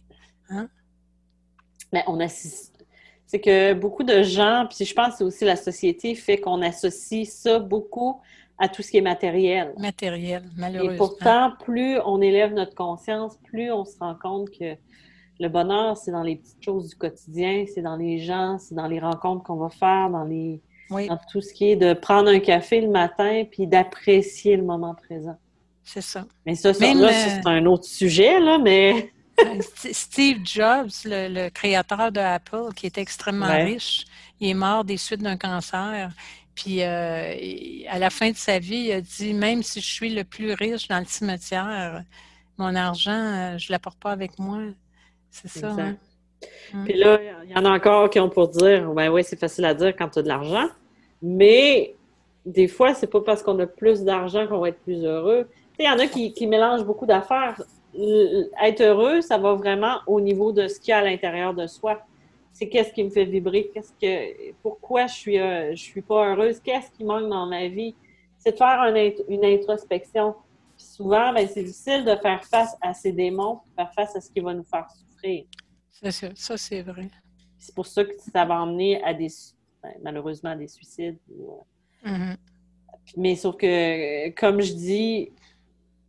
Hein. 0.49 0.67
Mais 1.91 2.03
on 2.07 2.19
assiste. 2.19 2.73
C'est 3.27 3.39
que 3.39 3.73
beaucoup 3.73 4.03
de 4.03 4.21
gens, 4.21 4.67
puis 4.69 4.85
je 4.85 4.93
pense 4.93 5.17
que 5.17 5.23
aussi 5.23 5.43
la 5.43 5.55
société 5.55 6.13
fait 6.13 6.39
qu'on 6.39 6.61
associe 6.61 7.27
ça 7.27 7.57
beaucoup 7.57 8.21
à 8.63 8.69
tout 8.69 8.81
ce 8.81 8.91
qui 8.91 8.97
est 8.97 9.01
matériel. 9.01 9.73
Matériel, 9.77 10.43
malheureusement. 10.55 10.93
Et 10.93 10.97
pourtant, 10.97 11.51
plus 11.65 11.97
on 12.05 12.21
élève 12.21 12.53
notre 12.53 12.75
conscience, 12.75 13.37
plus 13.43 13.73
on 13.73 13.83
se 13.83 13.97
rend 13.99 14.15
compte 14.15 14.49
que 14.51 14.75
le 15.39 15.49
bonheur, 15.49 15.97
c'est 15.97 16.11
dans 16.11 16.23
les 16.23 16.37
petites 16.37 16.63
choses 16.63 16.89
du 16.89 16.95
quotidien, 16.95 17.65
c'est 17.73 17.81
dans 17.81 17.97
les 17.97 18.19
gens, 18.19 18.57
c'est 18.59 18.75
dans 18.75 18.87
les 18.87 19.01
rencontres 19.01 19.43
qu'on 19.43 19.57
va 19.57 19.69
faire, 19.69 20.09
dans 20.09 20.23
les 20.23 20.61
dans 20.89 21.19
tout 21.31 21.41
ce 21.41 21.53
qui 21.53 21.71
est 21.71 21.75
de 21.75 21.93
prendre 21.93 22.29
un 22.29 22.39
café 22.39 22.79
le 22.79 22.89
matin 22.89 23.43
puis 23.49 23.65
d'apprécier 23.65 24.55
le 24.55 24.63
moment 24.63 24.93
présent. 24.93 25.35
C'est 25.83 26.01
ça. 26.01 26.25
Mais 26.45 26.55
ça, 26.55 26.73
ça 26.73 26.93
là, 26.93 27.11
c'est 27.11 27.47
un 27.47 27.65
autre 27.65 27.85
sujet, 27.85 28.39
là, 28.39 28.59
mais... 28.59 29.11
Steve 29.91 30.41
Jobs, 30.45 30.91
le, 31.05 31.49
créateur 31.49 32.11
de 32.11 32.19
Apple, 32.19 32.69
qui 32.75 32.85
est 32.85 32.99
extrêmement 32.99 33.47
riche, 33.47 34.05
il 34.39 34.49
est 34.49 34.53
mort 34.53 34.83
des 34.83 34.97
suites 34.97 35.23
d'un 35.23 35.37
cancer. 35.37 36.11
Puis 36.55 36.83
euh, 36.83 37.33
à 37.89 37.99
la 37.99 38.09
fin 38.09 38.29
de 38.29 38.35
sa 38.35 38.59
vie, 38.59 38.85
il 38.87 38.91
a 38.91 39.01
dit 39.01 39.33
même 39.33 39.63
si 39.63 39.81
je 39.81 39.91
suis 39.91 40.13
le 40.13 40.23
plus 40.23 40.53
riche 40.53 40.87
dans 40.87 40.99
le 40.99 41.05
cimetière, 41.05 42.03
mon 42.57 42.75
argent, 42.75 43.11
euh, 43.11 43.57
je 43.57 43.69
ne 43.69 43.71
l'apporte 43.71 43.99
pas 43.99 44.11
avec 44.11 44.37
moi. 44.37 44.59
C'est 45.31 45.47
ça. 45.47 45.69
Hein? 45.69 45.95
Hum. 46.73 46.83
Puis 46.85 46.93
là, 46.93 47.19
il 47.45 47.51
y 47.51 47.55
en 47.55 47.65
a 47.65 47.71
encore 47.71 48.09
qui 48.09 48.19
ont 48.19 48.29
pour 48.29 48.49
dire 48.49 48.91
ben 48.91 49.09
oui, 49.09 49.23
c'est 49.23 49.39
facile 49.39 49.65
à 49.65 49.73
dire 49.73 49.95
quand 49.95 50.09
tu 50.09 50.19
as 50.19 50.21
de 50.21 50.27
l'argent, 50.27 50.67
mais 51.21 51.95
des 52.45 52.67
fois, 52.67 52.93
c'est 52.93 53.07
pas 53.07 53.21
parce 53.21 53.41
qu'on 53.41 53.57
a 53.59 53.65
plus 53.65 54.03
d'argent 54.03 54.47
qu'on 54.47 54.59
va 54.59 54.69
être 54.69 54.81
plus 54.81 55.03
heureux. 55.03 55.47
Il 55.79 55.85
y 55.85 55.89
en 55.89 55.97
a 55.97 56.07
qui, 56.07 56.33
qui 56.33 56.45
mélangent 56.45 56.85
beaucoup 56.85 57.05
d'affaires. 57.05 57.61
Être 58.61 58.81
heureux, 58.81 59.21
ça 59.21 59.37
va 59.37 59.53
vraiment 59.53 59.99
au 60.07 60.19
niveau 60.19 60.51
de 60.51 60.67
ce 60.67 60.79
qu'il 60.79 60.89
y 60.89 60.93
a 60.93 60.97
à 60.97 61.01
l'intérieur 61.01 61.53
de 61.53 61.67
soi 61.67 62.05
c'est 62.53 62.69
qu'est-ce 62.69 62.93
qui 62.93 63.03
me 63.03 63.09
fait 63.09 63.25
vibrer, 63.25 63.71
qu'est-ce 63.73 63.91
que, 63.93 64.53
pourquoi 64.61 65.07
je 65.07 65.13
suis, 65.13 65.39
euh, 65.39 65.71
je 65.71 65.81
suis 65.81 66.03
pas 66.03 66.29
heureuse, 66.29 66.59
qu'est-ce 66.59 66.91
qui 66.91 67.03
manque 67.03 67.27
dans 67.27 67.47
ma 67.47 67.67
vie? 67.67 67.95
C'est 68.37 68.51
de 68.51 68.57
faire 68.57 68.83
une 69.27 69.43
introspection. 69.43 70.35
souvent, 70.77 71.33
ben, 71.33 71.47
c'est 71.47 71.63
difficile 71.63 72.05
de 72.05 72.15
faire 72.17 72.43
face 72.45 72.75
à 72.79 72.93
ces 72.93 73.11
démons, 73.11 73.55
de 73.55 73.75
faire 73.75 73.93
face 73.93 74.15
à 74.15 74.21
ce 74.21 74.29
qui 74.29 74.39
va 74.39 74.53
nous 74.53 74.63
faire 74.63 74.87
souffrir. 74.91 75.45
C'est 75.91 76.11
ça, 76.11 76.29
ça 76.35 76.57
c'est 76.57 76.83
vrai. 76.83 77.09
C'est 77.57 77.73
pour 77.73 77.87
ça 77.87 78.03
que 78.03 78.11
ça 78.19 78.45
va 78.45 78.61
emmener 78.61 79.03
à 79.03 79.13
des, 79.13 79.29
ben, 79.81 79.93
malheureusement, 80.03 80.51
à 80.51 80.55
des 80.55 80.67
suicides. 80.67 81.17
Euh, 81.31 82.09
mm-hmm. 82.09 82.37
Mais 83.17 83.35
sauf 83.35 83.57
que, 83.57 84.29
comme 84.31 84.61
je 84.61 84.73
dis 84.73 85.31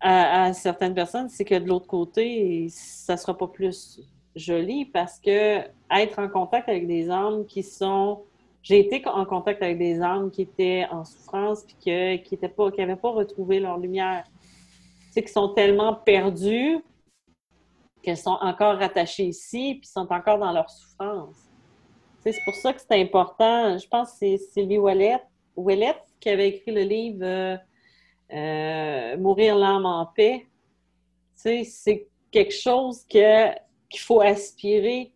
à, 0.00 0.44
à 0.44 0.52
certaines 0.52 0.94
personnes, 0.94 1.30
c'est 1.30 1.44
que 1.44 1.54
de 1.54 1.66
l'autre 1.66 1.86
côté, 1.86 2.68
ça 2.68 3.16
sera 3.16 3.36
pas 3.36 3.48
plus 3.48 4.00
joli 4.36 4.84
parce 4.86 5.18
que 5.18 5.60
être 5.90 6.18
en 6.18 6.28
contact 6.28 6.68
avec 6.68 6.86
des 6.86 7.10
âmes 7.10 7.46
qui 7.46 7.62
sont. 7.62 8.22
J'ai 8.62 8.80
été 8.80 9.06
en 9.06 9.26
contact 9.26 9.62
avec 9.62 9.76
des 9.76 10.00
âmes 10.00 10.30
qui 10.30 10.42
étaient 10.42 10.86
en 10.90 11.04
souffrance 11.04 11.64
puis 11.64 11.76
que, 11.84 12.16
qui 12.16 12.38
n'avaient 12.40 12.96
pas, 12.96 12.96
pas 12.96 13.10
retrouvé 13.10 13.60
leur 13.60 13.78
lumière. 13.78 14.24
Tu 15.06 15.12
sais, 15.12 15.22
qui 15.22 15.32
sont 15.32 15.50
tellement 15.50 15.94
perdues 15.94 16.78
qu'elles 18.02 18.16
sont 18.16 18.38
encore 18.40 18.76
rattachées 18.76 19.26
ici 19.26 19.78
puis 19.80 19.88
sont 19.88 20.10
encore 20.10 20.38
dans 20.38 20.52
leur 20.52 20.70
souffrance. 20.70 21.36
C'est 22.22 22.44
pour 22.44 22.54
ça 22.54 22.72
que 22.72 22.80
c'est 22.80 23.00
important. 23.00 23.76
Je 23.76 23.86
pense 23.86 24.12
que 24.12 24.18
c'est 24.18 24.36
Sylvie 24.38 24.78
Ouellette, 24.78 26.02
qui 26.20 26.30
avait 26.30 26.48
écrit 26.48 26.72
le 26.72 26.82
livre 26.82 27.18
euh, 27.22 27.56
euh, 28.32 29.16
Mourir 29.18 29.56
l'âme 29.56 29.84
en 29.84 30.06
paix. 30.06 30.46
Tu 31.36 31.42
sais, 31.42 31.64
c'est 31.64 32.08
quelque 32.30 32.54
chose 32.54 33.04
que 33.04 33.50
qu'il 33.88 34.00
faut 34.00 34.20
aspirer 34.20 35.12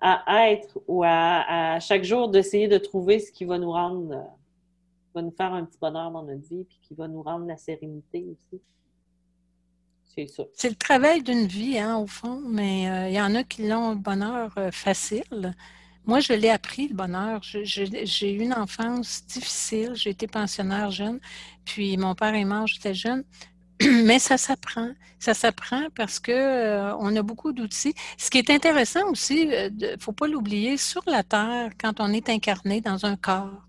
à 0.00 0.50
être 0.50 0.78
ou 0.86 1.02
à, 1.04 1.78
chaque 1.80 2.04
jour 2.04 2.28
d'essayer 2.28 2.68
de 2.68 2.78
trouver 2.78 3.18
ce 3.18 3.32
qui 3.32 3.44
va 3.44 3.58
nous 3.58 3.72
rendre, 3.72 4.12
euh, 4.12 4.22
va 5.14 5.22
nous 5.22 5.32
faire 5.32 5.52
un 5.52 5.64
petit 5.64 5.78
bonheur 5.80 6.10
dans 6.10 6.22
notre 6.22 6.48
vie, 6.48 6.64
puis 6.64 6.78
qui 6.82 6.94
va 6.94 7.08
nous 7.08 7.22
rendre 7.22 7.46
la 7.46 7.56
sérénité 7.56 8.24
aussi. 8.24 8.62
C'est 10.14 10.26
ça. 10.28 10.44
C'est 10.54 10.70
le 10.70 10.76
travail 10.76 11.22
d'une 11.22 11.46
vie, 11.46 11.78
hein, 11.78 11.96
au 11.96 12.06
fond, 12.06 12.40
mais 12.46 12.88
euh, 12.88 13.08
il 13.08 13.14
y 13.14 13.20
en 13.20 13.34
a 13.34 13.42
qui 13.42 13.66
l'ont 13.66 13.90
le 13.90 13.96
bonheur 13.96 14.52
euh, 14.56 14.70
facile. 14.70 15.54
Moi, 16.06 16.20
je 16.20 16.32
l'ai 16.32 16.48
appris, 16.48 16.88
le 16.88 16.94
bonheur. 16.94 17.40
J'ai 17.42 18.32
eu 18.32 18.40
une 18.40 18.54
enfance 18.54 19.26
difficile. 19.26 19.92
J'ai 19.94 20.10
été 20.10 20.26
pensionnaire 20.26 20.90
jeune, 20.90 21.20
puis 21.64 21.96
mon 21.96 22.14
père 22.14 22.34
est 22.34 22.44
mort, 22.46 22.66
j'étais 22.66 22.94
jeune. 22.94 23.24
mais 24.04 24.18
ça 24.18 24.36
s'apprend. 24.36 24.90
Ça 25.20 25.34
s'apprend 25.34 25.88
parce 25.96 26.20
que 26.20 26.32
euh, 26.32 26.96
on 26.98 27.14
a 27.16 27.22
beaucoup 27.22 27.52
d'outils. 27.52 27.94
Ce 28.16 28.30
qui 28.30 28.38
est 28.38 28.50
intéressant 28.50 29.10
aussi, 29.10 29.42
il 29.42 29.52
euh, 29.52 29.70
ne 29.70 29.96
faut 30.00 30.12
pas 30.12 30.28
l'oublier, 30.28 30.76
sur 30.76 31.02
la 31.06 31.22
Terre, 31.24 31.70
quand 31.80 32.00
on 32.00 32.12
est 32.12 32.28
incarné 32.28 32.80
dans 32.80 33.04
un 33.04 33.16
corps, 33.16 33.62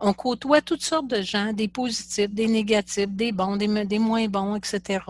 on 0.00 0.12
côtoie 0.12 0.60
toutes 0.60 0.82
sortes 0.82 1.08
de 1.08 1.22
gens, 1.22 1.52
des 1.52 1.68
positifs, 1.68 2.30
des 2.30 2.46
négatifs, 2.46 3.08
des 3.08 3.32
bons, 3.32 3.56
des, 3.56 3.84
des 3.84 3.98
moins 3.98 4.26
bons, 4.28 4.56
etc. 4.56 5.00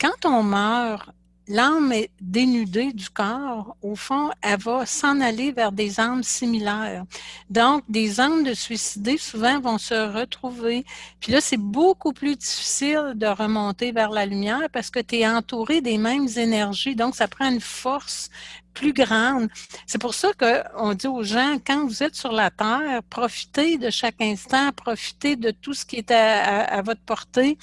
Quand 0.00 0.26
on 0.26 0.42
meurt, 0.42 1.10
l'âme 1.48 1.92
est 1.92 2.10
dénudée 2.20 2.92
du 2.92 3.08
corps, 3.10 3.76
au 3.82 3.94
fond, 3.94 4.30
elle 4.42 4.58
va 4.58 4.86
s'en 4.86 5.20
aller 5.20 5.52
vers 5.52 5.72
des 5.72 6.00
âmes 6.00 6.22
similaires. 6.22 7.04
Donc, 7.50 7.84
des 7.88 8.20
âmes 8.20 8.44
de 8.44 8.54
suicidés, 8.54 9.18
souvent, 9.18 9.60
vont 9.60 9.78
se 9.78 9.94
retrouver. 9.94 10.84
Puis 11.20 11.32
là, 11.32 11.40
c'est 11.40 11.56
beaucoup 11.56 12.12
plus 12.12 12.36
difficile 12.36 13.12
de 13.14 13.26
remonter 13.26 13.92
vers 13.92 14.10
la 14.10 14.26
lumière 14.26 14.68
parce 14.72 14.90
que 14.90 15.00
tu 15.00 15.16
es 15.16 15.28
entouré 15.28 15.80
des 15.80 15.98
mêmes 15.98 16.28
énergies. 16.36 16.94
Donc, 16.94 17.14
ça 17.14 17.28
prend 17.28 17.50
une 17.50 17.60
force 17.60 18.30
plus 18.74 18.92
grande. 18.92 19.48
C'est 19.86 20.00
pour 20.00 20.14
ça 20.14 20.30
qu'on 20.32 20.94
dit 20.94 21.06
aux 21.06 21.22
gens, 21.22 21.58
quand 21.64 21.86
vous 21.86 22.02
êtes 22.02 22.14
sur 22.14 22.32
la 22.32 22.50
Terre, 22.50 23.02
profitez 23.10 23.78
de 23.78 23.90
chaque 23.90 24.20
instant, 24.20 24.72
profitez 24.72 25.36
de 25.36 25.50
tout 25.50 25.74
ce 25.74 25.84
qui 25.84 25.96
est 25.96 26.10
à 26.10 26.82
votre 26.82 27.00
portée 27.02 27.58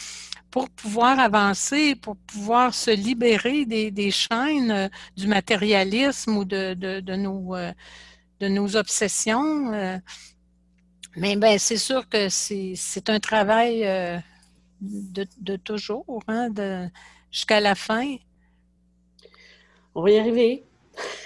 pour 0.51 0.69
pouvoir 0.69 1.19
avancer, 1.19 1.95
pour 1.95 2.15
pouvoir 2.15 2.73
se 2.73 2.91
libérer 2.91 3.65
des, 3.65 4.11
chaînes 4.11 4.71
euh, 4.71 4.87
du 5.15 5.27
matérialisme 5.27 6.37
ou 6.37 6.45
de, 6.45 6.73
de, 6.73 7.15
nos, 7.15 7.55
euh, 7.55 7.71
de 8.39 8.47
nos 8.47 8.75
obsessions. 8.75 9.71
mais 11.15 11.35
ben, 11.35 11.59
c'est 11.59 11.77
sûr 11.77 12.07
que 12.09 12.29
c'est 12.29 13.09
un 13.09 13.19
travail 13.19 13.81
de, 14.81 15.55
toujours, 15.57 16.23
hein, 16.27 16.49
jusqu'à 17.31 17.59
la 17.59 17.75
fin. 17.75 18.15
On 19.93 20.01
va 20.01 20.11
y 20.11 20.19
arriver. 20.19 20.63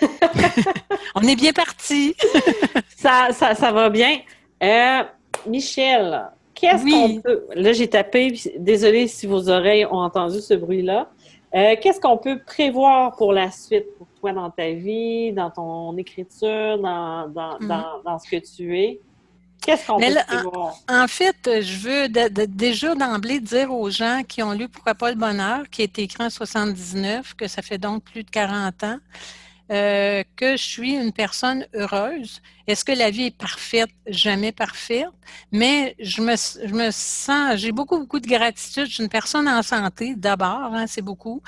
On 1.16 1.22
est 1.22 1.36
bien 1.36 1.54
parti. 1.54 2.16
ça, 2.98 3.30
ça, 3.32 3.72
va 3.72 3.90
bien. 3.90 4.20
Euh, 4.62 5.04
Michel, 5.48 6.30
qu'est-ce 6.54 6.84
qu'on 6.84 7.22
peut. 7.22 7.46
Là, 7.56 7.74
j'ai 7.74 7.88
tapé. 7.88 8.34
Désolée 8.58 9.08
si 9.08 9.28
vos 9.28 9.50
oreilles 9.50 9.86
ont 9.86 10.00
entendu 10.00 10.42
ce 10.42 10.54
bruit-là. 10.54 11.10
Euh, 11.56 11.76
qu'est-ce 11.80 12.00
qu'on 12.00 12.18
peut 12.18 12.40
prévoir 12.40 13.16
pour 13.16 13.32
la 13.32 13.52
suite 13.52 13.86
pour 13.98 14.08
toi 14.20 14.34
dans 14.34 14.50
ta 14.50 14.72
vie, 14.72 15.32
dans 15.34 15.52
ton 15.52 15.96
écriture, 15.98 16.80
dans, 16.80 17.28
dans, 17.28 17.60
mm. 17.60 18.02
dans 18.04 18.20
ce 18.20 18.30
que 18.30 18.38
tu 18.38 18.80
es? 18.80 19.00
Qu'est-ce 19.64 19.88
qu'on 19.88 19.98
peut 19.98 20.16
prévoir? 20.28 20.76
En, 20.90 21.08
fait, 21.08 21.62
je 21.62 21.78
veux 21.78 22.48
déjà 22.48 22.96
d'emblée 22.96 23.40
dire 23.40 23.72
aux 23.72 23.90
gens 23.90 24.22
qui 24.28 24.44
ont 24.44 24.52
lu 24.52 24.68
Pourquoi 24.68 24.94
pas 24.94 25.10
le 25.10 25.16
bonheur, 25.16 25.70
qui 25.72 25.84
est 25.84 26.00
écrit 26.00 26.24
en 26.24 26.30
79, 26.30 27.34
que 27.36 27.48
ça 27.48 27.62
fait 27.62 27.78
donc 27.78 28.04
plus 28.04 28.24
de 28.24 28.30
40 28.30 28.84
ans, 28.84 28.98
euh, 29.74 30.24
que 30.36 30.56
je 30.56 30.64
suis 30.64 30.94
une 30.94 31.12
personne 31.12 31.66
heureuse. 31.74 32.42
Est-ce 32.68 32.86
que 32.86 32.92
la 32.92 33.10
vie 33.10 33.26
est 33.26 33.38
parfaite? 33.38 33.90
Jamais 34.08 34.52
parfaite. 34.52 35.08
Mais 35.52 35.96
je 36.00 36.22
me, 36.22 36.36
je 36.36 36.74
me 36.74 36.92
sens, 36.92 37.58
j'ai 37.58 37.72
beaucoup, 37.72 37.98
beaucoup 38.00 38.20
de 38.20 38.28
gratitude. 38.28 38.86
Je 38.86 38.94
suis 38.94 39.04
une 39.04 39.10
personne 39.10 39.48
en 39.48 39.64
santé, 39.64 40.14
d'abord, 40.16 40.74
hein, 40.74 40.86
c'est 40.88 41.02
beaucoup. 41.02 41.42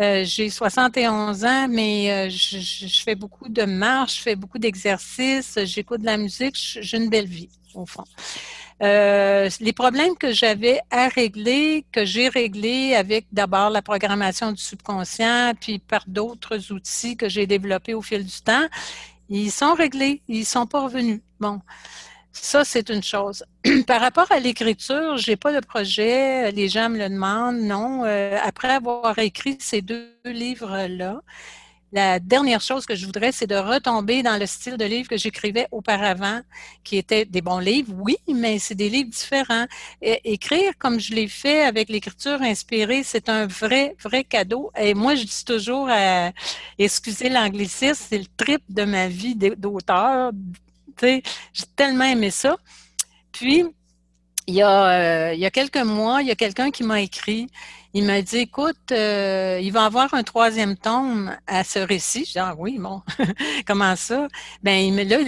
Euh, 0.00 0.22
j'ai 0.24 0.48
71 0.48 1.44
ans, 1.44 1.66
mais 1.68 2.10
euh, 2.12 2.30
je, 2.30 2.58
je, 2.58 3.02
fais 3.02 3.16
beaucoup 3.16 3.48
de 3.48 3.64
marches, 3.64 4.18
je 4.18 4.22
fais 4.22 4.36
beaucoup 4.36 4.58
d'exercices, 4.58 5.58
j'écoute 5.64 6.00
de 6.00 6.06
la 6.06 6.16
musique, 6.16 6.54
j'ai 6.56 6.96
une 6.96 7.10
belle 7.10 7.26
vie, 7.26 7.50
au 7.74 7.84
fond. 7.84 8.04
Euh, 8.82 9.48
les 9.60 9.72
problèmes 9.72 10.16
que 10.16 10.32
j'avais 10.32 10.80
à 10.90 11.08
régler, 11.08 11.84
que 11.92 12.04
j'ai 12.04 12.28
réglés 12.28 12.94
avec 12.94 13.26
d'abord 13.32 13.70
la 13.70 13.82
programmation 13.82 14.52
du 14.52 14.62
subconscient, 14.62 15.52
puis 15.60 15.78
par 15.78 16.04
d'autres 16.06 16.72
outils 16.72 17.16
que 17.16 17.28
j'ai 17.28 17.46
développés 17.46 17.94
au 17.94 18.02
fil 18.02 18.24
du 18.24 18.40
temps, 18.40 18.66
ils 19.28 19.50
sont 19.50 19.74
réglés, 19.74 20.22
ils 20.28 20.44
sont 20.44 20.66
pas 20.66 20.82
revenus. 20.82 21.20
Bon. 21.40 21.60
Ça, 22.32 22.64
c'est 22.64 22.88
une 22.88 23.02
chose. 23.02 23.44
Par 23.86 24.00
rapport 24.00 24.30
à 24.32 24.40
l'écriture, 24.40 25.18
j'ai 25.18 25.36
pas 25.36 25.52
de 25.52 25.64
projet. 25.64 26.50
Les 26.50 26.68
gens 26.68 26.88
me 26.88 26.98
le 26.98 27.08
demandent. 27.10 27.60
Non. 27.60 28.04
Euh, 28.04 28.38
après 28.42 28.70
avoir 28.70 29.18
écrit 29.18 29.58
ces 29.60 29.82
deux 29.82 30.14
livres-là, 30.24 31.20
la 31.92 32.18
dernière 32.18 32.60
chose 32.60 32.86
que 32.86 32.94
je 32.94 33.04
voudrais, 33.04 33.32
c'est 33.32 33.46
de 33.46 33.54
retomber 33.54 34.22
dans 34.22 34.38
le 34.38 34.46
style 34.46 34.76
de 34.76 34.84
livre 34.84 35.08
que 35.08 35.18
j'écrivais 35.18 35.68
auparavant, 35.70 36.40
qui 36.84 36.96
étaient 36.96 37.26
des 37.26 37.42
bons 37.42 37.58
livres, 37.58 37.92
oui, 37.98 38.16
mais 38.32 38.58
c'est 38.58 38.74
des 38.74 38.88
livres 38.88 39.10
différents. 39.10 39.66
écrire 40.00 40.72
comme 40.78 40.98
je 40.98 41.14
l'ai 41.14 41.28
fait 41.28 41.62
avec 41.64 41.90
l'écriture 41.90 42.40
inspirée, 42.40 43.02
c'est 43.04 43.28
un 43.28 43.46
vrai, 43.46 43.94
vrai 44.02 44.24
cadeau. 44.24 44.72
Et 44.78 44.94
moi, 44.94 45.14
je 45.14 45.24
dis 45.24 45.44
toujours, 45.44 45.90
excusez 46.78 47.28
l'anglicisme, 47.28 48.06
c'est 48.08 48.18
le 48.18 48.26
trip 48.36 48.62
de 48.68 48.84
ma 48.84 49.08
vie 49.08 49.34
d'auteur. 49.36 50.32
J'ai 51.02 51.22
tellement 51.76 52.04
aimé 52.04 52.30
ça. 52.30 52.56
Puis, 53.32 53.64
euh, 54.48 55.32
il 55.34 55.40
y 55.40 55.46
a 55.46 55.50
quelques 55.50 55.76
mois, 55.76 56.22
il 56.22 56.28
y 56.28 56.30
a 56.30 56.36
quelqu'un 56.36 56.70
qui 56.70 56.82
m'a 56.84 57.00
écrit 57.00 57.48
il 57.94 58.04
m'a 58.04 58.22
dit, 58.22 58.38
écoute, 58.38 58.90
euh, 58.90 59.58
il 59.62 59.70
va 59.70 59.84
avoir 59.84 60.14
un 60.14 60.22
troisième 60.22 60.76
tome 60.76 61.36
à 61.46 61.62
ce 61.62 61.78
récit. 61.78 62.24
Je 62.24 62.32
dis, 62.32 62.38
ah 62.38 62.54
oui, 62.56 62.78
bon, 62.78 63.02
comment 63.66 63.96
ça? 63.96 64.28
Ben, 64.62 64.96
là, 64.96 65.18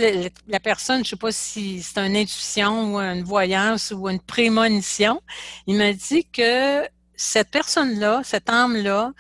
la, 0.49 0.61
personne, 0.61 0.99
je 0.99 1.01
ne 1.01 1.05
sais 1.11 1.17
pas 1.17 1.33
si 1.33 1.83
c'est 1.83 1.99
une 2.01 2.17
intuition 2.17 2.95
ou 2.95 2.99
une 2.99 3.23
voyance 3.23 3.93
ou 3.95 4.09
une 4.09 4.21
prémonition, 4.21 5.21
il 5.67 5.77
m'a 5.77 5.93
dit 5.93 6.25
que 6.25 6.89
cette 7.17 7.51
personne-là, 7.51 8.23
cette 8.25 8.49
âme-là, 8.49 9.13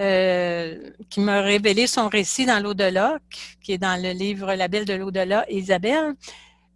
euh, 0.00 0.90
qui 1.08 1.20
m'a 1.20 1.40
révélé 1.40 1.86
son 1.86 2.08
récit 2.08 2.46
dans 2.46 2.60
l'au-delà, 2.60 3.18
qui 3.62 3.72
est 3.72 3.78
dans 3.78 4.00
le 4.00 4.10
livre 4.10 4.52
La 4.54 4.68
Belle 4.68 4.84
de 4.84 4.94
l'au-delà, 4.94 5.46
Isabelle, 5.48 6.14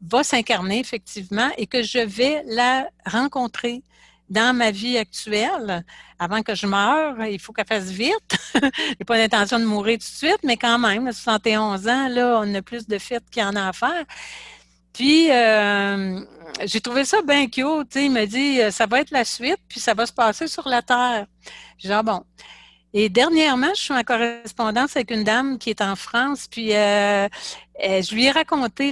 va 0.02 0.22
s'incarner 0.22 0.78
effectivement 0.78 1.50
et 1.58 1.66
que 1.66 1.82
je 1.82 1.98
vais 1.98 2.42
la 2.46 2.88
rencontrer 3.04 3.82
dans 4.30 4.54
ma 4.56 4.70
vie 4.70 4.98
actuelle, 4.98 5.84
avant 6.18 6.42
que 6.42 6.54
je 6.54 6.66
meure, 6.66 7.24
il 7.24 7.38
faut 7.40 7.52
qu'elle 7.52 7.66
fasse 7.66 7.90
vite. 7.90 8.36
J'ai 8.54 9.04
pas 9.06 9.16
l'intention 9.16 9.58
de 9.58 9.64
mourir 9.64 9.98
tout 9.98 10.06
de 10.06 10.28
suite, 10.28 10.40
mais 10.44 10.56
quand 10.56 10.78
même, 10.78 11.06
à 11.06 11.12
71 11.12 11.88
ans, 11.88 12.08
là, 12.08 12.40
on 12.42 12.54
a 12.54 12.62
plus 12.62 12.86
de 12.86 12.98
fêtes 12.98 13.24
qu'il 13.30 13.42
y 13.42 13.44
en 13.44 13.56
a 13.56 13.68
à 13.68 13.72
faire. 13.72 14.04
Puis, 14.92 15.30
euh, 15.30 16.20
j'ai 16.64 16.80
trouvé 16.80 17.04
ça 17.04 17.22
bien 17.22 17.46
cute. 17.48 17.94
Il 17.94 18.10
m'a 18.10 18.26
dit, 18.26 18.58
ça 18.70 18.86
va 18.86 19.00
être 19.00 19.10
la 19.10 19.24
suite, 19.24 19.60
puis 19.68 19.80
ça 19.80 19.94
va 19.94 20.06
se 20.06 20.12
passer 20.12 20.48
sur 20.48 20.68
la 20.68 20.82
Terre. 20.82 21.26
J'ai 21.78 21.88
dit, 21.88 21.94
ah 21.94 22.02
bon. 22.02 22.24
Et 22.94 23.08
dernièrement, 23.10 23.74
je 23.74 23.80
suis 23.82 23.94
en 23.94 24.02
correspondance 24.02 24.96
avec 24.96 25.10
une 25.10 25.22
dame 25.22 25.58
qui 25.58 25.68
est 25.70 25.82
en 25.82 25.94
France, 25.94 26.48
puis 26.50 26.74
euh, 26.74 27.28
je 27.78 28.14
lui 28.14 28.24
ai 28.24 28.30
raconté 28.30 28.90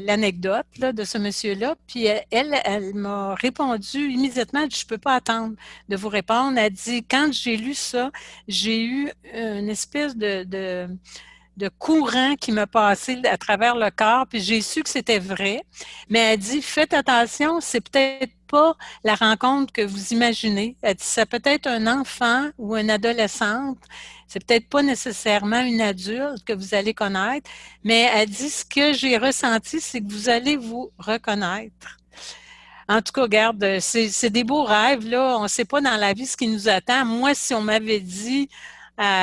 l'anecdote 0.00 0.66
de 0.78 1.04
ce 1.04 1.18
monsieur-là, 1.18 1.74
puis 1.88 2.08
euh, 2.08 2.18
elle, 2.30 2.54
elle 2.64 2.94
m'a 2.94 3.34
répondu 3.34 4.10
immédiatement, 4.10 4.66
je 4.70 4.84
ne 4.84 4.88
peux 4.88 4.98
pas 4.98 5.14
attendre 5.16 5.56
de 5.88 5.96
vous 5.96 6.08
répondre. 6.08 6.56
Elle 6.56 6.72
dit, 6.72 7.04
quand 7.04 7.32
j'ai 7.32 7.56
lu 7.56 7.74
ça, 7.74 8.12
j'ai 8.46 8.84
eu 8.84 9.10
une 9.34 9.68
espèce 9.68 10.16
de, 10.16 10.44
de 10.44 10.88
de 11.56 11.68
courant 11.68 12.34
qui 12.36 12.52
me 12.52 12.64
passait 12.66 13.26
à 13.26 13.36
travers 13.36 13.76
le 13.76 13.90
corps, 13.90 14.26
puis 14.26 14.40
j'ai 14.40 14.62
su 14.62 14.82
que 14.82 14.88
c'était 14.88 15.18
vrai. 15.18 15.62
Mais 16.08 16.18
elle 16.18 16.38
dit, 16.38 16.62
faites 16.62 16.94
attention, 16.94 17.60
c'est 17.60 17.80
peut-être 17.80 18.32
pas 18.48 18.74
la 19.04 19.14
rencontre 19.14 19.72
que 19.72 19.82
vous 19.82 20.12
imaginez. 20.12 20.76
Elle 20.82 20.94
dit, 20.94 21.04
c'est 21.04 21.26
peut-être 21.26 21.66
un 21.66 21.86
enfant 21.86 22.50
ou 22.58 22.76
une 22.76 22.90
adolescente, 22.90 23.78
c'est 24.26 24.44
peut-être 24.44 24.68
pas 24.68 24.82
nécessairement 24.82 25.60
une 25.60 25.80
adulte 25.80 26.44
que 26.44 26.52
vous 26.52 26.74
allez 26.74 26.94
connaître, 26.94 27.50
mais 27.84 28.10
elle 28.14 28.28
dit, 28.28 28.50
ce 28.50 28.64
que 28.64 28.92
j'ai 28.92 29.18
ressenti, 29.18 29.80
c'est 29.80 30.00
que 30.00 30.10
vous 30.10 30.28
allez 30.28 30.56
vous 30.56 30.90
reconnaître. 30.98 31.98
En 32.88 33.00
tout 33.00 33.12
cas, 33.12 33.22
regarde, 33.22 33.78
c'est 33.80 34.30
des 34.30 34.44
beaux 34.44 34.64
rêves, 34.64 35.08
là. 35.08 35.38
On 35.38 35.44
ne 35.44 35.48
sait 35.48 35.64
pas 35.64 35.80
dans 35.80 35.96
la 35.96 36.12
vie 36.12 36.26
ce 36.26 36.36
qui 36.36 36.48
nous 36.48 36.68
attend. 36.68 37.04
Moi, 37.06 37.32
si 37.34 37.54
on 37.54 37.62
m'avait 37.62 38.00
dit, 38.00 38.50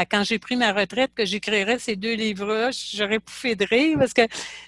quand 0.09 0.23
j'ai 0.23 0.39
pris 0.39 0.55
ma 0.55 0.73
retraite 0.73 1.11
que 1.13 1.25
j'écrirais 1.25 1.80
ces 1.80 1.95
deux 1.95 2.13
livres-là, 2.13 2.71
j'aurais 2.71 3.19
pouffé 3.19 3.55
de 3.55 3.65
rire 3.65 3.97
parce 3.99 4.13
que 4.13 4.23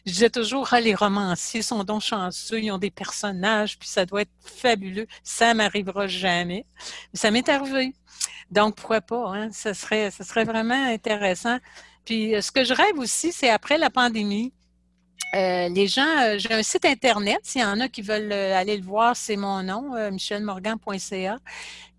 je 0.06 0.12
disais 0.12 0.30
toujours, 0.30 0.68
ah, 0.72 0.82
les 0.82 0.96
romanciers 0.96 1.62
sont 1.62 1.84
donc 1.84 2.02
chanceux, 2.02 2.62
ils 2.62 2.72
ont 2.72 2.78
des 2.78 2.92
personnages, 2.92 3.78
puis 3.78 3.90
ça 3.90 4.06
doit 4.06 4.22
être 4.22 4.32
fabuleux. 4.44 5.08
Ça 5.24 5.54
m'arrivera 5.54 6.08
jamais. 6.08 6.66
Mais 7.14 7.20
ça 7.20 7.32
m'est 7.32 7.48
arrivé. 7.50 7.94
Donc, 8.52 8.76
pourquoi 8.76 9.02
pas? 9.02 9.30
Hein? 9.34 9.50
Ça, 9.52 9.74
serait, 9.74 10.12
serait 10.12 10.44
vraiment 10.44 10.86
intéressant. 10.88 11.58
Puis, 12.06 12.36
euh, 12.36 12.42
ce 12.42 12.52
que 12.52 12.64
je 12.64 12.74
rêve 12.74 12.98
aussi, 12.98 13.32
c'est 13.32 13.50
après 13.50 13.78
la 13.78 13.90
pandémie, 13.90 14.54
euh, 15.36 15.70
les 15.70 15.88
gens, 15.88 16.08
euh, 16.22 16.38
j'ai 16.38 16.54
un 16.54 16.64
site 16.64 16.86
internet, 16.86 17.40
s'il 17.44 17.62
y 17.62 17.66
en 17.66 17.80
a 17.80 17.88
qui 17.88 18.02
veulent 18.02 18.34
aller 18.34 18.78
le 18.78 18.84
voir, 18.84 19.16
c'est 19.16 19.38
mon 19.38 19.64
nom, 19.64 20.12
michelmorgan.ca. 20.12 21.38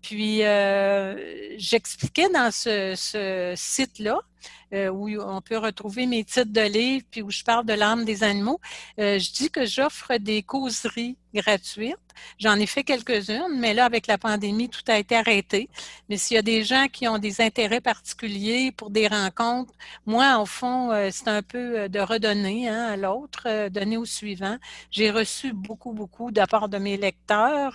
Puis, 0.03 0.41
j'expliquais 1.57 2.29
dans 2.29 2.51
ce 2.51 3.53
site-là 3.55 4.19
euh, 4.73 4.89
où 4.89 5.07
on 5.21 5.39
peut 5.41 5.57
retrouver 5.57 6.07
mes 6.07 6.23
titres 6.23 6.51
de 6.51 6.61
livres, 6.61 7.05
puis 7.11 7.21
où 7.21 7.29
je 7.29 7.43
parle 7.43 7.63
de 7.63 7.73
l'âme 7.73 8.05
des 8.05 8.23
animaux. 8.23 8.59
Euh, 8.99 9.19
je 9.19 9.31
dis 9.31 9.51
que 9.51 9.65
j'offre 9.65 10.17
des 10.17 10.41
causeries 10.41 11.15
gratuites. 11.31 11.95
J'en 12.39 12.55
ai 12.55 12.65
fait 12.65 12.83
quelques-unes, 12.83 13.59
mais 13.59 13.73
là, 13.75 13.85
avec 13.85 14.07
la 14.07 14.17
pandémie, 14.17 14.69
tout 14.69 14.81
a 14.87 14.97
été 14.97 15.15
arrêté. 15.15 15.69
Mais 16.09 16.17
s'il 16.17 16.35
y 16.35 16.37
a 16.39 16.43
des 16.43 16.63
gens 16.63 16.87
qui 16.91 17.07
ont 17.07 17.19
des 17.19 17.41
intérêts 17.41 17.81
particuliers 17.81 18.71
pour 18.71 18.89
des 18.89 19.07
rencontres, 19.07 19.73
moi, 20.07 20.39
au 20.39 20.45
fond, 20.45 20.91
euh, 20.91 21.09
c'est 21.11 21.27
un 21.27 21.43
peu 21.43 21.87
de 21.87 21.99
redonner 21.99 22.67
hein, 22.67 22.85
à 22.85 22.97
l'autre, 22.97 23.69
donner 23.69 23.97
au 23.97 24.05
suivant. 24.05 24.57
J'ai 24.89 25.11
reçu 25.11 25.53
beaucoup, 25.53 25.93
beaucoup 25.93 26.31
de 26.31 26.43
part 26.45 26.67
de 26.67 26.79
mes 26.79 26.97
lecteurs. 26.97 27.73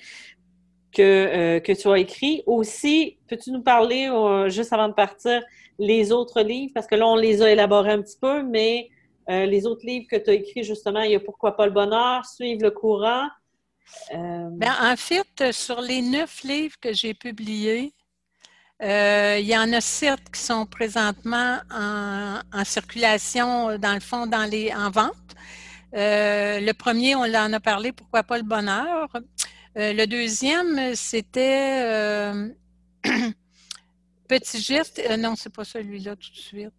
que, 0.91 1.59
que 1.59 1.71
tu 1.71 1.87
as 1.87 1.99
écrits. 1.99 2.43
Aussi, 2.45 3.17
peux-tu 3.29 3.51
nous 3.51 3.61
parler, 3.61 4.09
juste 4.49 4.73
avant 4.73 4.89
de 4.89 4.93
partir, 4.93 5.41
les 5.79 6.11
autres 6.11 6.41
livres? 6.41 6.73
Parce 6.75 6.85
que 6.85 6.95
là, 6.95 7.07
on 7.07 7.15
les 7.15 7.41
a 7.41 7.49
élaborés 7.49 7.93
un 7.93 8.01
petit 8.01 8.17
peu, 8.19 8.43
mais 8.43 8.89
les 9.29 9.65
autres 9.65 9.85
livres 9.85 10.07
que 10.11 10.17
tu 10.17 10.29
as 10.29 10.33
écrits, 10.33 10.65
justement, 10.65 10.99
il 11.01 11.11
y 11.11 11.15
a 11.15 11.21
Pourquoi 11.21 11.55
pas 11.55 11.65
le 11.65 11.71
bonheur, 11.71 12.25
Suivre 12.25 12.63
le 12.63 12.71
courant. 12.71 13.29
Ben, 14.11 14.73
en 14.81 14.97
fait, 14.97 15.53
sur 15.53 15.79
les 15.79 16.01
neuf 16.01 16.43
livres 16.43 16.75
que 16.81 16.91
j'ai 16.91 17.13
publiés, 17.13 17.93
euh, 18.81 19.37
il 19.39 19.45
y 19.45 19.55
en 19.55 19.71
a 19.73 19.81
sept 19.81 20.19
qui 20.33 20.39
sont 20.39 20.65
présentement 20.65 21.59
en, 21.71 22.63
circulation, 22.63 23.77
dans 23.77 23.93
le 23.93 23.99
fond, 23.99 24.25
dans 24.25 24.49
les, 24.49 24.73
en 24.73 24.89
vente. 24.89 25.13
Euh, 25.93 26.59
le 26.59 26.71
premier, 26.73 27.15
on 27.15 27.23
en 27.23 27.53
a 27.53 27.59
parlé, 27.59 27.91
pourquoi 27.91 28.23
pas 28.23 28.37
le 28.37 28.43
bonheur? 28.43 29.09
Euh, 29.77 29.93
le 29.93 30.05
deuxième, 30.05 30.95
c'était 30.95 32.31
Petit 34.27 34.61
geste. 34.61 35.01
non, 35.19 35.35
c'est 35.35 35.53
pas 35.53 35.65
celui-là 35.65 36.15
tout 36.15 36.31
de 36.31 36.37
suite. 36.37 36.73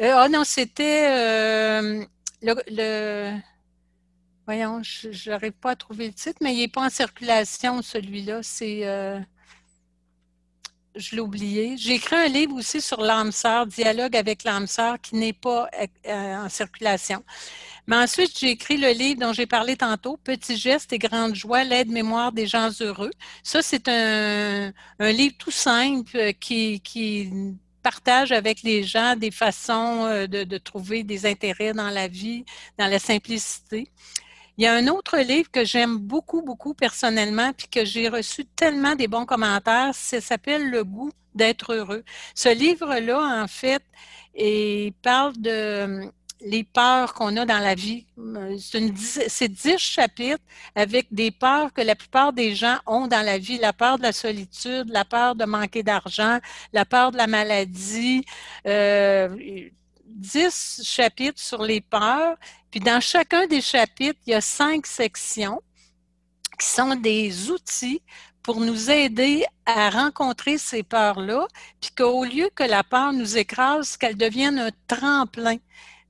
Ah 0.00 0.28
non, 0.28 0.42
c'était 0.44 1.08
le, 2.42 3.38
Voyons, 4.46 4.82
je 4.82 5.30
n'arrive 5.30 5.52
pas 5.52 5.70
à 5.70 5.76
trouver 5.76 6.08
le 6.08 6.12
titre, 6.12 6.38
mais 6.42 6.54
il 6.54 6.58
n'est 6.58 6.68
pas 6.68 6.84
en 6.86 6.90
circulation, 6.90 7.80
celui-là. 7.80 8.40
C'est 8.42 8.84
je 10.96 11.16
l'ai 11.16 11.20
oublié. 11.20 11.76
J'ai 11.76 11.94
écrit 11.94 12.16
un 12.16 12.28
livre 12.28 12.54
aussi 12.56 12.80
sur 12.80 13.00
l'âme 13.00 13.30
Dialogue 13.66 14.16
avec 14.16 14.44
l'âme 14.44 14.66
sœur, 14.66 15.00
qui 15.00 15.16
n'est 15.16 15.32
pas 15.32 15.68
euh, 16.06 16.36
en 16.36 16.48
circulation. 16.48 17.24
Mais 17.86 17.96
ensuite, 17.96 18.38
j'ai 18.38 18.50
écrit 18.50 18.76
le 18.78 18.90
livre 18.90 19.20
dont 19.20 19.32
j'ai 19.32 19.46
parlé 19.46 19.76
tantôt, 19.76 20.16
Petits 20.16 20.56
gestes 20.56 20.92
et 20.92 20.98
grandes 20.98 21.34
joies, 21.34 21.64
l'aide-mémoire 21.64 22.32
des 22.32 22.46
gens 22.46 22.70
heureux. 22.80 23.10
Ça, 23.42 23.60
c'est 23.62 23.88
un, 23.88 24.72
livre 25.00 25.34
tout 25.38 25.50
simple 25.50 26.16
euh, 26.16 26.32
qui, 26.32 26.80
qui 26.80 27.30
partage 27.82 28.32
avec 28.32 28.62
les 28.62 28.82
gens 28.84 29.16
des 29.16 29.30
façons 29.30 30.06
euh, 30.06 30.26
de, 30.26 30.44
de, 30.44 30.58
trouver 30.58 31.04
des 31.04 31.26
intérêts 31.26 31.74
dans 31.74 31.90
la 31.90 32.08
vie, 32.08 32.44
dans 32.78 32.86
la 32.86 32.98
simplicité. 32.98 33.90
Il 34.56 34.64
y 34.64 34.66
a 34.66 34.74
un 34.74 34.86
autre 34.88 35.18
livre 35.18 35.50
que 35.50 35.64
j'aime 35.64 35.98
beaucoup, 35.98 36.42
beaucoup 36.42 36.74
personnellement, 36.74 37.52
puis 37.52 37.68
que 37.68 37.84
j'ai 37.84 38.08
reçu 38.08 38.44
tellement 38.44 38.94
des 38.94 39.08
bons 39.08 39.26
commentaires, 39.26 39.90
ça 39.94 40.20
s'appelle 40.20 40.70
Le 40.70 40.84
goût 40.84 41.10
d'être 41.34 41.74
heureux. 41.74 42.04
Ce 42.34 42.48
livre-là, 42.48 43.42
en 43.42 43.48
fait, 43.48 43.82
il 44.36 44.92
parle 45.02 45.36
de 45.38 46.08
les 46.44 46.64
peurs 46.64 47.14
qu'on 47.14 47.36
a 47.36 47.46
dans 47.46 47.58
la 47.58 47.74
vie. 47.74 48.06
C'est 48.58 49.48
dix 49.48 49.78
chapitres 49.78 50.42
avec 50.74 51.06
des 51.10 51.30
peurs 51.30 51.72
que 51.72 51.80
la 51.80 51.96
plupart 51.96 52.32
des 52.32 52.54
gens 52.54 52.78
ont 52.86 53.06
dans 53.06 53.24
la 53.24 53.38
vie. 53.38 53.58
La 53.58 53.72
peur 53.72 53.98
de 53.98 54.02
la 54.02 54.12
solitude, 54.12 54.88
la 54.90 55.04
peur 55.04 55.34
de 55.34 55.44
manquer 55.44 55.82
d'argent, 55.82 56.38
la 56.72 56.84
peur 56.84 57.12
de 57.12 57.16
la 57.16 57.26
maladie. 57.26 58.24
Euh, 58.66 59.68
dix 60.06 60.80
chapitres 60.84 61.40
sur 61.40 61.62
les 61.62 61.80
peurs, 61.80 62.36
puis 62.70 62.80
dans 62.80 63.00
chacun 63.00 63.46
des 63.46 63.60
chapitres, 63.60 64.20
il 64.26 64.30
y 64.30 64.34
a 64.34 64.40
cinq 64.40 64.86
sections 64.86 65.60
qui 66.58 66.66
sont 66.66 66.94
des 66.94 67.50
outils 67.50 68.00
pour 68.42 68.60
nous 68.60 68.90
aider 68.90 69.44
à 69.66 69.90
rencontrer 69.90 70.58
ces 70.58 70.82
peurs-là, 70.82 71.46
puis 71.80 71.90
qu'au 71.96 72.24
lieu 72.24 72.50
que 72.54 72.62
la 72.62 72.84
peur 72.84 73.12
nous 73.12 73.38
écrase, 73.38 73.96
qu'elle 73.96 74.16
devienne 74.16 74.58
un 74.58 74.70
tremplin 74.86 75.56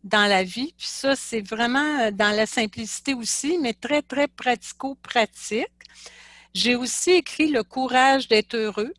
dans 0.05 0.27
la 0.27 0.45
vie. 0.45 0.75
Puis 0.77 0.89
ça, 0.89 1.17
c'est 1.17 1.41
vraiment 1.41 2.01
euh, 2.01 2.11
dans 2.11 2.35
la 2.37 2.47
simplicité 2.47 3.15
aussi, 3.15 3.59
mais 3.61 3.73
très, 3.73 4.03
très 4.03 4.29
pratico-pratique. 4.29 5.67
J'ai 6.55 6.77
aussi 6.77 7.11
écrit 7.11 7.49
Le 7.49 7.65
courage 7.65 8.29
d'être 8.29 8.55
heureux. 8.55 8.93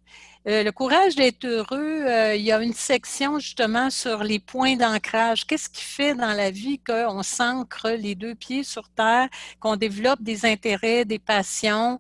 Euh, 0.47 0.63
le 0.63 0.71
courage 0.71 1.15
d'être 1.15 1.45
heureux, 1.45 2.03
euh, 2.05 2.35
il 2.35 2.43
y 2.43 2.51
a 2.51 2.61
une 2.61 2.73
section 2.73 3.39
justement 3.39 3.89
sur 3.89 4.23
les 4.23 4.39
points 4.39 4.75
d'ancrage. 4.75 5.47
Qu'est-ce 5.47 5.69
qui 5.69 5.83
fait 5.83 6.15
dans 6.15 6.33
la 6.33 6.51
vie 6.51 6.79
qu'on 6.79 7.23
s'ancre 7.23 7.89
les 7.89 8.15
deux 8.15 8.35
pieds 8.35 8.63
sur 8.63 8.89
terre, 8.89 9.29
qu'on 9.59 9.75
développe 9.75 10.21
des 10.21 10.45
intérêts, 10.45 11.05
des 11.05 11.19
passions? 11.19 11.99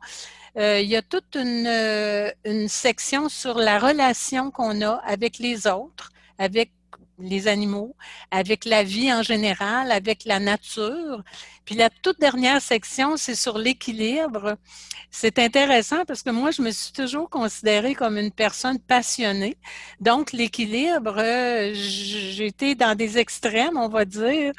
Il 0.57 0.85
y 0.85 0.95
a 0.95 1.01
toute 1.01 1.35
une, 1.35 1.67
une 2.45 2.69
section 2.69 3.27
sur 3.27 3.57
la 3.57 3.77
relation 3.77 4.51
qu'on 4.51 4.81
a 4.83 5.01
avec 5.05 5.37
les 5.37 5.67
autres, 5.67 6.13
avec 6.37 6.71
les 7.19 7.47
animaux, 7.47 7.95
avec 8.31 8.65
la 8.65 8.83
vie 8.83 9.11
en 9.13 9.23
général, 9.23 9.91
avec 9.91 10.25
la 10.25 10.39
nature. 10.39 11.23
Puis 11.65 11.75
la 11.75 11.89
toute 11.89 12.19
dernière 12.19 12.61
section, 12.61 13.17
c'est 13.17 13.35
sur 13.35 13.57
l'équilibre. 13.57 14.57
C'est 15.11 15.39
intéressant 15.39 16.03
parce 16.05 16.23
que 16.23 16.29
moi, 16.29 16.51
je 16.51 16.61
me 16.61 16.71
suis 16.71 16.91
toujours 16.91 17.29
considérée 17.29 17.95
comme 17.95 18.17
une 18.17 18.31
personne 18.31 18.79
passionnée. 18.79 19.57
Donc, 20.01 20.33
l'équilibre, 20.33 21.15
euh, 21.17 21.71
j'étais 21.73 22.75
dans 22.75 22.95
des 22.95 23.17
extrêmes, 23.17 23.77
on 23.77 23.87
va 23.87 24.05
dire. 24.05 24.53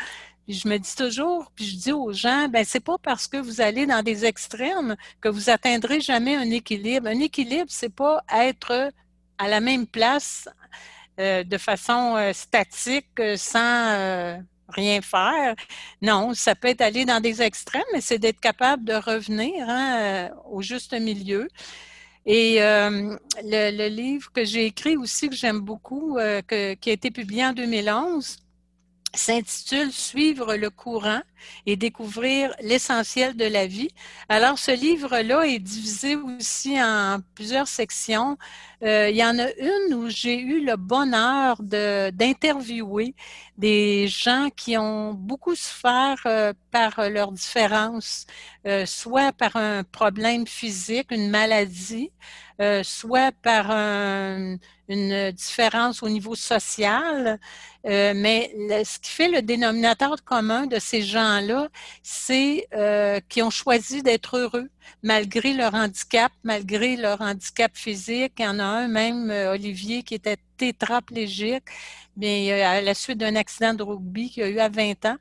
Puis 0.47 0.55
je 0.55 0.69
me 0.69 0.79
dis 0.79 0.95
toujours, 0.95 1.51
puis 1.55 1.67
je 1.67 1.77
dis 1.77 1.93
aux 1.93 2.13
gens, 2.13 2.49
ben 2.49 2.65
c'est 2.65 2.81
pas 2.81 2.99
parce 3.03 3.27
que 3.27 3.37
vous 3.37 3.61
allez 3.61 3.85
dans 3.85 4.03
des 4.03 4.25
extrêmes 4.25 4.97
que 5.21 5.29
vous 5.29 5.51
atteindrez 5.51 6.01
jamais 6.01 6.37
un 6.37 6.51
équilibre. 6.51 7.09
Un 7.09 7.19
équilibre, 7.21 7.67
c'est 7.69 7.93
pas 7.93 8.23
être 8.33 8.93
à 9.39 9.49
la 9.49 9.61
même 9.61 9.87
place 9.87 10.49
euh, 11.19 11.45
de 11.45 11.57
façon 11.57 12.15
euh, 12.17 12.33
statique, 12.35 13.09
euh, 13.21 13.37
sans 13.39 14.39
rien 14.69 15.01
faire. 15.01 15.55
Non, 16.03 16.35
ça 16.35 16.55
peut 16.55 16.69
être 16.69 16.83
aller 16.83 17.05
dans 17.05 17.21
des 17.21 17.41
extrêmes, 17.41 17.85
mais 17.95 18.01
c'est 18.03 18.19
d'être 18.19 18.41
capable 18.41 18.85
de 18.85 18.95
revenir 18.95 19.65
hein, 19.69 20.31
au 20.51 20.61
juste 20.61 20.93
milieu. 20.93 21.49
Et 22.27 22.59
le, 22.59 23.89
livre 23.89 24.33
que 24.33 24.45
j'ai 24.45 24.67
écrit 24.67 24.97
aussi, 24.97 25.29
que 25.31 25.37
j'aime 25.37 25.61
beaucoup, 25.61 26.19
qui 26.49 26.91
a 26.91 26.93
été 26.93 27.13
publié 27.13 27.47
en 27.47 27.53
2011, 27.53 28.39
s'intitule 29.15 29.93
Suivre 29.93 30.57
le 30.57 30.71
courant 30.71 31.23
et 31.67 31.77
découvrir 31.77 32.55
l'essentiel 32.61 33.37
de 33.37 33.45
la 33.45 33.67
vie. 33.67 33.91
Alors, 34.29 34.59
ce 34.59 34.71
livre-là 34.71 35.45
est 35.47 35.59
divisé 35.59 36.17
aussi 36.17 36.81
en 36.83 37.19
plusieurs 37.35 37.69
sections. 37.69 38.37
Euh, 38.83 39.09
il 39.09 39.17
y 39.17 39.25
en 39.25 39.39
a 39.39 39.51
une 39.53 39.95
où 39.95 40.09
j'ai 40.11 40.39
eu 40.39 40.65
le 40.65 40.77
bonheur 40.77 41.63
d'interviewer 41.63 43.15
des 43.57 44.07
gens 44.07 44.49
qui 44.55 44.77
ont 44.77 45.15
beaucoup 45.15 45.55
souffert 45.55 46.17
euh, 46.27 46.53
par 46.71 47.09
leurs 47.09 47.33
différences, 47.33 48.27
euh, 48.67 48.85
soit 48.85 49.33
par 49.33 49.57
un 49.57 49.83
problème 49.83 50.47
physique, 50.47 51.11
une 51.11 51.31
maladie, 51.31 52.11
soit 52.83 53.33
par 53.43 53.71
un, 53.71 54.57
une 54.89 55.31
différence 55.33 56.03
au 56.03 56.09
niveau 56.09 56.35
social, 56.35 57.39
mais 57.85 58.51
ce 58.85 58.99
qui 58.99 59.11
fait 59.11 59.29
le 59.29 59.43
dénominateur 59.43 60.25
commun 60.25 60.67
de 60.67 60.79
ces 60.79 61.03
c'est 62.03 62.67
euh, 62.75 63.21
qu'ils 63.29 63.43
ont 63.43 63.51
choisi 63.51 64.03
d'être 64.03 64.37
heureux 64.37 64.69
malgré 65.03 65.53
leur 65.53 65.75
handicap, 65.75 66.33
malgré 66.45 66.97
leur 66.97 67.21
handicap 67.21 67.73
physique. 67.75 68.35
Il 68.39 68.45
y 68.45 68.49
en 68.49 68.59
a 68.59 68.65
un 68.65 68.89
même, 68.89 69.31
euh, 69.31 69.53
Olivier, 69.53 70.03
qui 70.03 70.15
était 70.15 70.39
tétraplégique, 70.57 71.65
mais 72.17 72.63
à 72.63 72.81
la 72.81 72.95
suite 72.95 73.19
d'un 73.19 73.37
accident 73.37 73.75
de 73.75 73.83
rugby 73.83 74.31
qu'il 74.31 74.43
a 74.43 74.49
eu 74.49 74.59
à 74.59 74.69
20 74.69 75.05
ans. 75.07 75.17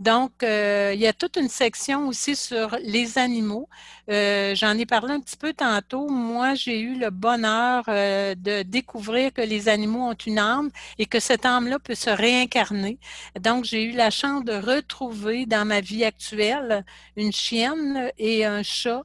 Donc, 0.00 0.42
euh, 0.42 0.92
il 0.94 1.00
y 1.00 1.06
a 1.06 1.12
toute 1.12 1.36
une 1.36 1.48
section 1.48 2.08
aussi 2.08 2.34
sur 2.34 2.76
les 2.82 3.16
animaux. 3.18 3.68
Euh, 4.10 4.54
j'en 4.56 4.76
ai 4.76 4.86
parlé 4.86 5.14
un 5.14 5.20
petit 5.20 5.36
peu 5.36 5.52
tantôt. 5.52 6.08
Moi, 6.08 6.54
j'ai 6.54 6.80
eu 6.80 6.98
le 6.98 7.10
bonheur 7.10 7.84
euh, 7.88 8.34
de 8.34 8.62
découvrir 8.62 9.32
que 9.32 9.40
les 9.40 9.68
animaux 9.68 10.10
ont 10.10 10.14
une 10.14 10.38
âme 10.38 10.70
et 10.98 11.06
que 11.06 11.20
cette 11.20 11.46
âme-là 11.46 11.78
peut 11.78 11.94
se 11.94 12.10
réincarner. 12.10 12.98
Donc, 13.40 13.64
j'ai 13.64 13.84
eu 13.84 13.92
la 13.92 14.10
chance 14.10 14.44
de 14.44 14.54
retrouver 14.54 15.46
dans 15.46 15.64
ma 15.64 15.80
vie 15.80 16.04
actuelle 16.04 16.84
une 17.16 17.32
chienne 17.32 18.10
et 18.18 18.44
un 18.44 18.62
chat. 18.62 19.02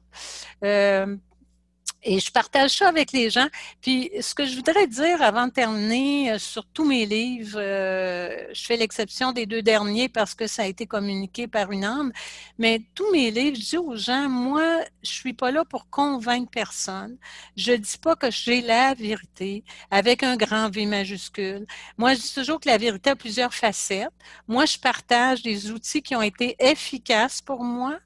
Et 2.02 2.18
je 2.18 2.30
partage 2.32 2.78
ça 2.78 2.88
avec 2.88 3.12
les 3.12 3.28
gens. 3.28 3.48
Puis, 3.82 4.10
ce 4.20 4.34
que 4.34 4.46
je 4.46 4.56
voudrais 4.56 4.86
dire 4.86 5.20
avant 5.20 5.46
de 5.46 5.52
terminer 5.52 6.32
euh, 6.32 6.38
sur 6.38 6.64
tous 6.66 6.86
mes 6.86 7.04
livres, 7.04 7.58
euh, 7.60 8.46
je 8.54 8.64
fais 8.64 8.76
l'exception 8.76 9.32
des 9.32 9.44
deux 9.44 9.60
derniers 9.60 10.08
parce 10.08 10.34
que 10.34 10.46
ça 10.46 10.62
a 10.62 10.66
été 10.66 10.86
communiqué 10.86 11.46
par 11.46 11.72
une 11.72 11.84
âme, 11.84 12.12
mais 12.58 12.80
tous 12.94 13.10
mes 13.12 13.30
livres, 13.30 13.56
je 13.56 13.68
dis 13.70 13.76
aux 13.76 13.96
gens, 13.96 14.28
moi, 14.30 14.80
je 15.02 15.10
suis 15.10 15.34
pas 15.34 15.50
là 15.50 15.64
pour 15.64 15.90
convaincre 15.90 16.50
personne. 16.50 17.18
Je 17.56 17.72
dis 17.72 17.98
pas 17.98 18.16
que 18.16 18.30
j'ai 18.30 18.62
la 18.62 18.94
vérité 18.94 19.62
avec 19.90 20.22
un 20.22 20.36
grand 20.36 20.70
V 20.70 20.86
majuscule. 20.86 21.66
Moi, 21.98 22.14
je 22.14 22.20
dis 22.20 22.34
toujours 22.34 22.60
que 22.60 22.68
la 22.68 22.78
vérité 22.78 23.10
a 23.10 23.16
plusieurs 23.16 23.52
facettes. 23.52 24.08
Moi, 24.48 24.64
je 24.64 24.78
partage 24.78 25.42
des 25.42 25.70
outils 25.70 26.02
qui 26.02 26.16
ont 26.16 26.22
été 26.22 26.56
efficaces 26.58 27.42
pour 27.42 27.62
moi 27.62 27.98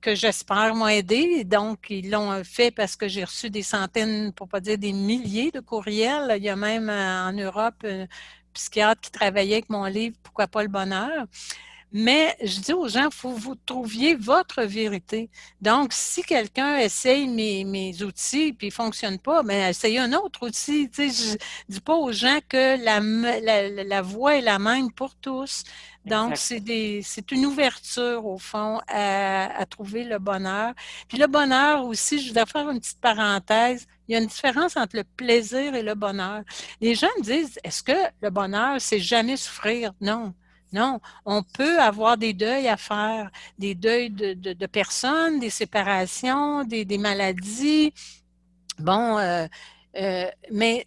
que 0.00 0.14
j'espère 0.14 0.74
m'ont 0.74 0.88
aidé. 0.88 1.44
Donc, 1.44 1.86
ils 1.90 2.10
l'ont 2.10 2.42
fait 2.44 2.70
parce 2.70 2.96
que 2.96 3.08
j'ai 3.08 3.24
reçu 3.24 3.50
des 3.50 3.62
centaines, 3.62 4.32
pour 4.32 4.48
pas 4.48 4.60
dire 4.60 4.78
des 4.78 4.92
milliers 4.92 5.50
de 5.50 5.60
courriels. 5.60 6.34
Il 6.36 6.44
y 6.44 6.48
a 6.48 6.56
même 6.56 6.88
euh, 6.88 7.28
en 7.28 7.32
Europe 7.32 7.84
un 7.84 8.06
psychiatre 8.54 9.00
qui 9.00 9.10
travaillait 9.10 9.54
avec 9.56 9.70
mon 9.70 9.84
livre 9.84 10.16
Pourquoi 10.22 10.46
pas 10.48 10.62
le 10.62 10.68
bonheur? 10.68 11.26
Mais 11.92 12.36
je 12.42 12.60
dis 12.60 12.72
aux 12.72 12.88
gens, 12.88 13.06
il 13.06 13.14
faut 13.14 13.32
que 13.34 13.40
vous 13.40 13.56
trouviez 13.66 14.14
votre 14.14 14.62
vérité. 14.62 15.28
Donc, 15.60 15.92
si 15.92 16.22
quelqu'un 16.22 16.76
essaye 16.78 17.26
mes, 17.26 17.64
mes 17.64 18.02
outils 18.02 18.52
puis 18.52 18.68
ne 18.68 18.72
fonctionne 18.72 19.18
pas, 19.18 19.42
mais 19.42 19.62
ben, 19.62 19.70
essayez 19.70 19.98
un 19.98 20.12
autre 20.12 20.46
outil. 20.46 20.88
Tu 20.90 21.10
sais, 21.10 21.24
je 21.24 21.32
ne 21.32 21.38
dis 21.74 21.80
pas 21.80 21.94
aux 21.94 22.12
gens 22.12 22.38
que 22.48 22.82
la, 22.84 23.00
la, 23.40 23.84
la 23.84 24.02
voie 24.02 24.36
est 24.36 24.40
la 24.40 24.58
même 24.58 24.92
pour 24.92 25.16
tous. 25.16 25.64
Donc, 26.06 26.36
c'est 26.36 27.32
une 27.32 27.46
ouverture, 27.46 28.24
au 28.24 28.38
fond, 28.38 28.80
à, 28.88 29.60
à, 29.60 29.66
trouver 29.66 30.04
le 30.04 30.18
bonheur. 30.18 30.72
Puis 31.08 31.18
le 31.18 31.26
bonheur 31.26 31.84
aussi, 31.84 32.20
je 32.20 32.28
voudrais 32.28 32.46
faire 32.46 32.70
une 32.70 32.80
petite 32.80 33.00
parenthèse. 33.00 33.86
Il 34.08 34.12
y 34.12 34.16
a 34.16 34.20
une 34.20 34.26
différence 34.26 34.76
entre 34.76 34.96
le 34.96 35.04
plaisir 35.04 35.74
et 35.74 35.82
le 35.82 35.94
bonheur. 35.94 36.42
Les 36.80 36.94
gens 36.94 37.08
me 37.18 37.22
disent, 37.22 37.58
est-ce 37.64 37.82
que 37.82 37.92
le 38.22 38.30
bonheur, 38.30 38.80
c'est 38.80 38.98
jamais 38.98 39.36
souffrir? 39.36 39.92
Non. 40.00 40.34
Non, 40.72 41.00
on 41.24 41.42
peut 41.42 41.80
avoir 41.80 42.16
des 42.16 42.32
deuils 42.32 42.68
à 42.68 42.76
faire, 42.76 43.30
des 43.58 43.74
deuils 43.74 44.10
de, 44.10 44.66
personnes, 44.66 45.40
des 45.40 45.50
séparations, 45.50 46.64
des, 46.64 46.84
des 46.84 46.98
maladies. 46.98 47.92
Bon, 48.78 49.18
euh, 49.18 49.46
euh, 49.96 50.30
mais 50.52 50.86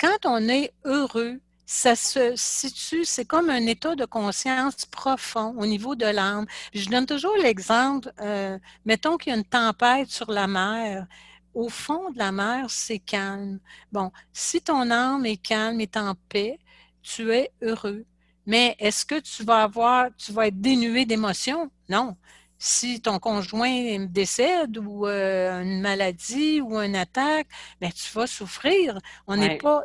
quand 0.00 0.26
on 0.26 0.48
est 0.48 0.72
heureux, 0.84 1.40
ça 1.66 1.96
se 1.96 2.34
situe, 2.36 3.04
c'est 3.04 3.26
comme 3.26 3.50
un 3.50 3.66
état 3.66 3.94
de 3.94 4.06
conscience 4.06 4.86
profond 4.86 5.54
au 5.58 5.66
niveau 5.66 5.94
de 5.94 6.06
l'âme. 6.06 6.46
Je 6.72 6.88
donne 6.88 7.06
toujours 7.06 7.36
l'exemple, 7.36 8.10
euh, 8.20 8.58
mettons 8.86 9.18
qu'il 9.18 9.32
y 9.32 9.36
a 9.36 9.38
une 9.38 9.44
tempête 9.44 10.08
sur 10.10 10.30
la 10.30 10.46
mer. 10.46 11.06
Au 11.54 11.68
fond 11.68 12.10
de 12.10 12.18
la 12.18 12.32
mer, 12.32 12.70
c'est 12.70 12.98
calme. 12.98 13.58
Bon, 13.92 14.12
si 14.32 14.62
ton 14.62 14.90
âme 14.90 15.26
est 15.26 15.36
calme, 15.36 15.80
est 15.80 15.96
en 15.96 16.14
paix, 16.28 16.58
tu 17.02 17.32
es 17.32 17.50
heureux. 17.62 18.04
Mais 18.48 18.76
est-ce 18.80 19.06
que 19.06 19.20
tu 19.20 19.44
vas 19.44 19.62
avoir, 19.64 20.08
tu 20.18 20.32
vas 20.32 20.48
être 20.48 20.60
dénué 20.60 21.06
d'émotions? 21.06 21.70
Non. 21.90 22.16
Si 22.58 23.00
ton 23.02 23.20
conjoint 23.20 24.06
décède 24.06 24.78
ou 24.78 25.06
euh, 25.06 25.62
une 25.62 25.80
maladie 25.82 26.60
ou 26.62 26.78
une 26.80 26.96
attaque, 26.96 27.48
ben 27.80 27.92
tu 27.92 28.10
vas 28.14 28.26
souffrir. 28.26 28.98
On 29.28 29.36
n'est 29.36 29.58
pas 29.58 29.84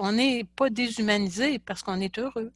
on 0.00 0.12
n'est 0.12 0.44
pas 0.56 0.70
déshumanisé 0.70 1.58
parce 1.60 1.82
qu'on 1.82 2.00
est 2.00 2.18
heureux. 2.18 2.52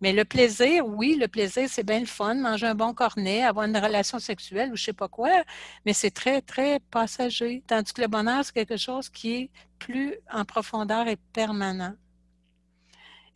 Mais 0.00 0.12
le 0.12 0.24
plaisir, 0.24 0.86
oui, 0.86 1.16
le 1.20 1.28
plaisir, 1.28 1.68
c'est 1.70 1.84
bien 1.84 2.00
le 2.00 2.06
fun, 2.06 2.34
manger 2.34 2.66
un 2.66 2.74
bon 2.74 2.94
cornet, 2.94 3.42
avoir 3.44 3.66
une 3.66 3.76
relation 3.78 4.18
sexuelle 4.18 4.72
ou 4.72 4.76
je 4.76 4.84
sais 4.84 4.92
pas 4.94 5.08
quoi, 5.08 5.44
mais 5.86 5.94
c'est 5.94 6.10
très, 6.10 6.42
très 6.42 6.80
passager. 6.90 7.64
Tandis 7.66 7.92
que 7.94 8.02
le 8.02 8.08
bonheur, 8.08 8.44
c'est 8.44 8.54
quelque 8.54 8.76
chose 8.76 9.08
qui 9.10 9.34
est 9.36 9.50
plus 9.78 10.14
en 10.32 10.44
profondeur 10.44 11.08
et 11.08 11.16
permanent. 11.32 11.94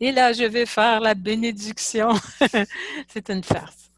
Et 0.03 0.11
là, 0.11 0.33
je 0.33 0.43
vais 0.45 0.65
faire 0.65 0.99
la 0.99 1.13
bénédiction. 1.13 2.09
c'est 3.07 3.29
une 3.29 3.43
farce. 3.43 3.91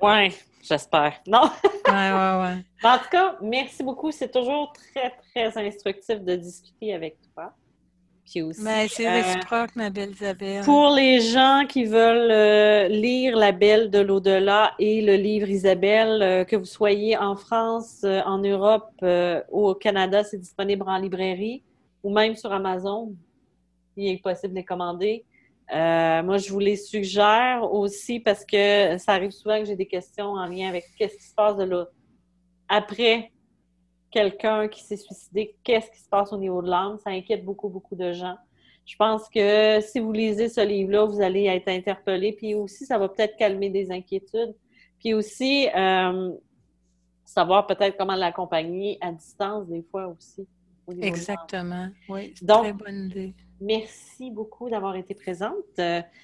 Oui, 0.00 0.34
j'espère. 0.62 1.20
Non? 1.26 1.50
ouais, 1.86 1.92
ouais, 1.92 2.40
ouais. 2.40 2.64
En 2.82 2.96
tout 2.96 3.10
cas, 3.10 3.36
merci 3.42 3.82
beaucoup. 3.82 4.10
C'est 4.10 4.30
toujours 4.32 4.72
très, 4.72 5.12
très 5.30 5.66
instructif 5.66 6.18
de 6.22 6.36
discuter 6.36 6.94
avec 6.94 7.18
toi. 7.34 7.52
Puis 8.24 8.40
aussi. 8.40 8.62
Mais 8.62 8.88
c'est 8.88 9.06
euh, 9.06 9.20
réciproque, 9.20 9.76
ma 9.76 9.90
belle 9.90 10.12
Isabelle. 10.12 10.64
Pour 10.64 10.88
les 10.94 11.20
gens 11.20 11.66
qui 11.68 11.84
veulent 11.84 12.30
euh, 12.30 12.88
lire 12.88 13.36
La 13.36 13.52
Belle 13.52 13.90
de 13.90 13.98
l'au-delà 13.98 14.72
et 14.78 15.02
le 15.02 15.16
livre 15.16 15.50
Isabelle, 15.50 16.22
euh, 16.22 16.44
que 16.44 16.56
vous 16.56 16.64
soyez 16.64 17.18
en 17.18 17.36
France, 17.36 18.02
en 18.04 18.38
Europe 18.38 18.94
ou 19.50 19.68
au 19.68 19.74
Canada, 19.74 20.24
c'est 20.24 20.38
disponible 20.38 20.84
en 20.86 20.96
librairie 20.96 21.62
ou 22.02 22.14
même 22.14 22.34
sur 22.34 22.50
Amazon 22.50 23.12
il 23.96 24.08
est 24.08 24.22
possible 24.22 24.54
de 24.54 24.58
les 24.58 24.64
commander. 24.64 25.24
Euh, 25.72 26.22
moi, 26.22 26.36
je 26.36 26.50
vous 26.50 26.58
les 26.58 26.76
suggère 26.76 27.66
aussi 27.72 28.20
parce 28.20 28.44
que 28.44 28.98
ça 28.98 29.12
arrive 29.12 29.30
souvent 29.30 29.58
que 29.58 29.64
j'ai 29.64 29.76
des 29.76 29.86
questions 29.86 30.32
en 30.32 30.46
lien 30.46 30.68
avec 30.68 30.84
qu'est-ce 30.98 31.16
qui 31.16 31.24
se 31.24 31.34
passe 31.34 31.56
de 31.56 31.64
là. 31.64 31.88
Après 32.68 33.30
quelqu'un 34.10 34.68
qui 34.68 34.82
s'est 34.82 34.96
suicidé, 34.96 35.56
qu'est-ce 35.64 35.90
qui 35.90 36.00
se 36.00 36.08
passe 36.08 36.32
au 36.32 36.36
niveau 36.36 36.60
de 36.60 36.68
l'âme? 36.68 36.98
Ça 36.98 37.10
inquiète 37.10 37.44
beaucoup, 37.44 37.68
beaucoup 37.68 37.96
de 37.96 38.12
gens. 38.12 38.36
Je 38.84 38.96
pense 38.96 39.28
que 39.28 39.80
si 39.80 40.00
vous 40.00 40.12
lisez 40.12 40.48
ce 40.48 40.60
livre-là, 40.60 41.04
vous 41.04 41.20
allez 41.20 41.46
être 41.46 41.68
interpellé. 41.68 42.32
Puis 42.32 42.54
aussi, 42.54 42.84
ça 42.84 42.98
va 42.98 43.08
peut-être 43.08 43.36
calmer 43.36 43.70
des 43.70 43.90
inquiétudes. 43.90 44.54
Puis 44.98 45.14
aussi, 45.14 45.68
euh, 45.74 46.32
savoir 47.24 47.66
peut-être 47.66 47.96
comment 47.96 48.14
l'accompagner 48.14 48.98
à 49.00 49.12
distance 49.12 49.66
des 49.68 49.82
fois 49.82 50.08
aussi. 50.08 50.46
Exactement. 51.00 51.88
Oui, 52.08 52.34
c'est 52.36 52.46
très 52.46 52.72
bonne 52.72 53.06
idée. 53.06 53.34
Merci 53.60 54.30
beaucoup 54.32 54.68
d'avoir 54.68 54.96
été 54.96 55.14
présente. 55.14 55.54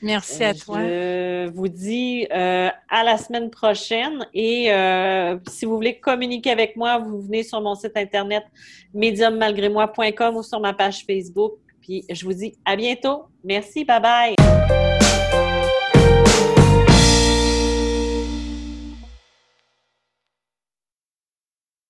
Merci 0.03 0.43
à 0.43 0.55
toi. 0.55 0.81
Je 0.81 1.49
vous 1.51 1.69
dis 1.69 2.27
euh, 2.33 2.69
à 2.89 3.05
la 3.05 3.17
semaine 3.17 3.49
prochaine 3.51 4.27
et 4.35 4.73
euh, 4.73 5.39
si 5.49 5.65
vous 5.65 5.77
voulez 5.77 6.01
communiquer 6.01 6.51
avec 6.51 6.77
moi, 6.77 6.99
vous 6.99 7.21
venez 7.21 7.45
sur 7.45 7.61
mon 7.61 7.77
site 7.77 7.97
internet 7.97 8.45
mediummalgrémoi.com 8.93 10.37
ou 10.37 10.43
sur 10.43 10.59
ma 10.59 10.73
page 10.73 11.05
Facebook. 11.07 11.55
Puis 11.81 12.05
je 12.11 12.25
vous 12.25 12.35
dis 12.35 12.55
à 12.65 12.75
bientôt. 12.75 13.27
Merci, 13.45 13.85
bye 13.85 14.01
bye. 14.01 14.88